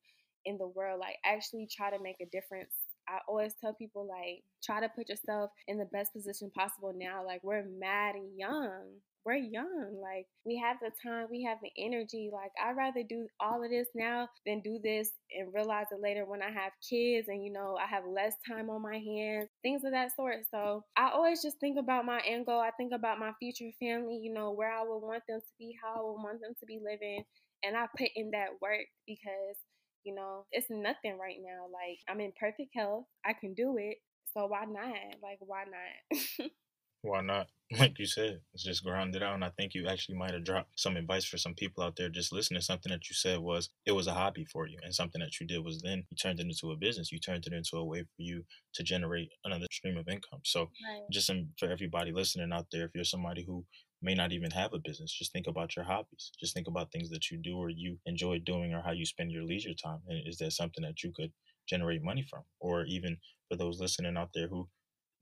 in 0.45 0.59
the 0.59 0.69
world. 0.69 1.01
Like, 1.01 1.17
actually 1.25 1.69
try 1.71 1.91
to 1.91 2.03
make 2.03 2.17
a 2.21 2.27
difference 2.27 2.73
I 3.11 3.19
always 3.27 3.55
tell 3.61 3.75
people 3.75 4.07
like 4.07 4.45
try 4.63 4.81
to 4.81 4.89
put 4.89 5.09
yourself 5.09 5.51
in 5.67 5.79
the 5.79 5.87
best 5.87 6.13
position 6.13 6.51
possible 6.55 6.93
now. 6.95 7.25
Like 7.27 7.43
we're 7.43 7.65
mad 7.65 8.15
and 8.15 8.39
young. 8.39 8.85
We're 9.25 9.37
young. 9.37 9.99
Like 10.01 10.27
we 10.45 10.57
have 10.59 10.77
the 10.81 10.91
time, 11.03 11.27
we 11.31 11.43
have 11.45 11.59
the 11.63 11.71
energy. 11.79 12.31
Like 12.33 12.53
I'd 12.63 12.77
rather 12.77 13.03
do 13.09 13.27
all 13.39 13.63
of 13.63 13.71
this 13.71 13.89
now 13.95 14.29
than 14.47 14.61
do 14.61 14.79
this 14.83 15.11
and 15.37 15.53
realize 15.53 15.87
it 15.91 16.01
later 16.03 16.25
when 16.25 16.43
I 16.43 16.51
have 16.51 16.73
kids 16.89 17.29
and 17.29 17.45
you 17.45 17.53
know 17.53 17.77
I 17.77 17.87
have 17.87 18.05
less 18.07 18.35
time 18.49 18.71
on 18.71 18.83
my 18.83 18.99
hands, 18.99 19.49
things 19.63 19.85
of 19.85 19.93
that 19.93 20.15
sort. 20.17 20.39
So 20.51 20.85
I 20.97 21.11
always 21.11 21.43
just 21.43 21.61
think 21.61 21.79
about 21.79 22.07
my 22.07 22.21
end 22.27 22.47
goal. 22.47 22.61
I 22.61 22.71
think 22.77 22.93
about 22.95 23.19
my 23.19 23.33
future 23.39 23.71
family, 23.79 24.17
you 24.23 24.33
know, 24.33 24.53
where 24.53 24.73
I 24.73 24.83
would 24.83 24.99
want 25.01 25.23
them 25.29 25.41
to 25.41 25.53
be, 25.59 25.77
how 25.83 26.01
I 26.01 26.03
would 26.03 26.23
want 26.23 26.41
them 26.41 26.55
to 26.59 26.67
be 26.67 26.81
living. 26.83 27.25
And 27.63 27.77
I 27.77 27.87
put 27.97 28.09
in 28.17 28.31
that 28.33 28.57
work 28.63 28.87
because 29.07 29.57
you 30.05 30.15
know, 30.15 30.47
it's 30.51 30.69
nothing 30.71 31.19
right 31.19 31.37
now. 31.45 31.67
Like, 31.71 31.99
I'm 32.09 32.21
in 32.21 32.33
perfect 32.39 32.71
health. 32.75 33.05
I 33.25 33.35
can 33.35 33.53
do 33.55 33.77
it. 33.79 33.99
So 34.33 34.47
why 34.47 34.65
not? 34.65 34.95
Like, 35.23 35.39
why 35.41 35.65
not? 35.65 36.51
why 37.03 37.21
not? 37.23 37.49
Like 37.79 38.01
you 38.01 38.07
said, 38.07 38.41
it's 38.53 38.65
just 38.65 38.83
ground 38.83 39.15
it 39.15 39.23
out. 39.23 39.35
And 39.35 39.45
I 39.45 39.51
think 39.51 39.75
you 39.75 39.87
actually 39.87 40.17
might 40.19 40.35
have 40.35 40.43
dropped 40.43 40.79
some 40.81 40.97
advice 40.97 41.25
for 41.25 41.39
some 41.39 41.55
people 41.55 41.85
out 41.85 41.95
there 41.95 42.09
just 42.09 42.33
listening. 42.33 42.61
Something 42.63 42.91
that 42.91 43.09
you 43.09 43.15
said 43.15 43.39
was 43.39 43.69
it 43.87 43.93
was 43.93 44.09
a 44.09 44.13
hobby 44.13 44.45
for 44.45 44.67
you, 44.67 44.77
and 44.83 44.93
something 44.93 45.21
that 45.21 45.39
you 45.39 45.47
did 45.47 45.65
was 45.65 45.81
then 45.81 46.03
you 46.11 46.17
turned 46.17 46.41
it 46.41 46.47
into 46.47 46.73
a 46.73 46.77
business. 46.77 47.13
You 47.13 47.21
turned 47.21 47.47
it 47.47 47.53
into 47.53 47.77
a 47.77 47.85
way 47.85 48.01
for 48.01 48.23
you 48.23 48.45
to 48.75 48.83
generate 48.83 49.31
another 49.45 49.67
stream 49.71 49.97
of 49.99 50.09
income. 50.09 50.41
So, 50.45 50.63
right. 50.63 51.07
just 51.13 51.31
for 51.59 51.71
everybody 51.71 52.11
listening 52.11 52.53
out 52.53 52.67
there, 52.73 52.87
if 52.87 52.91
you're 52.95 53.05
somebody 53.05 53.45
who 53.45 53.65
may 54.03 54.15
not 54.15 54.33
even 54.33 54.51
have 54.51 54.73
a 54.73 54.79
business. 54.79 55.13
Just 55.13 55.33
think 55.33 55.47
about 55.47 55.77
your 55.77 55.85
hobbies. 55.85 56.33
Just 56.41 56.55
think 56.55 56.67
about 56.67 56.91
things 56.91 57.11
that 57.11 57.31
you 57.31 57.37
do 57.37 57.57
or 57.57 57.69
you 57.71 57.99
enjoy 58.07 58.39
doing 58.39 58.73
or 58.73 58.83
how 58.83 58.93
you 58.93 59.05
spend 59.05 59.31
your 59.31 59.45
leisure 59.45 59.75
time. 59.75 60.01
And 60.09 60.27
is 60.27 60.39
that 60.39 60.53
something 60.53 60.83
that 60.85 61.03
you 61.03 61.13
could 61.13 61.33
generate 61.69 62.03
money 62.03 62.23
from? 62.29 62.43
Or 62.61 62.85
even 62.87 63.19
for 63.49 63.57
those 63.57 63.81
listening 63.81 64.17
out 64.17 64.31
there 64.35 64.49
who 64.49 64.69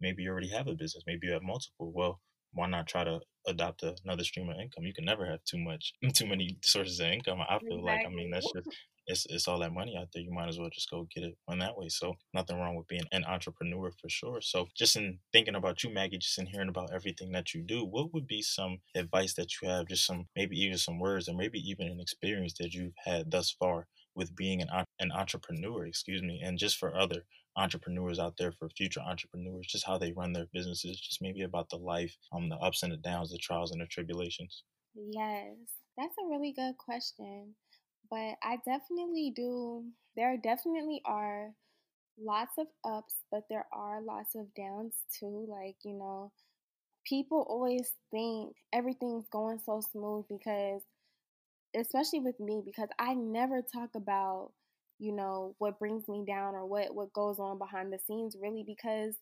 maybe 0.01 0.23
you 0.23 0.31
already 0.31 0.51
have 0.51 0.69
a 0.69 0.75
business, 0.75 1.05
maybe 1.07 1.27
you 1.27 1.33
have 1.33 1.43
multiple. 1.43 1.93
Well, 1.95 2.21
why 2.53 2.67
not 2.67 2.87
try 2.87 3.05
to 3.05 3.21
adopt 3.47 3.85
another 4.05 4.25
stream 4.25 4.49
of 4.49 4.57
income? 4.61 4.85
You 4.85 4.95
can 4.95 5.05
never 5.05 5.27
have 5.27 5.45
too 5.45 5.59
much, 5.59 5.93
too 6.15 6.27
many 6.27 6.59
sources 6.63 7.01
of 7.01 7.07
income. 7.09 7.41
I 7.41 7.59
feel 7.59 7.79
exactly. 7.79 7.83
like, 7.83 8.07
I 8.07 8.11
mean, 8.11 8.31
that's 8.31 8.53
just 8.53 8.69
it's 9.09 9.27
it's 9.31 9.49
all 9.49 9.59
that 9.61 9.73
money 9.73 9.97
out 9.99 10.09
there. 10.13 10.23
You 10.23 10.33
might 10.33 10.49
as 10.49 10.59
well 10.59 10.69
just 10.73 10.91
go 10.91 11.09
get 11.15 11.25
it 11.25 11.35
on 11.49 11.59
that 11.59 11.77
way. 11.77 11.89
So 11.89 12.15
nothing 12.35 12.59
wrong 12.59 12.77
with 12.77 12.87
being 12.89 13.07
an 13.11 13.25
entrepreneur 13.25 13.91
for 14.01 14.09
sure. 14.09 14.41
So 14.43 14.69
just 14.77 14.97
in 14.97 15.19
thinking 15.33 15.55
about 15.55 15.83
you, 15.83 15.93
Maggie, 15.93 16.19
just 16.19 16.39
in 16.39 16.47
hearing 16.47 16.69
about 16.69 16.93
everything 16.93 17.33
that 17.33 17.55
you 17.55 17.63
do, 17.63 17.85
what 17.85 18.13
would 18.13 18.27
be 18.27 18.43
some 18.43 18.79
advice 18.95 19.35
that 19.35 19.49
you 19.61 19.69
have? 19.69 19.89
Just 19.89 20.07
some 20.07 20.27
maybe 20.37 20.61
even 20.61 20.77
some 20.79 20.99
words, 20.99 21.29
or 21.29 21.35
maybe 21.35 21.59
even 21.59 21.89
an 21.89 22.01
experience 22.01 22.55
that 22.61 22.75
you've 22.75 22.93
had 23.05 23.31
thus 23.31 23.51
far 23.51 23.87
with 24.15 24.37
being 24.37 24.61
an 24.61 24.69
an 24.99 25.11
entrepreneur. 25.11 25.87
Excuse 25.87 26.23
me, 26.23 26.41
and 26.45 26.59
just 26.59 26.77
for 26.77 26.95
other 26.95 27.25
entrepreneurs 27.59 28.19
out 28.19 28.37
there 28.39 28.53
for 28.53 28.69
future 28.71 29.01
entrepreneurs 29.01 29.67
just 29.67 29.87
how 29.87 29.99
they 29.99 30.13
run 30.13 30.33
their 30.33 30.47
businesses 30.53 31.01
just 31.01 31.23
maybe 31.23 31.43
about 31.43 31.69
the 31.71 31.77
life 31.77 32.17
um 32.33 32.49
the 32.49 32.57
ups 32.59 32.83
and 32.83 32.93
the 32.93 32.97
downs 32.99 33.31
the 33.31 33.39
trials 33.39 33.73
and 33.73 33.81
the 33.81 33.87
tribulations 33.87 34.65
yes 34.95 35.57
that's 35.97 36.15
a 36.19 36.27
really 36.29 36.53
good 36.53 36.77
question 36.79 37.55
but 38.11 38.37
I 38.43 38.59
definitely 38.67 39.33
do. 39.37 39.85
There 40.17 40.37
definitely 40.39 41.03
are 41.07 41.53
lots 42.19 42.53
of 42.59 42.69
ups, 42.85 43.15
but 43.31 43.45
there 43.51 43.67
are 43.73 44.03
lots 44.03 44.35
of 44.37 44.55
downs 44.55 44.95
too. 45.19 45.47
Like, 45.49 45.77
you 45.85 45.95
know, 45.95 46.33
people 47.07 47.47
always 47.49 47.93
think 48.11 48.57
everything's 48.73 49.29
going 49.31 49.61
so 49.61 49.81
smooth 49.93 50.27
because, 50.31 50.83
especially 51.75 52.21
with 52.21 52.41
me, 52.41 52.63
because 52.65 52.89
I 52.99 53.15
never 53.15 53.63
talk 53.63 53.91
about, 53.95 54.53
you 54.99 55.13
know, 55.13 55.55
what 55.59 55.79
brings 55.79 56.09
me 56.09 56.25
down 56.27 56.55
or 56.55 56.67
what, 56.67 56.95
what 56.95 57.13
goes 57.13 57.39
on 57.39 57.59
behind 57.59 57.93
the 57.93 57.99
scenes 58.07 58.37
really 58.41 58.65
because 58.67 59.15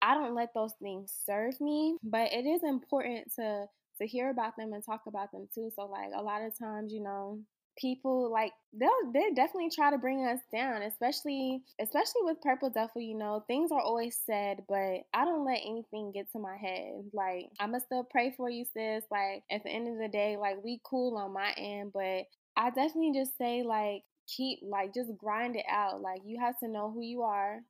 I 0.00 0.14
don't 0.14 0.34
let 0.34 0.54
those 0.54 0.74
things 0.80 1.12
serve 1.26 1.60
me. 1.60 1.96
But 2.02 2.32
it 2.32 2.46
is 2.46 2.62
important 2.62 3.32
to 3.36 3.66
to 4.00 4.06
hear 4.06 4.30
about 4.30 4.56
them 4.56 4.72
and 4.72 4.84
talk 4.84 5.02
about 5.06 5.32
them 5.32 5.48
too. 5.54 5.70
So 5.74 5.86
like 5.86 6.10
a 6.14 6.22
lot 6.22 6.42
of 6.42 6.56
times, 6.56 6.92
you 6.92 7.02
know, 7.02 7.40
people 7.76 8.30
like 8.30 8.52
they'll 8.72 8.90
they 9.12 9.30
definitely 9.34 9.70
try 9.70 9.90
to 9.90 9.98
bring 9.98 10.26
us 10.26 10.40
down, 10.52 10.82
especially 10.82 11.62
especially 11.80 12.22
with 12.22 12.40
Purple 12.40 12.70
Duffle. 12.70 13.04
You 13.04 13.16
know, 13.16 13.44
things 13.46 13.72
are 13.72 13.80
always 13.80 14.18
said, 14.24 14.62
but 14.68 15.00
I 15.14 15.24
don't 15.24 15.44
let 15.44 15.60
anything 15.64 16.12
get 16.12 16.30
to 16.32 16.38
my 16.38 16.56
head. 16.56 17.10
Like 17.12 17.50
I'ma 17.58 17.78
still 17.78 18.04
pray 18.04 18.32
for 18.36 18.48
you, 18.48 18.64
sis. 18.64 19.04
Like 19.10 19.42
at 19.50 19.64
the 19.64 19.70
end 19.70 19.88
of 19.88 19.98
the 19.98 20.08
day, 20.08 20.36
like 20.36 20.62
we 20.62 20.80
cool 20.84 21.16
on 21.16 21.32
my 21.32 21.52
end, 21.56 21.92
but 21.92 22.24
I 22.56 22.70
definitely 22.70 23.12
just 23.14 23.36
say 23.38 23.62
like 23.62 24.02
keep 24.28 24.60
like 24.62 24.94
just 24.94 25.16
grind 25.16 25.56
it 25.56 25.66
out. 25.70 26.00
Like 26.00 26.20
you 26.24 26.38
have 26.40 26.58
to 26.60 26.68
know 26.68 26.90
who 26.90 27.02
you 27.02 27.22
are. 27.22 27.60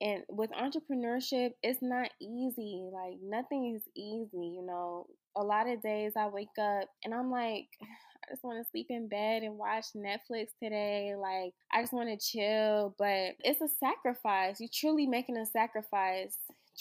And 0.00 0.24
with 0.28 0.50
entrepreneurship, 0.50 1.52
it's 1.62 1.80
not 1.80 2.10
easy. 2.20 2.88
Like 2.92 3.18
nothing 3.22 3.76
is 3.76 3.82
easy, 3.94 4.48
you 4.56 4.64
know. 4.66 5.06
A 5.36 5.42
lot 5.42 5.68
of 5.68 5.80
days 5.80 6.12
I 6.16 6.26
wake 6.26 6.58
up 6.60 6.88
and 7.04 7.14
I'm 7.14 7.30
like, 7.30 7.66
I 7.80 8.32
just 8.32 8.44
want 8.44 8.64
to 8.64 8.70
sleep 8.70 8.86
in 8.90 9.08
bed 9.08 9.42
and 9.42 9.58
watch 9.58 9.86
Netflix 9.96 10.48
today. 10.62 11.14
Like, 11.18 11.54
I 11.72 11.82
just 11.82 11.92
want 11.92 12.08
to 12.08 12.16
chill. 12.16 12.94
But 12.98 13.34
it's 13.40 13.60
a 13.60 13.68
sacrifice. 13.80 14.60
You're 14.60 14.70
truly 14.72 15.06
making 15.06 15.36
a 15.36 15.46
sacrifice. 15.46 16.36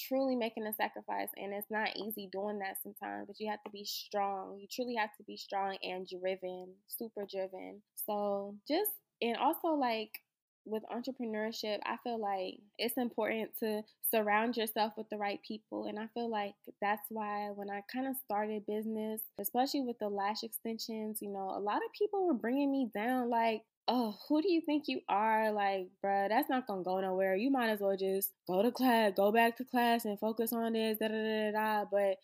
Truly 0.08 0.36
making 0.36 0.67
a 0.67 0.74
sacrifice. 0.74 1.30
And 1.38 1.54
it's 1.54 1.69
not 1.71 1.95
easy 1.97 2.30
doing 2.32 2.60
that 2.60 2.78
sometimes, 2.82 3.28
but 3.28 3.39
you 3.39 3.50
have 3.50 3.62
to 3.63 3.71
be 3.71 3.84
strong. 3.86 4.60
You 4.60 4.67
truly 4.71 4.95
have 4.95 5.10
to 5.17 5.24
be 5.24 5.36
strong 5.36 5.78
and 5.84 6.08
driven, 6.08 6.74
super 6.88 7.26
driven. 7.30 7.82
So, 8.06 8.56
just, 8.67 8.91
and 9.21 9.38
also 9.38 9.69
like, 9.69 10.21
with 10.65 10.84
entrepreneurship, 10.91 11.79
I 11.86 11.97
feel 12.03 12.19
like 12.19 12.60
it's 12.77 12.97
important 12.97 13.51
to 13.60 13.81
surround 14.10 14.57
yourself 14.57 14.93
with 14.97 15.10
the 15.10 15.17
right 15.17 15.39
people. 15.47 15.86
And 15.86 15.97
I 15.97 16.07
feel 16.13 16.29
like 16.29 16.53
that's 16.81 17.07
why 17.10 17.49
when 17.55 17.69
I 17.69 17.81
kind 17.91 18.07
of 18.07 18.15
started 18.23 18.65
business, 18.67 19.21
especially 19.39 19.81
with 19.81 19.97
the 19.99 20.10
lash 20.10 20.43
extensions, 20.43 21.19
you 21.21 21.29
know, 21.29 21.53
a 21.55 21.60
lot 21.60 21.77
of 21.77 21.91
people 21.97 22.27
were 22.27 22.34
bringing 22.34 22.71
me 22.71 22.89
down 22.93 23.29
like, 23.29 23.63
oh, 23.88 24.15
who 24.29 24.41
do 24.41 24.51
you 24.51 24.62
think 24.62 24.84
you 24.88 25.01
are? 25.10 25.51
Like, 25.51 25.88
bruh, 26.05 26.29
that's 26.29 26.49
not 26.49 26.67
gonna 26.67 26.84
go 26.84 26.99
nowhere. 27.01 27.36
You 27.36 27.49
might 27.49 27.69
as 27.69 27.79
well 27.79 27.97
just 27.97 28.31
go 28.47 28.62
to 28.62 28.71
class, 28.71 29.13
go 29.15 29.31
back 29.31 29.57
to 29.57 29.65
class 29.65 30.05
and 30.05 30.19
focus 30.19 30.53
on 30.53 30.73
this, 30.73 30.99
da 30.99 31.07
da 31.07 31.13
da 31.15 31.51
da. 31.51 31.86
But 31.91 32.17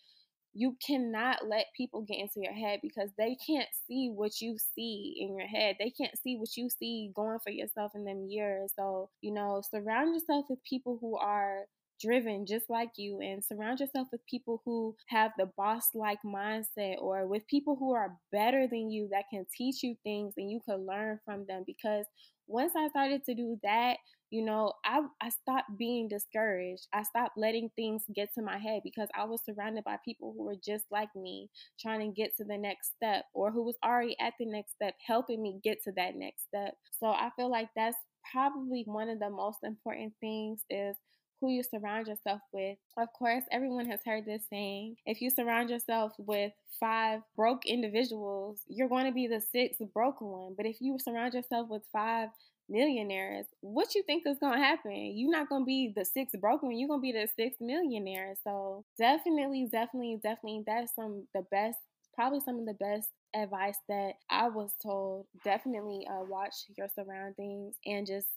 you 0.58 0.76
cannot 0.84 1.46
let 1.46 1.66
people 1.76 2.02
get 2.02 2.18
into 2.18 2.40
your 2.40 2.52
head 2.52 2.80
because 2.82 3.10
they 3.16 3.36
can't 3.46 3.68
see 3.86 4.10
what 4.12 4.40
you 4.40 4.56
see 4.74 5.16
in 5.20 5.38
your 5.38 5.46
head. 5.46 5.76
They 5.78 5.90
can't 5.90 6.18
see 6.18 6.36
what 6.36 6.56
you 6.56 6.68
see 6.68 7.12
going 7.14 7.38
for 7.38 7.50
yourself 7.50 7.92
in 7.94 8.04
them 8.04 8.26
years. 8.28 8.72
So, 8.74 9.08
you 9.20 9.32
know, 9.32 9.62
surround 9.70 10.14
yourself 10.14 10.46
with 10.50 10.58
people 10.64 10.98
who 11.00 11.16
are 11.16 11.66
driven 12.00 12.44
just 12.44 12.68
like 12.68 12.90
you 12.96 13.20
and 13.20 13.44
surround 13.44 13.78
yourself 13.78 14.08
with 14.10 14.26
people 14.26 14.60
who 14.64 14.96
have 15.06 15.30
the 15.38 15.46
boss 15.56 15.90
like 15.94 16.18
mindset 16.26 16.96
or 17.00 17.28
with 17.28 17.46
people 17.46 17.76
who 17.76 17.92
are 17.92 18.16
better 18.32 18.66
than 18.66 18.90
you 18.90 19.08
that 19.12 19.24
can 19.32 19.46
teach 19.56 19.84
you 19.84 19.96
things 20.02 20.34
and 20.36 20.50
you 20.50 20.60
can 20.68 20.84
learn 20.84 21.20
from 21.24 21.44
them 21.46 21.62
because 21.66 22.04
once 22.48 22.72
I 22.76 22.88
started 22.88 23.24
to 23.26 23.34
do 23.34 23.60
that, 23.62 23.98
you 24.30 24.44
know, 24.44 24.72
I, 24.84 25.02
I 25.20 25.30
stopped 25.30 25.76
being 25.78 26.08
discouraged. 26.08 26.86
I 26.92 27.02
stopped 27.02 27.38
letting 27.38 27.70
things 27.76 28.04
get 28.14 28.34
to 28.34 28.42
my 28.42 28.58
head 28.58 28.82
because 28.84 29.08
I 29.14 29.24
was 29.24 29.40
surrounded 29.44 29.84
by 29.84 29.96
people 30.04 30.34
who 30.36 30.44
were 30.44 30.56
just 30.62 30.84
like 30.90 31.08
me, 31.16 31.48
trying 31.80 32.00
to 32.00 32.14
get 32.14 32.36
to 32.36 32.44
the 32.44 32.58
next 32.58 32.92
step 32.96 33.24
or 33.34 33.50
who 33.50 33.62
was 33.64 33.76
already 33.84 34.16
at 34.20 34.34
the 34.38 34.46
next 34.46 34.72
step, 34.74 34.94
helping 35.06 35.42
me 35.42 35.60
get 35.64 35.82
to 35.84 35.92
that 35.92 36.16
next 36.16 36.44
step. 36.44 36.74
So 36.98 37.06
I 37.06 37.30
feel 37.36 37.50
like 37.50 37.68
that's 37.74 37.96
probably 38.30 38.82
one 38.86 39.08
of 39.08 39.18
the 39.18 39.30
most 39.30 39.58
important 39.62 40.12
things 40.20 40.60
is 40.68 40.96
who 41.40 41.50
you 41.50 41.62
surround 41.62 42.08
yourself 42.08 42.40
with. 42.52 42.76
Of 42.96 43.08
course, 43.12 43.44
everyone 43.52 43.86
has 43.86 44.00
heard 44.04 44.26
this 44.26 44.42
saying 44.50 44.96
if 45.06 45.20
you 45.20 45.30
surround 45.30 45.70
yourself 45.70 46.12
with 46.18 46.52
five 46.80 47.20
broke 47.36 47.64
individuals, 47.64 48.60
you're 48.66 48.88
going 48.88 49.06
to 49.06 49.12
be 49.12 49.26
the 49.26 49.40
sixth 49.40 49.80
broke 49.94 50.20
one. 50.20 50.54
But 50.56 50.66
if 50.66 50.80
you 50.80 50.98
surround 50.98 51.34
yourself 51.34 51.68
with 51.68 51.82
five 51.92 52.30
millionaires, 52.68 53.46
what 53.60 53.94
you 53.94 54.02
think 54.02 54.24
is 54.26 54.38
gonna 54.38 54.58
happen? 54.58 55.12
You're 55.16 55.30
not 55.30 55.48
gonna 55.48 55.64
be 55.64 55.92
the 55.94 56.04
sixth 56.04 56.40
broken, 56.40 56.76
you're 56.76 56.88
gonna 56.88 57.00
be 57.02 57.12
the 57.12 57.28
sixth 57.36 57.60
millionaire. 57.60 58.34
So 58.44 58.84
definitely, 58.98 59.68
definitely, 59.70 60.18
definitely 60.22 60.64
that's 60.66 60.94
some 60.94 61.26
the 61.34 61.42
best 61.50 61.78
probably 62.14 62.40
some 62.40 62.58
of 62.58 62.66
the 62.66 62.74
best 62.74 63.08
advice 63.34 63.78
that 63.88 64.14
I 64.30 64.48
was 64.48 64.72
told. 64.82 65.26
Definitely 65.44 66.06
uh, 66.10 66.24
watch 66.24 66.54
your 66.76 66.88
surroundings 66.94 67.76
and 67.86 68.06
just 68.06 68.28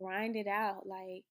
grind 0.00 0.36
it 0.36 0.46
out. 0.46 0.86
Like 0.86 1.24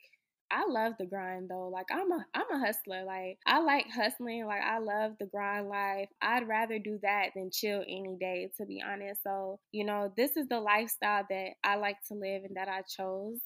I 0.49 0.65
love 0.67 0.93
the 0.97 1.05
grind 1.05 1.49
though. 1.49 1.67
Like 1.69 1.87
I'm 1.91 2.11
a 2.11 2.25
I'm 2.33 2.51
a 2.51 2.59
hustler. 2.65 3.03
Like 3.03 3.39
I 3.45 3.59
like 3.59 3.87
hustling. 3.93 4.45
Like 4.45 4.61
I 4.61 4.79
love 4.79 5.13
the 5.19 5.25
grind 5.25 5.67
life. 5.69 6.09
I'd 6.21 6.47
rather 6.47 6.79
do 6.79 6.99
that 7.03 7.31
than 7.35 7.51
chill 7.51 7.81
any 7.87 8.15
day 8.19 8.49
to 8.57 8.65
be 8.65 8.81
honest. 8.81 9.23
So, 9.23 9.59
you 9.71 9.83
know, 9.85 10.11
this 10.15 10.37
is 10.37 10.47
the 10.47 10.59
lifestyle 10.59 11.25
that 11.29 11.49
I 11.63 11.75
like 11.75 11.97
to 12.07 12.13
live 12.15 12.43
and 12.45 12.55
that 12.55 12.69
I 12.69 12.81
chose 12.83 13.39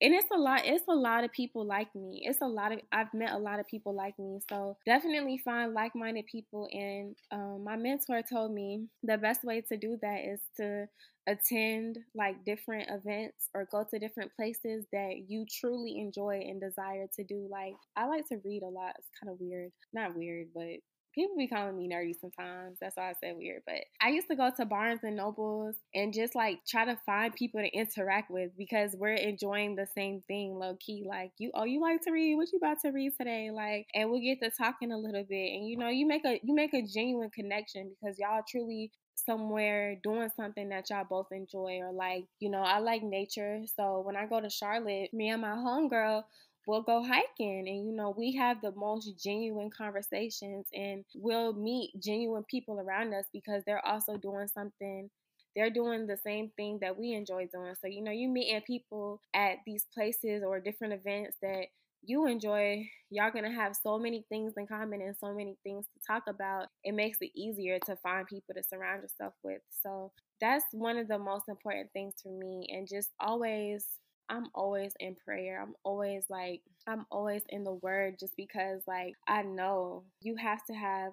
and 0.00 0.14
it's 0.14 0.30
a 0.32 0.38
lot 0.38 0.62
it's 0.64 0.84
a 0.88 0.94
lot 0.94 1.24
of 1.24 1.32
people 1.32 1.64
like 1.64 1.92
me. 1.94 2.22
It's 2.24 2.40
a 2.40 2.46
lot 2.46 2.72
of 2.72 2.80
i've 2.92 3.12
met 3.12 3.32
a 3.32 3.38
lot 3.38 3.58
of 3.58 3.66
people 3.66 3.94
like 3.94 4.18
me. 4.18 4.40
So 4.48 4.76
definitely 4.86 5.38
find 5.44 5.74
like-minded 5.74 6.26
people. 6.26 6.68
And 6.72 7.16
um, 7.32 7.64
my 7.64 7.76
mentor 7.76 8.22
told 8.22 8.52
me 8.52 8.86
the 9.02 9.18
best 9.18 9.44
way 9.44 9.60
to 9.62 9.76
do 9.76 9.98
that 10.02 10.20
is 10.24 10.40
to 10.58 10.86
attend 11.26 11.98
like 12.14 12.44
different 12.44 12.88
events 12.90 13.50
or 13.54 13.68
go 13.70 13.84
to 13.90 13.98
different 13.98 14.30
places 14.34 14.86
that 14.92 15.24
you 15.28 15.44
truly 15.60 15.98
enjoy 15.98 16.42
and 16.46 16.60
desire 16.60 17.06
to 17.16 17.24
do. 17.24 17.48
Like 17.50 17.74
i 17.96 18.06
like 18.06 18.28
to 18.28 18.40
read 18.44 18.62
a 18.62 18.68
lot. 18.68 18.94
It's 18.98 19.08
kind 19.20 19.32
of 19.32 19.40
weird. 19.40 19.72
Not 19.92 20.16
weird 20.16 20.48
but 20.54 20.78
people 21.18 21.36
be 21.36 21.48
calling 21.48 21.76
me 21.76 21.88
nerdy 21.88 22.14
sometimes. 22.18 22.78
That's 22.80 22.96
why 22.96 23.10
I 23.10 23.14
said 23.20 23.36
weird. 23.36 23.62
But 23.66 23.84
I 24.00 24.10
used 24.10 24.28
to 24.28 24.36
go 24.36 24.50
to 24.56 24.64
Barnes 24.64 25.00
and 25.02 25.16
Nobles 25.16 25.76
and 25.94 26.14
just 26.14 26.34
like 26.34 26.60
try 26.66 26.84
to 26.84 26.98
find 27.04 27.34
people 27.34 27.60
to 27.60 27.68
interact 27.68 28.30
with 28.30 28.50
because 28.56 28.94
we're 28.96 29.14
enjoying 29.14 29.74
the 29.74 29.86
same 29.94 30.22
thing 30.28 30.54
low 30.54 30.76
key. 30.78 31.04
Like 31.06 31.32
you, 31.38 31.50
oh, 31.54 31.64
you 31.64 31.80
like 31.80 32.02
to 32.02 32.12
read? 32.12 32.36
What 32.36 32.52
you 32.52 32.58
about 32.58 32.80
to 32.82 32.90
read 32.90 33.12
today? 33.18 33.50
Like, 33.50 33.86
and 33.94 34.10
we'll 34.10 34.20
get 34.20 34.40
to 34.42 34.50
talking 34.50 34.92
a 34.92 34.98
little 34.98 35.24
bit, 35.24 35.52
and 35.54 35.68
you 35.68 35.76
know, 35.76 35.88
you 35.88 36.06
make 36.06 36.24
a 36.24 36.40
you 36.42 36.54
make 36.54 36.74
a 36.74 36.82
genuine 36.82 37.30
connection 37.30 37.90
because 38.00 38.18
y'all 38.18 38.42
truly 38.48 38.92
somewhere 39.26 39.96
doing 40.02 40.30
something 40.36 40.68
that 40.68 40.88
y'all 40.90 41.04
both 41.08 41.26
enjoy 41.32 41.78
or 41.80 41.92
like 41.92 42.24
you 42.38 42.48
know 42.48 42.62
i 42.62 42.78
like 42.78 43.02
nature 43.02 43.62
so 43.76 44.00
when 44.04 44.16
i 44.16 44.24
go 44.24 44.40
to 44.40 44.48
charlotte 44.48 45.12
me 45.12 45.28
and 45.30 45.42
my 45.42 45.48
homegirl 45.48 46.22
we'll 46.68 46.82
go 46.82 47.02
hiking 47.02 47.66
and 47.66 47.86
you 47.86 47.92
know 47.92 48.14
we 48.16 48.36
have 48.36 48.60
the 48.60 48.72
most 48.76 49.10
genuine 49.18 49.70
conversations 49.70 50.66
and 50.74 51.04
we'll 51.14 51.54
meet 51.54 51.90
genuine 51.98 52.44
people 52.50 52.78
around 52.78 53.14
us 53.14 53.24
because 53.32 53.62
they're 53.66 53.84
also 53.86 54.18
doing 54.18 54.46
something 54.46 55.08
they're 55.56 55.70
doing 55.70 56.06
the 56.06 56.18
same 56.24 56.52
thing 56.56 56.78
that 56.80 56.96
we 56.96 57.14
enjoy 57.14 57.48
doing. 57.52 57.74
So 57.80 57.88
you 57.88 58.02
know 58.02 58.12
you 58.12 58.28
meeting 58.28 58.60
people 58.66 59.20
at 59.34 59.56
these 59.66 59.86
places 59.92 60.44
or 60.46 60.60
different 60.60 60.92
events 60.92 61.36
that 61.42 61.66
you 62.04 62.28
enjoy 62.28 62.88
y'all 63.10 63.32
gonna 63.32 63.50
have 63.50 63.74
so 63.74 63.98
many 63.98 64.24
things 64.28 64.52
in 64.56 64.68
common 64.68 65.00
and 65.00 65.16
so 65.18 65.34
many 65.34 65.56
things 65.64 65.86
to 65.86 66.00
talk 66.06 66.24
about. 66.28 66.68
It 66.84 66.92
makes 66.92 67.18
it 67.20 67.32
easier 67.34 67.78
to 67.86 67.96
find 67.96 68.26
people 68.28 68.54
to 68.54 68.62
surround 68.62 69.02
yourself 69.02 69.34
with. 69.42 69.60
So 69.82 70.12
that's 70.40 70.64
one 70.70 70.96
of 70.96 71.08
the 71.08 71.18
most 71.18 71.48
important 71.48 71.90
things 71.92 72.14
for 72.22 72.30
me 72.38 72.68
and 72.70 72.86
just 72.86 73.08
always 73.18 73.84
I'm 74.30 74.46
always 74.54 74.92
in 75.00 75.16
prayer. 75.16 75.60
I'm 75.62 75.74
always 75.84 76.24
like, 76.28 76.60
I'm 76.86 77.06
always 77.10 77.42
in 77.48 77.64
the 77.64 77.74
word 77.74 78.18
just 78.18 78.36
because, 78.36 78.82
like, 78.86 79.14
I 79.26 79.42
know 79.42 80.04
you 80.20 80.36
have 80.36 80.64
to 80.66 80.74
have 80.74 81.12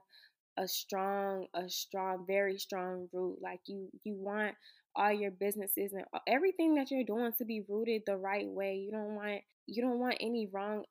a 0.57 0.67
strong, 0.67 1.47
a 1.53 1.69
strong, 1.69 2.25
very 2.27 2.57
strong 2.57 3.07
root. 3.13 3.37
Like, 3.41 3.61
you, 3.67 3.89
you 4.03 4.15
want 4.15 4.55
all 4.95 5.11
your 5.11 5.31
businesses 5.31 5.93
and 5.93 6.03
everything 6.27 6.75
that 6.75 6.91
you're 6.91 7.03
doing 7.03 7.31
to 7.37 7.45
be 7.45 7.63
rooted 7.67 8.03
the 8.05 8.17
right 8.17 8.47
way. 8.47 8.75
You 8.75 8.91
don't 8.91 9.15
want, 9.15 9.41
you 9.67 9.81
don't 9.81 9.99
want 9.99 10.17
any 10.19 10.47
wrong, 10.51 10.83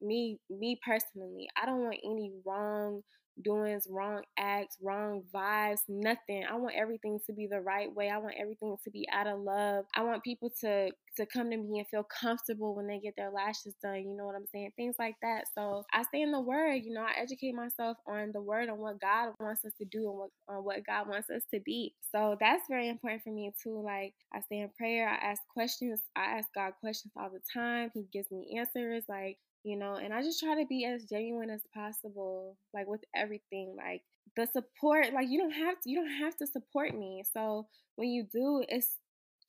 me, 0.00 0.38
me 0.50 0.78
personally, 0.84 1.48
I 1.60 1.66
don't 1.66 1.82
want 1.82 1.98
any 2.04 2.32
wrong 2.44 3.02
doings, 3.42 3.86
wrong 3.90 4.22
acts, 4.38 4.76
wrong 4.82 5.22
vibes, 5.34 5.80
nothing. 5.88 6.44
I 6.50 6.56
want 6.56 6.74
everything 6.76 7.18
to 7.26 7.32
be 7.32 7.46
the 7.46 7.60
right 7.60 7.92
way. 7.94 8.10
I 8.10 8.18
want 8.18 8.34
everything 8.40 8.76
to 8.84 8.90
be 8.90 9.06
out 9.12 9.26
of 9.26 9.40
love. 9.40 9.84
I 9.94 10.02
want 10.02 10.22
people 10.22 10.50
to 10.60 10.90
to 11.16 11.26
come 11.26 11.50
to 11.50 11.56
me 11.56 11.80
and 11.80 11.88
feel 11.88 12.04
comfortable 12.04 12.76
when 12.76 12.86
they 12.86 13.00
get 13.00 13.14
their 13.16 13.30
lashes 13.30 13.74
done. 13.82 13.96
You 13.96 14.16
know 14.16 14.24
what 14.24 14.36
I'm 14.36 14.46
saying? 14.52 14.70
Things 14.76 14.94
like 15.00 15.16
that. 15.22 15.46
So 15.52 15.84
I 15.92 16.04
stay 16.04 16.22
in 16.22 16.30
the 16.30 16.40
word. 16.40 16.76
You 16.84 16.94
know, 16.94 17.02
I 17.02 17.20
educate 17.20 17.54
myself 17.54 17.96
on 18.06 18.30
the 18.32 18.40
word 18.40 18.68
on 18.68 18.78
what 18.78 19.00
God 19.00 19.32
wants 19.40 19.64
us 19.64 19.72
to 19.78 19.84
do 19.84 20.08
and 20.08 20.18
what 20.18 20.30
on 20.48 20.64
what 20.64 20.86
God 20.86 21.08
wants 21.08 21.28
us 21.30 21.42
to 21.52 21.60
be. 21.60 21.94
So 22.12 22.36
that's 22.40 22.62
very 22.70 22.88
important 22.88 23.22
for 23.22 23.30
me 23.30 23.52
too. 23.62 23.82
Like 23.82 24.14
I 24.32 24.40
stay 24.40 24.60
in 24.60 24.70
prayer. 24.76 25.08
I 25.08 25.14
ask 25.30 25.42
questions. 25.52 26.00
I 26.16 26.38
ask 26.38 26.48
God 26.54 26.72
questions 26.80 27.12
all 27.16 27.30
the 27.30 27.40
time. 27.52 27.90
He 27.94 28.06
gives 28.12 28.30
me 28.30 28.56
answers. 28.58 29.04
Like 29.08 29.38
you 29.64 29.76
know, 29.76 29.94
and 29.96 30.12
I 30.12 30.22
just 30.22 30.40
try 30.40 30.54
to 30.60 30.66
be 30.66 30.84
as 30.84 31.04
genuine 31.04 31.50
as 31.50 31.62
possible, 31.74 32.56
like 32.72 32.86
with 32.86 33.02
everything. 33.14 33.74
Like 33.76 34.02
the 34.36 34.46
support, 34.46 35.12
like 35.12 35.28
you 35.28 35.38
don't 35.38 35.52
have 35.52 35.80
to, 35.80 35.90
you 35.90 35.96
don't 35.96 36.18
have 36.18 36.36
to 36.38 36.46
support 36.46 36.94
me. 36.96 37.22
So 37.32 37.66
when 37.96 38.08
you 38.08 38.24
do, 38.32 38.64
it's 38.68 38.96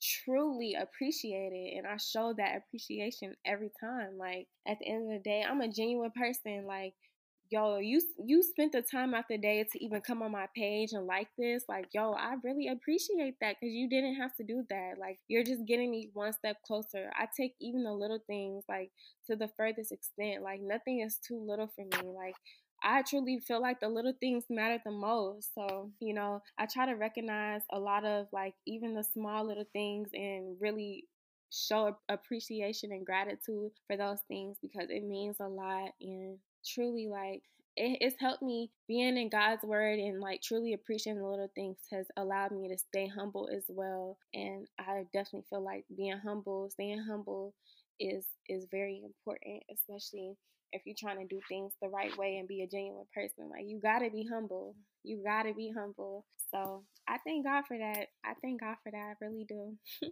truly 0.02 0.74
appreciated, 0.80 1.76
and 1.78 1.86
I 1.86 1.96
show 1.96 2.34
that 2.36 2.56
appreciation 2.56 3.34
every 3.44 3.70
time. 3.80 4.18
Like 4.18 4.48
at 4.66 4.78
the 4.80 4.88
end 4.88 5.10
of 5.12 5.18
the 5.18 5.22
day, 5.28 5.44
I'm 5.48 5.60
a 5.60 5.68
genuine 5.68 6.12
person. 6.12 6.64
Like 6.66 6.94
yo, 7.50 7.78
you 7.78 8.00
you 8.24 8.42
spent 8.42 8.72
the 8.72 8.82
time 8.82 9.14
out 9.14 9.24
the 9.28 9.38
day 9.38 9.64
to 9.64 9.84
even 9.84 10.00
come 10.00 10.22
on 10.22 10.30
my 10.32 10.46
page 10.56 10.92
and 10.92 11.06
like 11.06 11.28
this. 11.36 11.64
Like, 11.68 11.88
yo, 11.92 12.12
I 12.12 12.36
really 12.44 12.68
appreciate 12.68 13.34
that 13.40 13.56
because 13.60 13.74
you 13.74 13.88
didn't 13.88 14.16
have 14.16 14.34
to 14.36 14.44
do 14.44 14.64
that. 14.70 14.94
Like, 14.98 15.18
you're 15.28 15.44
just 15.44 15.66
getting 15.66 15.90
me 15.90 16.10
one 16.12 16.32
step 16.32 16.56
closer. 16.66 17.10
I 17.18 17.26
take 17.36 17.54
even 17.60 17.84
the 17.84 17.92
little 17.92 18.20
things 18.26 18.64
like 18.68 18.90
to 19.28 19.36
the 19.36 19.48
furthest 19.56 19.92
extent. 19.92 20.42
Like, 20.42 20.60
nothing 20.60 21.00
is 21.00 21.18
too 21.26 21.38
little 21.38 21.68
for 21.68 21.84
me. 21.84 22.10
Like, 22.10 22.36
I 22.82 23.02
truly 23.02 23.40
feel 23.40 23.60
like 23.60 23.80
the 23.80 23.88
little 23.88 24.14
things 24.20 24.44
matter 24.48 24.80
the 24.84 24.90
most. 24.90 25.54
So, 25.54 25.90
you 26.00 26.14
know, 26.14 26.42
I 26.58 26.66
try 26.66 26.86
to 26.86 26.94
recognize 26.94 27.62
a 27.70 27.78
lot 27.78 28.04
of 28.04 28.26
like 28.32 28.54
even 28.66 28.94
the 28.94 29.04
small 29.04 29.46
little 29.46 29.66
things 29.72 30.08
and 30.14 30.56
really 30.60 31.06
show 31.52 31.96
appreciation 32.08 32.92
and 32.92 33.04
gratitude 33.04 33.72
for 33.86 33.96
those 33.96 34.20
things 34.28 34.56
because 34.62 34.88
it 34.88 35.04
means 35.04 35.36
a 35.40 35.48
lot 35.48 35.90
and 36.00 36.38
truly 36.66 37.08
like 37.08 37.42
it, 37.76 37.98
it's 38.00 38.20
helped 38.20 38.42
me 38.42 38.70
being 38.88 39.16
in 39.16 39.28
God's 39.28 39.62
word 39.62 39.98
and 39.98 40.20
like 40.20 40.42
truly 40.42 40.72
appreciating 40.74 41.20
the 41.22 41.28
little 41.28 41.50
things 41.54 41.76
has 41.90 42.06
allowed 42.16 42.52
me 42.52 42.68
to 42.68 42.78
stay 42.78 43.06
humble 43.06 43.48
as 43.54 43.64
well. 43.68 44.18
And 44.34 44.66
I 44.78 45.04
definitely 45.12 45.46
feel 45.48 45.62
like 45.62 45.84
being 45.96 46.18
humble, 46.18 46.68
staying 46.70 47.04
humble 47.08 47.54
is 47.98 48.24
is 48.48 48.66
very 48.70 49.02
important, 49.04 49.62
especially 49.72 50.36
if 50.72 50.82
you're 50.84 50.96
trying 50.98 51.18
to 51.18 51.34
do 51.34 51.40
things 51.48 51.72
the 51.82 51.88
right 51.88 52.16
way 52.16 52.36
and 52.38 52.48
be 52.48 52.62
a 52.62 52.66
genuine 52.66 53.06
person. 53.14 53.48
Like 53.50 53.64
you 53.66 53.80
gotta 53.80 54.10
be 54.10 54.26
humble. 54.30 54.74
You 55.02 55.22
gotta 55.24 55.54
be 55.54 55.72
humble. 55.76 56.24
So 56.52 56.84
I 57.08 57.18
thank 57.24 57.44
God 57.46 57.64
for 57.66 57.78
that. 57.78 58.08
I 58.24 58.34
thank 58.42 58.60
God 58.60 58.76
for 58.82 58.90
that. 58.92 59.14
I 59.20 59.24
really 59.24 59.44
do. 59.48 59.76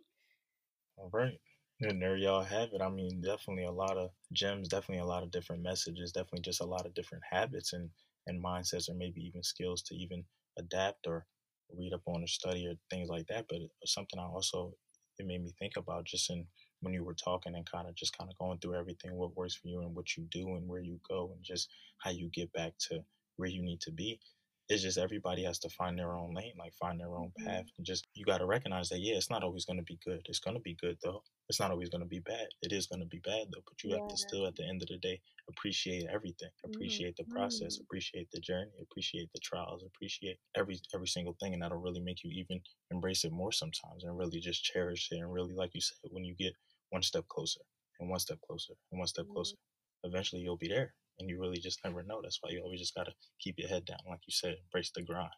All 0.97 1.11
right. 1.13 1.41
And 1.81 2.01
there 2.03 2.17
y'all 2.17 2.43
have 2.45 2.73
it. 2.73 2.81
I 2.83 2.89
mean, 2.89 3.21
definitely 3.21 3.65
a 3.65 3.71
lot 3.73 3.97
of 3.97 4.11
gems, 4.33 4.69
definitely 4.69 5.03
a 5.03 5.07
lot 5.07 5.23
of 5.23 5.31
different 5.31 5.63
messages, 5.63 6.13
definitely 6.13 6.41
just 6.41 6.61
a 6.61 6.65
lot 6.67 6.87
of 6.87 6.95
different 6.95 7.25
habits 7.31 7.73
and, 7.73 7.91
and 8.27 8.43
mindsets, 8.43 8.89
or 8.89 8.95
maybe 8.95 9.21
even 9.23 9.43
skills 9.43 9.83
to 9.85 9.95
even 9.95 10.25
adapt 10.59 11.07
or 11.07 11.27
read 11.73 11.93
up 11.93 12.03
on 12.07 12.23
or 12.25 12.27
study 12.27 12.67
or 12.67 12.75
things 12.91 13.09
like 13.09 13.27
that. 13.29 13.47
But 13.49 13.59
something 13.85 14.19
I 14.19 14.25
also, 14.25 14.75
it 15.19 15.27
made 15.27 15.43
me 15.43 15.53
think 15.59 15.77
about 15.77 16.05
just 16.07 16.31
in 16.31 16.47
when 16.81 16.95
you 16.95 17.05
were 17.05 17.15
talking 17.15 17.55
and 17.55 17.69
kind 17.71 17.89
of 17.89 17.95
just 17.95 18.17
kind 18.17 18.31
of 18.31 18.39
going 18.39 18.59
through 18.59 18.77
everything, 18.79 19.15
what 19.17 19.37
works 19.37 19.55
for 19.55 19.69
you 19.69 19.81
and 19.81 19.95
what 19.95 20.17
you 20.17 20.25
do 20.31 20.55
and 20.57 20.69
where 20.69 20.81
you 20.81 21.01
go 21.09 21.31
and 21.35 21.43
just 21.45 21.69
how 21.99 22.11
you 22.11 22.29
get 22.33 22.53
back 22.53 22.73
to 22.89 23.05
where 23.37 23.49
you 23.49 23.63
need 23.63 23.81
to 23.81 23.93
be 23.93 24.21
it's 24.69 24.83
just 24.83 24.99
everybody 24.99 25.45
has 25.45 25.59
to 25.61 25.69
find 25.71 25.99
their 25.99 26.15
own 26.15 26.35
lane, 26.35 26.53
like 26.59 26.75
find 26.75 27.01
their 27.01 27.17
own 27.17 27.33
path. 27.39 27.65
And 27.77 27.87
just 27.87 28.07
you 28.15 28.25
got 28.25 28.39
to 28.39 28.47
recognize 28.47 28.91
that, 28.91 29.01
yeah, 29.01 29.17
it's 29.17 29.31
not 29.31 29.43
always 29.43 29.65
going 29.65 29.79
to 29.79 29.85
be 29.85 29.99
good. 30.05 30.21
It's 30.27 30.41
going 30.41 30.57
to 30.57 30.63
be 30.63 30.77
good 30.81 30.99
though. 31.03 31.23
It's 31.49 31.59
not 31.59 31.71
always 31.71 31.89
going 31.89 32.03
to 32.03 32.09
be 32.09 32.21
bad. 32.21 32.47
It 32.61 32.73
is 32.73 32.87
going 32.87 33.01
to 33.01 33.07
be 33.07 33.21
bad 33.25 33.47
though, 33.53 33.63
but 33.67 33.83
you 33.83 33.91
yeah. 33.91 34.01
have 34.01 34.09
to 34.09 34.17
still, 34.17 34.47
at 34.47 34.57
the 34.57 34.69
end 34.69 34.83
of 34.83 34.89
the 34.89 34.99
day, 34.99 35.21
appreciate 35.49 36.07
everything. 36.13 36.51
Appreciate 36.65 37.17
mm-hmm. 37.17 37.31
the 37.31 37.35
process. 37.35 37.79
Appreciate 37.81 38.29
the 38.31 38.41
journey. 38.41 38.71
Appreciate 38.83 39.31
the 39.33 39.41
trials. 39.41 39.85
Appreciate 39.87 40.37
every 40.55 40.79
every 40.95 41.09
single 41.09 41.37
thing, 41.41 41.55
and 41.55 41.63
that'll 41.63 41.81
really 41.81 42.01
make 42.01 42.23
you 42.23 42.31
even 42.31 42.61
embrace 42.91 43.25
it 43.25 43.33
more 43.33 43.53
sometimes, 43.53 44.05
and 44.05 44.19
really 44.19 44.39
just 44.39 44.63
cherish 44.63 45.09
it. 45.11 45.17
And 45.17 45.33
really, 45.33 45.55
like 45.55 45.71
you 45.73 45.81
said, 45.81 46.11
when 46.11 46.25
you 46.25 46.35
get 46.35 46.53
one 46.91 47.03
step 47.03 47.27
closer, 47.29 47.61
and 48.01 48.11
one 48.11 48.21
step 48.21 48.39
closer, 48.47 48.75
and 48.93 48.99
one 48.99 49.09
step 49.09 49.25
mm-hmm. 49.25 49.35
closer, 49.35 49.57
eventually 50.05 50.43
you'll 50.43 50.59
be 50.59 50.69
there 50.69 50.93
and 51.19 51.29
you 51.29 51.41
really 51.41 51.59
just 51.59 51.81
never 51.85 52.03
know. 52.03 52.21
That's 52.23 52.39
why 52.41 52.51
you 52.51 52.61
always 52.63 52.81
just 52.81 52.95
gotta 52.95 53.13
keep 53.41 53.59
your 53.59 53.69
head 53.69 53.85
down, 53.85 53.99
like 54.09 54.21
you 54.27 54.33
said, 54.33 54.57
embrace 54.63 54.91
the 54.95 55.03
grind, 55.03 55.31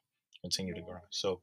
continue 0.43 0.75
to 0.75 0.83
grind. 0.83 1.05
So 1.11 1.43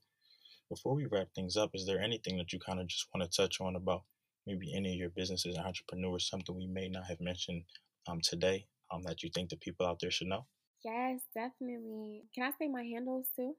before 0.70 0.96
we 0.96 1.06
wrap 1.06 1.28
things 1.34 1.56
up, 1.56 1.72
is 1.74 1.86
there 1.86 2.02
anything 2.02 2.38
that 2.38 2.52
you 2.52 2.60
kind 2.60 2.80
of 2.80 2.88
just 2.88 3.08
want 3.14 3.30
to 3.30 3.36
touch 3.42 3.62
on 3.62 3.76
about 3.76 4.04
maybe 4.46 4.76
any 4.76 4.94
of 4.94 5.00
your 5.00 5.10
businesses 5.10 5.56
and 5.56 5.66
entrepreneurs, 5.66 6.30
something 6.30 6.56
we 6.56 6.68
may 6.68 6.90
not 6.90 7.06
have 7.06 7.20
mentioned 7.20 7.64
um, 8.08 8.20
today 8.22 8.66
um, 8.92 9.04
that 9.04 9.24
you 9.24 9.30
think 9.34 9.50
the 9.50 9.58
people 9.58 9.86
out 9.86 10.00
there 10.02 10.12
should 10.12 10.28
know? 10.28 10.46
Yes, 10.84 11.22
definitely. 11.34 12.24
Can 12.34 12.44
I 12.44 12.52
say 12.60 12.68
my 12.68 12.84
handles 12.84 13.28
too? 13.36 13.56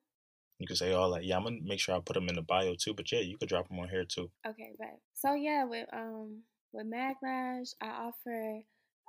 You 0.59 0.67
can 0.67 0.77
say 0.77 0.93
all 0.93 1.13
that. 1.13 1.25
Yeah, 1.25 1.37
I'm 1.37 1.45
gonna 1.45 1.59
make 1.63 1.79
sure 1.79 1.95
I 1.95 2.01
put 2.01 2.15
them 2.15 2.29
in 2.29 2.35
the 2.35 2.43
bio 2.43 2.75
too. 2.75 2.95
But 2.95 3.11
yeah, 3.13 3.21
you 3.21 3.39
could 3.39 3.49
drop 3.49 3.69
them 3.69 3.79
on 3.79 3.89
here 3.89 4.05
too. 4.05 4.31
Okay, 4.47 4.73
but 4.79 4.99
so 5.15 5.35
yeah, 5.35 5.65
with 5.65 5.87
um 5.93 6.43
with 6.73 6.87
Maglash, 6.87 7.75
I 7.81 7.89
offer 7.89 8.61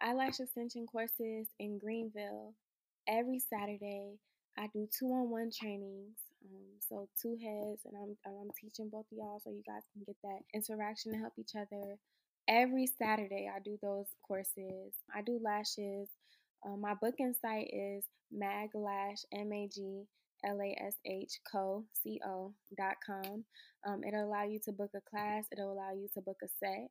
eyelash 0.02 0.40
extension 0.40 0.86
courses 0.88 1.48
in 1.60 1.78
Greenville 1.80 2.54
every 3.08 3.40
Saturday. 3.40 4.18
I 4.58 4.68
do 4.74 4.88
two-on-one 4.98 5.52
trainings, 5.58 6.18
um, 6.46 6.66
so 6.88 7.08
two 7.22 7.38
heads, 7.42 7.82
and 7.86 7.96
I'm 7.96 8.18
I'm 8.26 8.50
teaching 8.60 8.90
both 8.90 9.06
of 9.12 9.18
y'all, 9.18 9.40
so 9.44 9.52
you 9.52 9.64
guys 9.66 9.84
can 9.94 10.04
get 10.06 10.18
that 10.24 10.42
interaction 10.54 11.14
to 11.14 11.20
help 11.20 11.34
each 11.40 11.56
other 11.56 11.98
every 12.50 12.88
Saturday 12.88 13.50
I 13.54 13.60
do 13.60 13.78
those 13.82 14.08
courses. 14.28 14.94
I 15.16 15.22
do 15.22 15.40
lashes. 15.44 16.10
Um, 16.66 16.82
my 16.82 16.96
booking 17.00 17.34
site 17.40 17.70
is 17.72 18.04
maglash, 18.36 19.24
M-A-G, 19.34 20.04
L-A-S-H, 20.46 21.40
co, 21.50 21.86
C-O, 22.04 22.54
dot 22.78 22.96
com. 23.06 23.46
Um, 23.88 24.04
it'll 24.04 24.26
allow 24.26 24.44
you 24.44 24.60
to 24.66 24.72
book 24.72 24.92
a 24.96 25.02
class. 25.10 25.46
It'll 25.52 25.72
allow 25.72 25.92
you 25.94 26.10
to 26.16 26.22
book 26.22 26.38
a 26.44 26.48
set. 26.60 26.90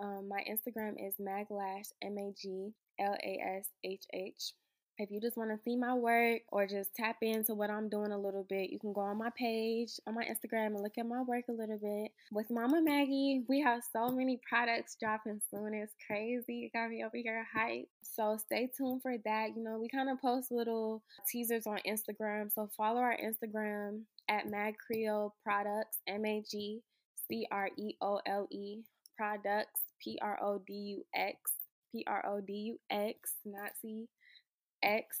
Um, 0.00 0.28
my 0.28 0.44
Instagram 0.48 0.94
is 0.98 1.14
maglash, 1.20 1.88
M-A-G, 2.02 2.72
L-A-S-H-H. 3.00 4.52
If 5.00 5.12
you 5.12 5.20
just 5.20 5.36
want 5.36 5.50
to 5.50 5.62
see 5.62 5.76
my 5.76 5.94
work 5.94 6.40
or 6.50 6.66
just 6.66 6.92
tap 6.96 7.18
into 7.22 7.54
what 7.54 7.70
I'm 7.70 7.88
doing 7.88 8.10
a 8.10 8.18
little 8.18 8.44
bit, 8.48 8.70
you 8.70 8.80
can 8.80 8.92
go 8.92 9.02
on 9.02 9.18
my 9.18 9.30
page 9.36 9.92
on 10.08 10.14
my 10.16 10.24
Instagram 10.24 10.66
and 10.66 10.80
look 10.80 10.98
at 10.98 11.06
my 11.06 11.22
work 11.22 11.44
a 11.48 11.52
little 11.52 11.78
bit. 11.78 12.10
With 12.32 12.50
Mama 12.50 12.82
Maggie, 12.82 13.44
we 13.48 13.60
have 13.60 13.82
so 13.92 14.10
many 14.10 14.40
products 14.48 14.96
dropping 15.00 15.40
soon. 15.52 15.72
It's 15.72 15.94
crazy. 16.04 16.64
It 16.64 16.76
got 16.76 16.90
me 16.90 17.04
over 17.04 17.16
here 17.16 17.46
hype. 17.54 17.88
So 18.02 18.38
stay 18.44 18.68
tuned 18.76 19.02
for 19.02 19.16
that. 19.24 19.50
You 19.56 19.62
know, 19.62 19.78
we 19.80 19.88
kind 19.88 20.10
of 20.10 20.20
post 20.20 20.50
little 20.50 21.04
teasers 21.30 21.68
on 21.68 21.78
Instagram. 21.86 22.52
So 22.52 22.68
follow 22.76 23.00
our 23.00 23.16
Instagram 23.16 24.02
at 24.28 24.50
Mag 24.50 24.74
Creole 24.84 25.34
Products, 25.44 25.98
M 26.08 26.24
A 26.24 26.42
G 26.50 26.80
C 27.30 27.46
R 27.52 27.70
E 27.78 27.94
O 28.00 28.20
L 28.26 28.48
E 28.50 28.82
Products, 29.16 29.80
P 30.02 30.18
R 30.22 30.38
O 30.42 30.60
D 30.66 30.72
U 30.72 31.04
X, 31.14 31.52
P 31.92 32.04
R 32.06 32.24
O 32.26 32.40
D 32.40 32.52
U 32.52 32.78
X, 32.90 33.34
C 33.80 34.06
X. 34.82 35.20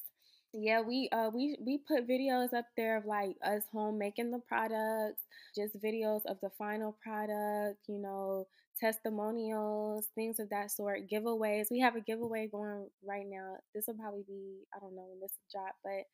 Yeah, 0.54 0.80
we 0.80 1.10
uh 1.12 1.30
we 1.32 1.58
we 1.64 1.78
put 1.86 2.08
videos 2.08 2.54
up 2.54 2.64
there 2.76 2.96
of 2.96 3.04
like 3.04 3.36
us 3.44 3.64
home 3.70 3.98
making 3.98 4.30
the 4.30 4.38
products, 4.48 5.22
just 5.54 5.80
videos 5.82 6.24
of 6.26 6.38
the 6.40 6.50
final 6.56 6.96
product, 7.02 7.80
you 7.86 7.98
know, 7.98 8.46
testimonials, 8.80 10.06
things 10.14 10.38
of 10.40 10.48
that 10.48 10.70
sort, 10.70 11.08
giveaways. 11.10 11.66
We 11.70 11.80
have 11.80 11.96
a 11.96 12.00
giveaway 12.00 12.48
going 12.50 12.88
right 13.06 13.26
now. 13.28 13.56
This 13.74 13.86
will 13.88 13.94
probably 13.94 14.24
be 14.26 14.64
I 14.74 14.78
don't 14.80 14.96
know 14.96 15.06
when 15.10 15.20
this 15.20 15.32
will 15.36 15.60
drop, 15.60 15.74
but 15.84 16.04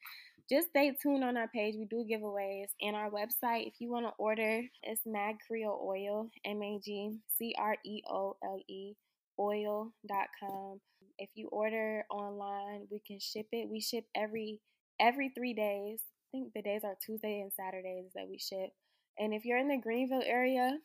just 0.50 0.68
stay 0.68 0.94
tuned 1.02 1.24
on 1.24 1.36
our 1.36 1.48
page. 1.48 1.74
We 1.78 1.86
do 1.86 2.04
giveaways 2.04 2.68
and 2.80 2.94
our 2.94 3.10
website. 3.10 3.66
If 3.66 3.74
you 3.78 3.90
want 3.90 4.06
to 4.06 4.12
order, 4.18 4.62
it's 4.82 5.02
Mag 5.06 5.36
Creole 5.46 5.86
Oil, 5.88 6.28
M 6.44 6.62
A 6.62 6.78
G 6.82 7.18
C 7.38 7.54
R 7.58 7.76
E 7.84 8.02
O 8.08 8.36
L 8.42 8.60
E 8.68 8.94
oil.com. 9.38 10.80
If 11.18 11.30
you 11.34 11.48
order 11.48 12.04
online, 12.10 12.86
we 12.90 13.00
can 13.06 13.18
ship 13.20 13.46
it. 13.52 13.68
We 13.70 13.80
ship 13.80 14.04
every 14.14 14.60
every 15.00 15.30
3 15.34 15.54
days. 15.54 16.00
I 16.02 16.38
think 16.38 16.52
the 16.54 16.62
days 16.62 16.82
are 16.84 16.96
Tuesday 17.04 17.40
and 17.40 17.52
Saturdays 17.52 18.10
that 18.14 18.28
we 18.28 18.38
ship. 18.38 18.70
And 19.18 19.32
if 19.32 19.44
you're 19.44 19.58
in 19.58 19.68
the 19.68 19.80
Greenville 19.80 20.22
area, 20.24 20.78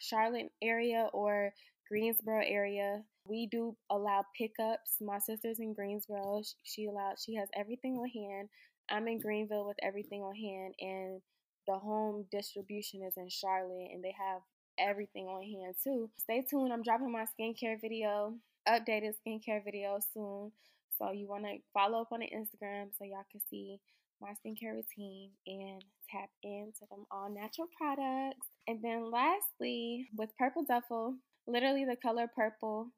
Charlotte 0.00 0.50
area 0.62 1.08
or 1.12 1.52
Greensboro 1.88 2.42
area, 2.44 3.02
we 3.24 3.46
do 3.46 3.76
allow 3.90 4.24
pickups. 4.36 4.98
My 5.00 5.18
sister's 5.18 5.60
in 5.60 5.72
Greensboro. 5.72 6.42
She 6.64 6.86
allows 6.86 7.22
she 7.24 7.34
has 7.36 7.48
everything 7.54 7.94
on 7.94 8.08
hand. 8.08 8.48
I'm 8.90 9.08
in 9.08 9.20
Greenville 9.20 9.66
with 9.66 9.76
everything 9.82 10.22
on 10.22 10.34
hand 10.34 10.74
and 10.80 11.20
the 11.66 11.74
home 11.74 12.26
distribution 12.30 13.02
is 13.02 13.14
in 13.16 13.28
Charlotte 13.28 13.90
and 13.92 14.02
they 14.02 14.14
have 14.16 14.42
everything 14.78 15.26
on 15.26 15.42
hand 15.42 15.74
too. 15.82 16.10
Stay 16.18 16.44
tuned. 16.48 16.72
I'm 16.72 16.82
dropping 16.82 17.10
my 17.10 17.24
skincare 17.24 17.80
video, 17.80 18.34
updated 18.68 19.14
skincare 19.26 19.64
video 19.64 19.98
soon. 20.14 20.52
So 20.98 21.10
you 21.12 21.28
want 21.28 21.44
to 21.44 21.58
follow 21.74 22.00
up 22.00 22.12
on 22.12 22.20
the 22.20 22.26
Instagram 22.26 22.88
so 22.96 23.04
y'all 23.04 23.26
can 23.30 23.40
see 23.50 23.80
my 24.20 24.30
skincare 24.30 24.74
routine 24.74 25.30
and 25.46 25.82
tap 26.10 26.30
into 26.42 26.86
them 26.90 27.04
all 27.10 27.28
natural 27.28 27.68
products. 27.76 28.46
And 28.66 28.80
then 28.82 29.10
lastly, 29.10 30.08
with 30.16 30.30
Purple 30.38 30.64
Duffle, 30.64 31.16
literally 31.46 31.84
the 31.84 31.96
color 31.96 32.30
purple 32.34 32.88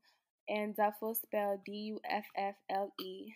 and 0.48 0.76
Duffle 0.76 1.16
spelled 1.16 1.60
D 1.64 1.72
U 1.72 2.00
F 2.08 2.24
F 2.36 2.54
L 2.70 2.92
E, 3.00 3.32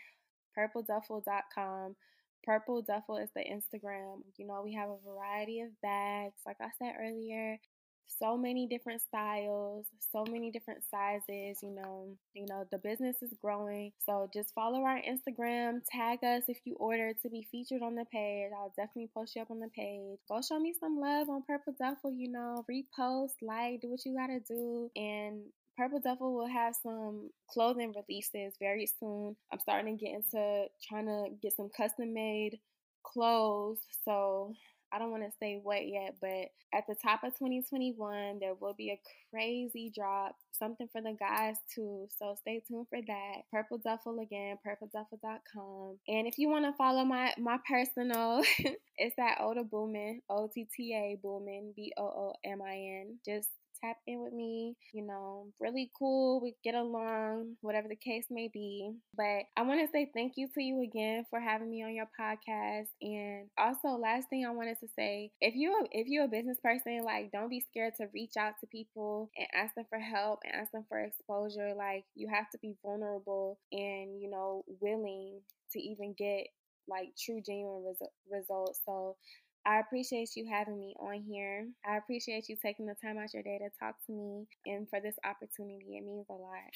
purpleduffle.com. 0.57 1.97
Purple 2.45 2.83
Duffle 2.83 3.23
is 3.23 3.31
the 3.35 3.43
Instagram. 3.43 4.23
You 4.37 4.47
know, 4.47 4.63
we 4.65 4.75
have 4.75 4.89
a 4.91 4.97
variety 5.09 5.61
of 5.61 5.69
bags. 5.83 6.41
Like 6.47 6.57
I 6.61 6.69
said 6.79 6.95
earlier, 7.01 7.59
so 8.07 8.37
many 8.37 8.67
different 8.67 9.01
styles, 9.01 9.87
so 10.13 10.25
many 10.31 10.51
different 10.51 10.83
sizes, 10.91 11.63
you 11.63 11.71
know, 11.71 12.09
you 12.35 12.47
know, 12.49 12.65
the 12.71 12.79
business 12.79 13.17
is 13.23 13.33
growing. 13.41 13.93
So 14.05 14.29
just 14.33 14.55
follow 14.55 14.83
our 14.83 15.01
Instagram, 15.01 15.81
tag 15.91 16.23
us 16.23 16.45
if 16.49 16.59
you 16.65 16.75
order 16.77 17.13
to 17.23 17.31
be 17.31 17.47
featured 17.51 17.83
on 17.83 17.95
the 17.95 18.05
page. 18.13 18.51
I'll 18.57 18.73
definitely 18.77 19.11
post 19.15 19.35
you 19.37 19.43
up 19.43 19.51
on 19.51 19.61
the 19.61 19.69
page. 19.69 20.19
Go 20.29 20.41
show 20.43 20.59
me 20.59 20.75
some 20.79 20.99
love 20.99 21.29
on 21.29 21.43
Purple 21.43 21.75
Duffle, 21.81 22.13
you 22.17 22.31
know, 22.31 22.65
repost, 22.71 23.35
like, 23.41 23.81
do 23.81 23.89
what 23.89 24.05
you 24.05 24.17
gotta 24.17 24.41
do. 24.41 24.91
And 24.97 25.43
Purple 25.77 26.01
Duffle 26.01 26.35
will 26.35 26.47
have 26.47 26.75
some 26.83 27.31
clothing 27.51 27.95
releases 27.95 28.55
very 28.59 28.87
soon. 28.87 29.37
I'm 29.53 29.59
starting 29.59 29.97
to 29.97 30.05
get 30.05 30.15
into 30.15 30.67
trying 30.87 31.07
to 31.07 31.27
get 31.43 31.57
some 31.57 31.71
custom 31.77 32.13
made 32.13 32.59
clothes. 33.03 33.79
So 34.05 34.55
I 34.93 34.99
don't 34.99 35.11
want 35.11 35.23
to 35.23 35.33
say 35.41 35.59
what 35.63 35.89
yet, 35.89 36.17
but 36.21 36.51
at 36.75 36.85
the 36.87 36.95
top 37.03 37.25
of 37.25 37.33
2021, 37.39 38.39
there 38.39 38.55
will 38.55 38.75
be 38.75 38.91
a 38.91 39.01
crazy 39.31 39.91
drop, 39.95 40.37
something 40.59 40.87
for 40.93 41.01
the 41.01 41.17
guys 41.19 41.57
too. 41.75 42.09
So 42.19 42.37
stay 42.41 42.63
tuned 42.69 42.89
for 42.91 43.01
that. 43.01 43.43
Purple 43.51 43.79
Duffle 43.79 44.23
again, 44.23 44.59
purpleduffle.com. 44.67 45.99
And 46.09 46.27
if 46.27 46.37
you 46.37 46.51
want 46.51 46.67
to 46.67 46.73
follow 46.77 47.05
my 47.05 47.33
my 47.39 47.57
personal, 47.67 48.43
it's 48.99 49.19
at 49.19 49.41
Otta 49.41 49.65
Boomin, 49.65 50.21
O 50.29 50.51
T 50.53 50.69
T 50.77 50.95
A 50.95 51.17
Boomin, 51.23 51.73
B 51.75 51.95
O 51.97 52.05
O 52.05 52.33
M 52.45 52.61
I 52.61 52.75
N. 53.01 53.19
Just 53.25 53.49
tap 53.83 53.97
in 54.07 54.23
with 54.23 54.33
me. 54.33 54.77
You 54.93 55.03
know, 55.07 55.47
really 55.61 55.91
cool. 55.99 56.41
We 56.41 56.55
get 56.65 56.75
along, 56.75 57.57
whatever 57.61 57.89
the 57.89 57.97
case 57.97 58.27
may 58.31 58.49
be. 58.53 58.93
But 59.17 59.45
I 59.57 59.63
want 59.63 59.81
to 59.81 59.89
say 59.93 60.11
thank 60.15 60.35
you 60.37 60.49
to 60.55 60.63
you 60.63 60.83
again 60.83 61.25
for 61.31 61.41
having 61.41 61.71
me 61.71 61.83
on 61.83 61.95
your 61.95 62.09
podcast. 62.19 62.89
And 63.01 63.49
also, 63.59 63.99
last 63.99 64.29
thing 64.31 64.47
I 64.47 64.51
wanted 64.51 64.79
to 64.81 64.89
say, 64.97 65.31
if 65.41 65.55
you 65.55 65.87
if 65.93 66.07
you're 66.09 66.25
a 66.25 66.29
business 66.29 66.59
person, 66.63 67.03
like 67.05 67.33
don't 67.33 67.51
be 67.51 67.65
scared 67.71 67.95
to 68.01 68.07
reach 68.15 68.37
out 68.39 68.55
to 68.61 68.67
people 68.67 69.31
and 69.37 69.47
ask 69.55 69.75
them 69.75 69.87
for 69.89 69.99
help 69.99 70.41
and 70.45 70.55
ask 70.55 70.71
them 70.73 70.85
for 70.89 71.01
exposure. 71.01 71.75
Like 71.77 72.05
you 72.15 72.29
have 72.29 72.49
to 72.51 72.59
be 72.59 72.77
vulnerable 72.83 73.59
and 73.73 74.21
you 74.21 74.31
know 74.31 74.65
willing 74.81 75.41
to 75.73 75.81
even 75.81 76.15
get 76.17 76.47
like 76.89 77.09
true 77.19 77.41
genuine 77.45 77.85
res- 77.85 78.09
results. 78.31 78.81
So 78.85 79.17
I 79.65 79.79
appreciate 79.79 80.31
you 80.35 80.47
having 80.51 80.79
me 80.79 80.95
on 80.99 81.23
here. 81.23 81.69
I 81.87 81.97
appreciate 81.97 82.49
you 82.49 82.57
taking 82.61 82.87
the 82.87 82.97
time 83.03 83.19
out 83.19 83.33
your 83.33 83.43
day 83.43 83.59
to 83.59 83.71
talk 83.79 83.95
to 84.07 84.13
me 84.13 84.47
and 84.67 84.89
for 84.89 85.01
this 85.01 85.17
opportunity. 85.25 85.97
It 85.97 86.05
means 86.05 86.27
a 86.31 86.35
lot. 86.35 86.73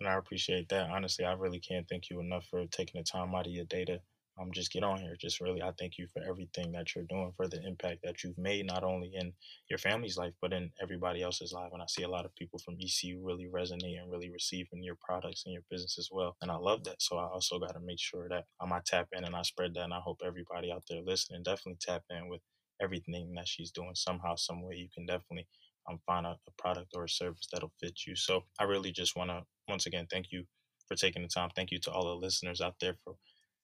And 0.00 0.08
I 0.08 0.14
appreciate 0.14 0.68
that. 0.68 0.90
Honestly, 0.90 1.24
I 1.24 1.32
really 1.32 1.60
can't 1.60 1.88
thank 1.88 2.10
you 2.10 2.20
enough 2.20 2.46
for 2.46 2.66
taking 2.66 3.00
the 3.00 3.04
time 3.04 3.34
out 3.34 3.46
of 3.46 3.52
your 3.52 3.64
day 3.64 3.84
to 3.86 4.00
um, 4.40 4.50
just 4.52 4.72
get 4.72 4.82
on 4.82 4.98
here. 4.98 5.14
Just 5.20 5.40
really, 5.40 5.62
I 5.62 5.72
thank 5.78 5.98
you 5.98 6.06
for 6.12 6.22
everything 6.22 6.72
that 6.72 6.94
you're 6.94 7.04
doing, 7.04 7.32
for 7.36 7.48
the 7.48 7.62
impact 7.66 8.00
that 8.04 8.22
you've 8.22 8.38
made, 8.38 8.66
not 8.66 8.82
only 8.82 9.12
in 9.14 9.32
your 9.68 9.78
family's 9.78 10.16
life, 10.16 10.32
but 10.40 10.52
in 10.52 10.70
everybody 10.82 11.22
else's 11.22 11.52
life. 11.52 11.70
And 11.72 11.82
I 11.82 11.86
see 11.88 12.02
a 12.02 12.08
lot 12.08 12.24
of 12.24 12.34
people 12.34 12.58
from 12.58 12.76
ECU 12.80 13.20
really 13.22 13.48
resonate 13.52 14.00
and 14.00 14.10
really 14.10 14.30
receiving 14.30 14.82
your 14.82 14.96
products 15.06 15.42
and 15.44 15.52
your 15.52 15.62
business 15.70 15.98
as 15.98 16.08
well. 16.10 16.36
And 16.40 16.50
I 16.50 16.56
love 16.56 16.84
that. 16.84 17.02
So 17.02 17.18
I 17.18 17.24
also 17.24 17.58
got 17.58 17.74
to 17.74 17.80
make 17.80 18.00
sure 18.00 18.28
that 18.28 18.44
um, 18.60 18.72
I 18.72 18.80
tap 18.86 19.08
in 19.12 19.24
and 19.24 19.36
I 19.36 19.42
spread 19.42 19.74
that. 19.74 19.84
And 19.84 19.94
I 19.94 20.00
hope 20.00 20.20
everybody 20.24 20.72
out 20.72 20.84
there 20.88 21.02
listening 21.02 21.42
definitely 21.42 21.78
tap 21.80 22.02
in 22.10 22.28
with 22.28 22.40
everything 22.80 23.32
that 23.36 23.48
she's 23.48 23.70
doing 23.70 23.94
somehow, 23.94 24.34
some 24.36 24.62
way. 24.62 24.76
You 24.76 24.88
can 24.94 25.06
definitely 25.06 25.46
um, 25.90 26.00
find 26.06 26.26
a, 26.26 26.30
a 26.30 26.52
product 26.58 26.92
or 26.94 27.04
a 27.04 27.08
service 27.08 27.48
that'll 27.52 27.72
fit 27.80 28.00
you. 28.06 28.16
So 28.16 28.44
I 28.58 28.64
really 28.64 28.92
just 28.92 29.16
want 29.16 29.30
to 29.30 29.42
once 29.68 29.86
again 29.86 30.06
thank 30.10 30.26
you 30.30 30.44
for 30.88 30.96
taking 30.96 31.22
the 31.22 31.28
time. 31.28 31.50
Thank 31.54 31.70
you 31.70 31.78
to 31.80 31.90
all 31.90 32.06
the 32.06 32.26
listeners 32.26 32.60
out 32.60 32.74
there 32.80 32.96
for 33.04 33.14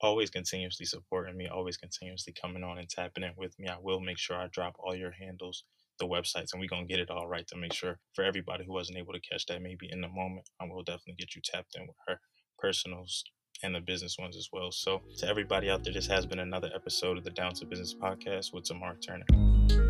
always 0.01 0.31
continuously 0.31 0.87
supporting 0.87 1.37
me, 1.37 1.49
always 1.49 1.77
continuously 1.77 2.33
coming 2.41 2.63
on 2.63 2.79
and 2.79 2.89
tapping 2.89 3.25
in 3.25 3.33
with 3.37 3.59
me. 3.59 3.69
I 3.69 3.77
will 3.81 4.01
make 4.01 4.19
sure 4.19 4.37
I 4.37 4.49
drop 4.49 4.77
all 4.79 4.95
your 4.95 5.13
handles, 5.13 5.65
the 5.99 6.07
websites, 6.07 6.53
and 6.53 6.61
we're 6.61 6.69
going 6.69 6.87
to 6.87 6.93
get 6.93 7.01
it 7.01 7.11
all 7.11 7.29
right 7.29 7.47
to 7.49 7.57
make 7.57 7.73
sure 7.73 7.99
for 8.15 8.25
everybody 8.25 8.65
who 8.65 8.73
wasn't 8.73 8.99
able 8.99 9.13
to 9.13 9.21
catch 9.21 9.47
that 9.47 9.63
maybe 9.63 9.89
in 9.91 10.01
the 10.01 10.09
moment, 10.09 10.49
I 10.61 10.65
will 10.67 10.83
definitely 10.83 11.15
get 11.19 11.35
you 11.35 11.43
tapped 11.45 11.75
in 11.77 11.87
with 11.87 11.97
her 12.07 12.21
personals 12.59 13.25
and 13.63 13.75
the 13.75 13.81
business 13.81 14.17
ones 14.19 14.37
as 14.37 14.49
well. 14.53 14.71
So, 14.71 15.03
to 15.19 15.29
everybody 15.29 15.69
out 15.69 15.83
there, 15.83 15.93
this 15.93 16.07
has 16.07 16.27
been 16.27 16.39
another 16.39 16.71
episode 16.75 17.19
of 17.19 17.25
the 17.25 17.31
Down 17.31 17.55
to 17.55 17.67
Business 17.67 17.95
podcast 17.95 18.53
with 18.53 18.65
Tamar 18.65 18.97
Turner. 18.97 19.88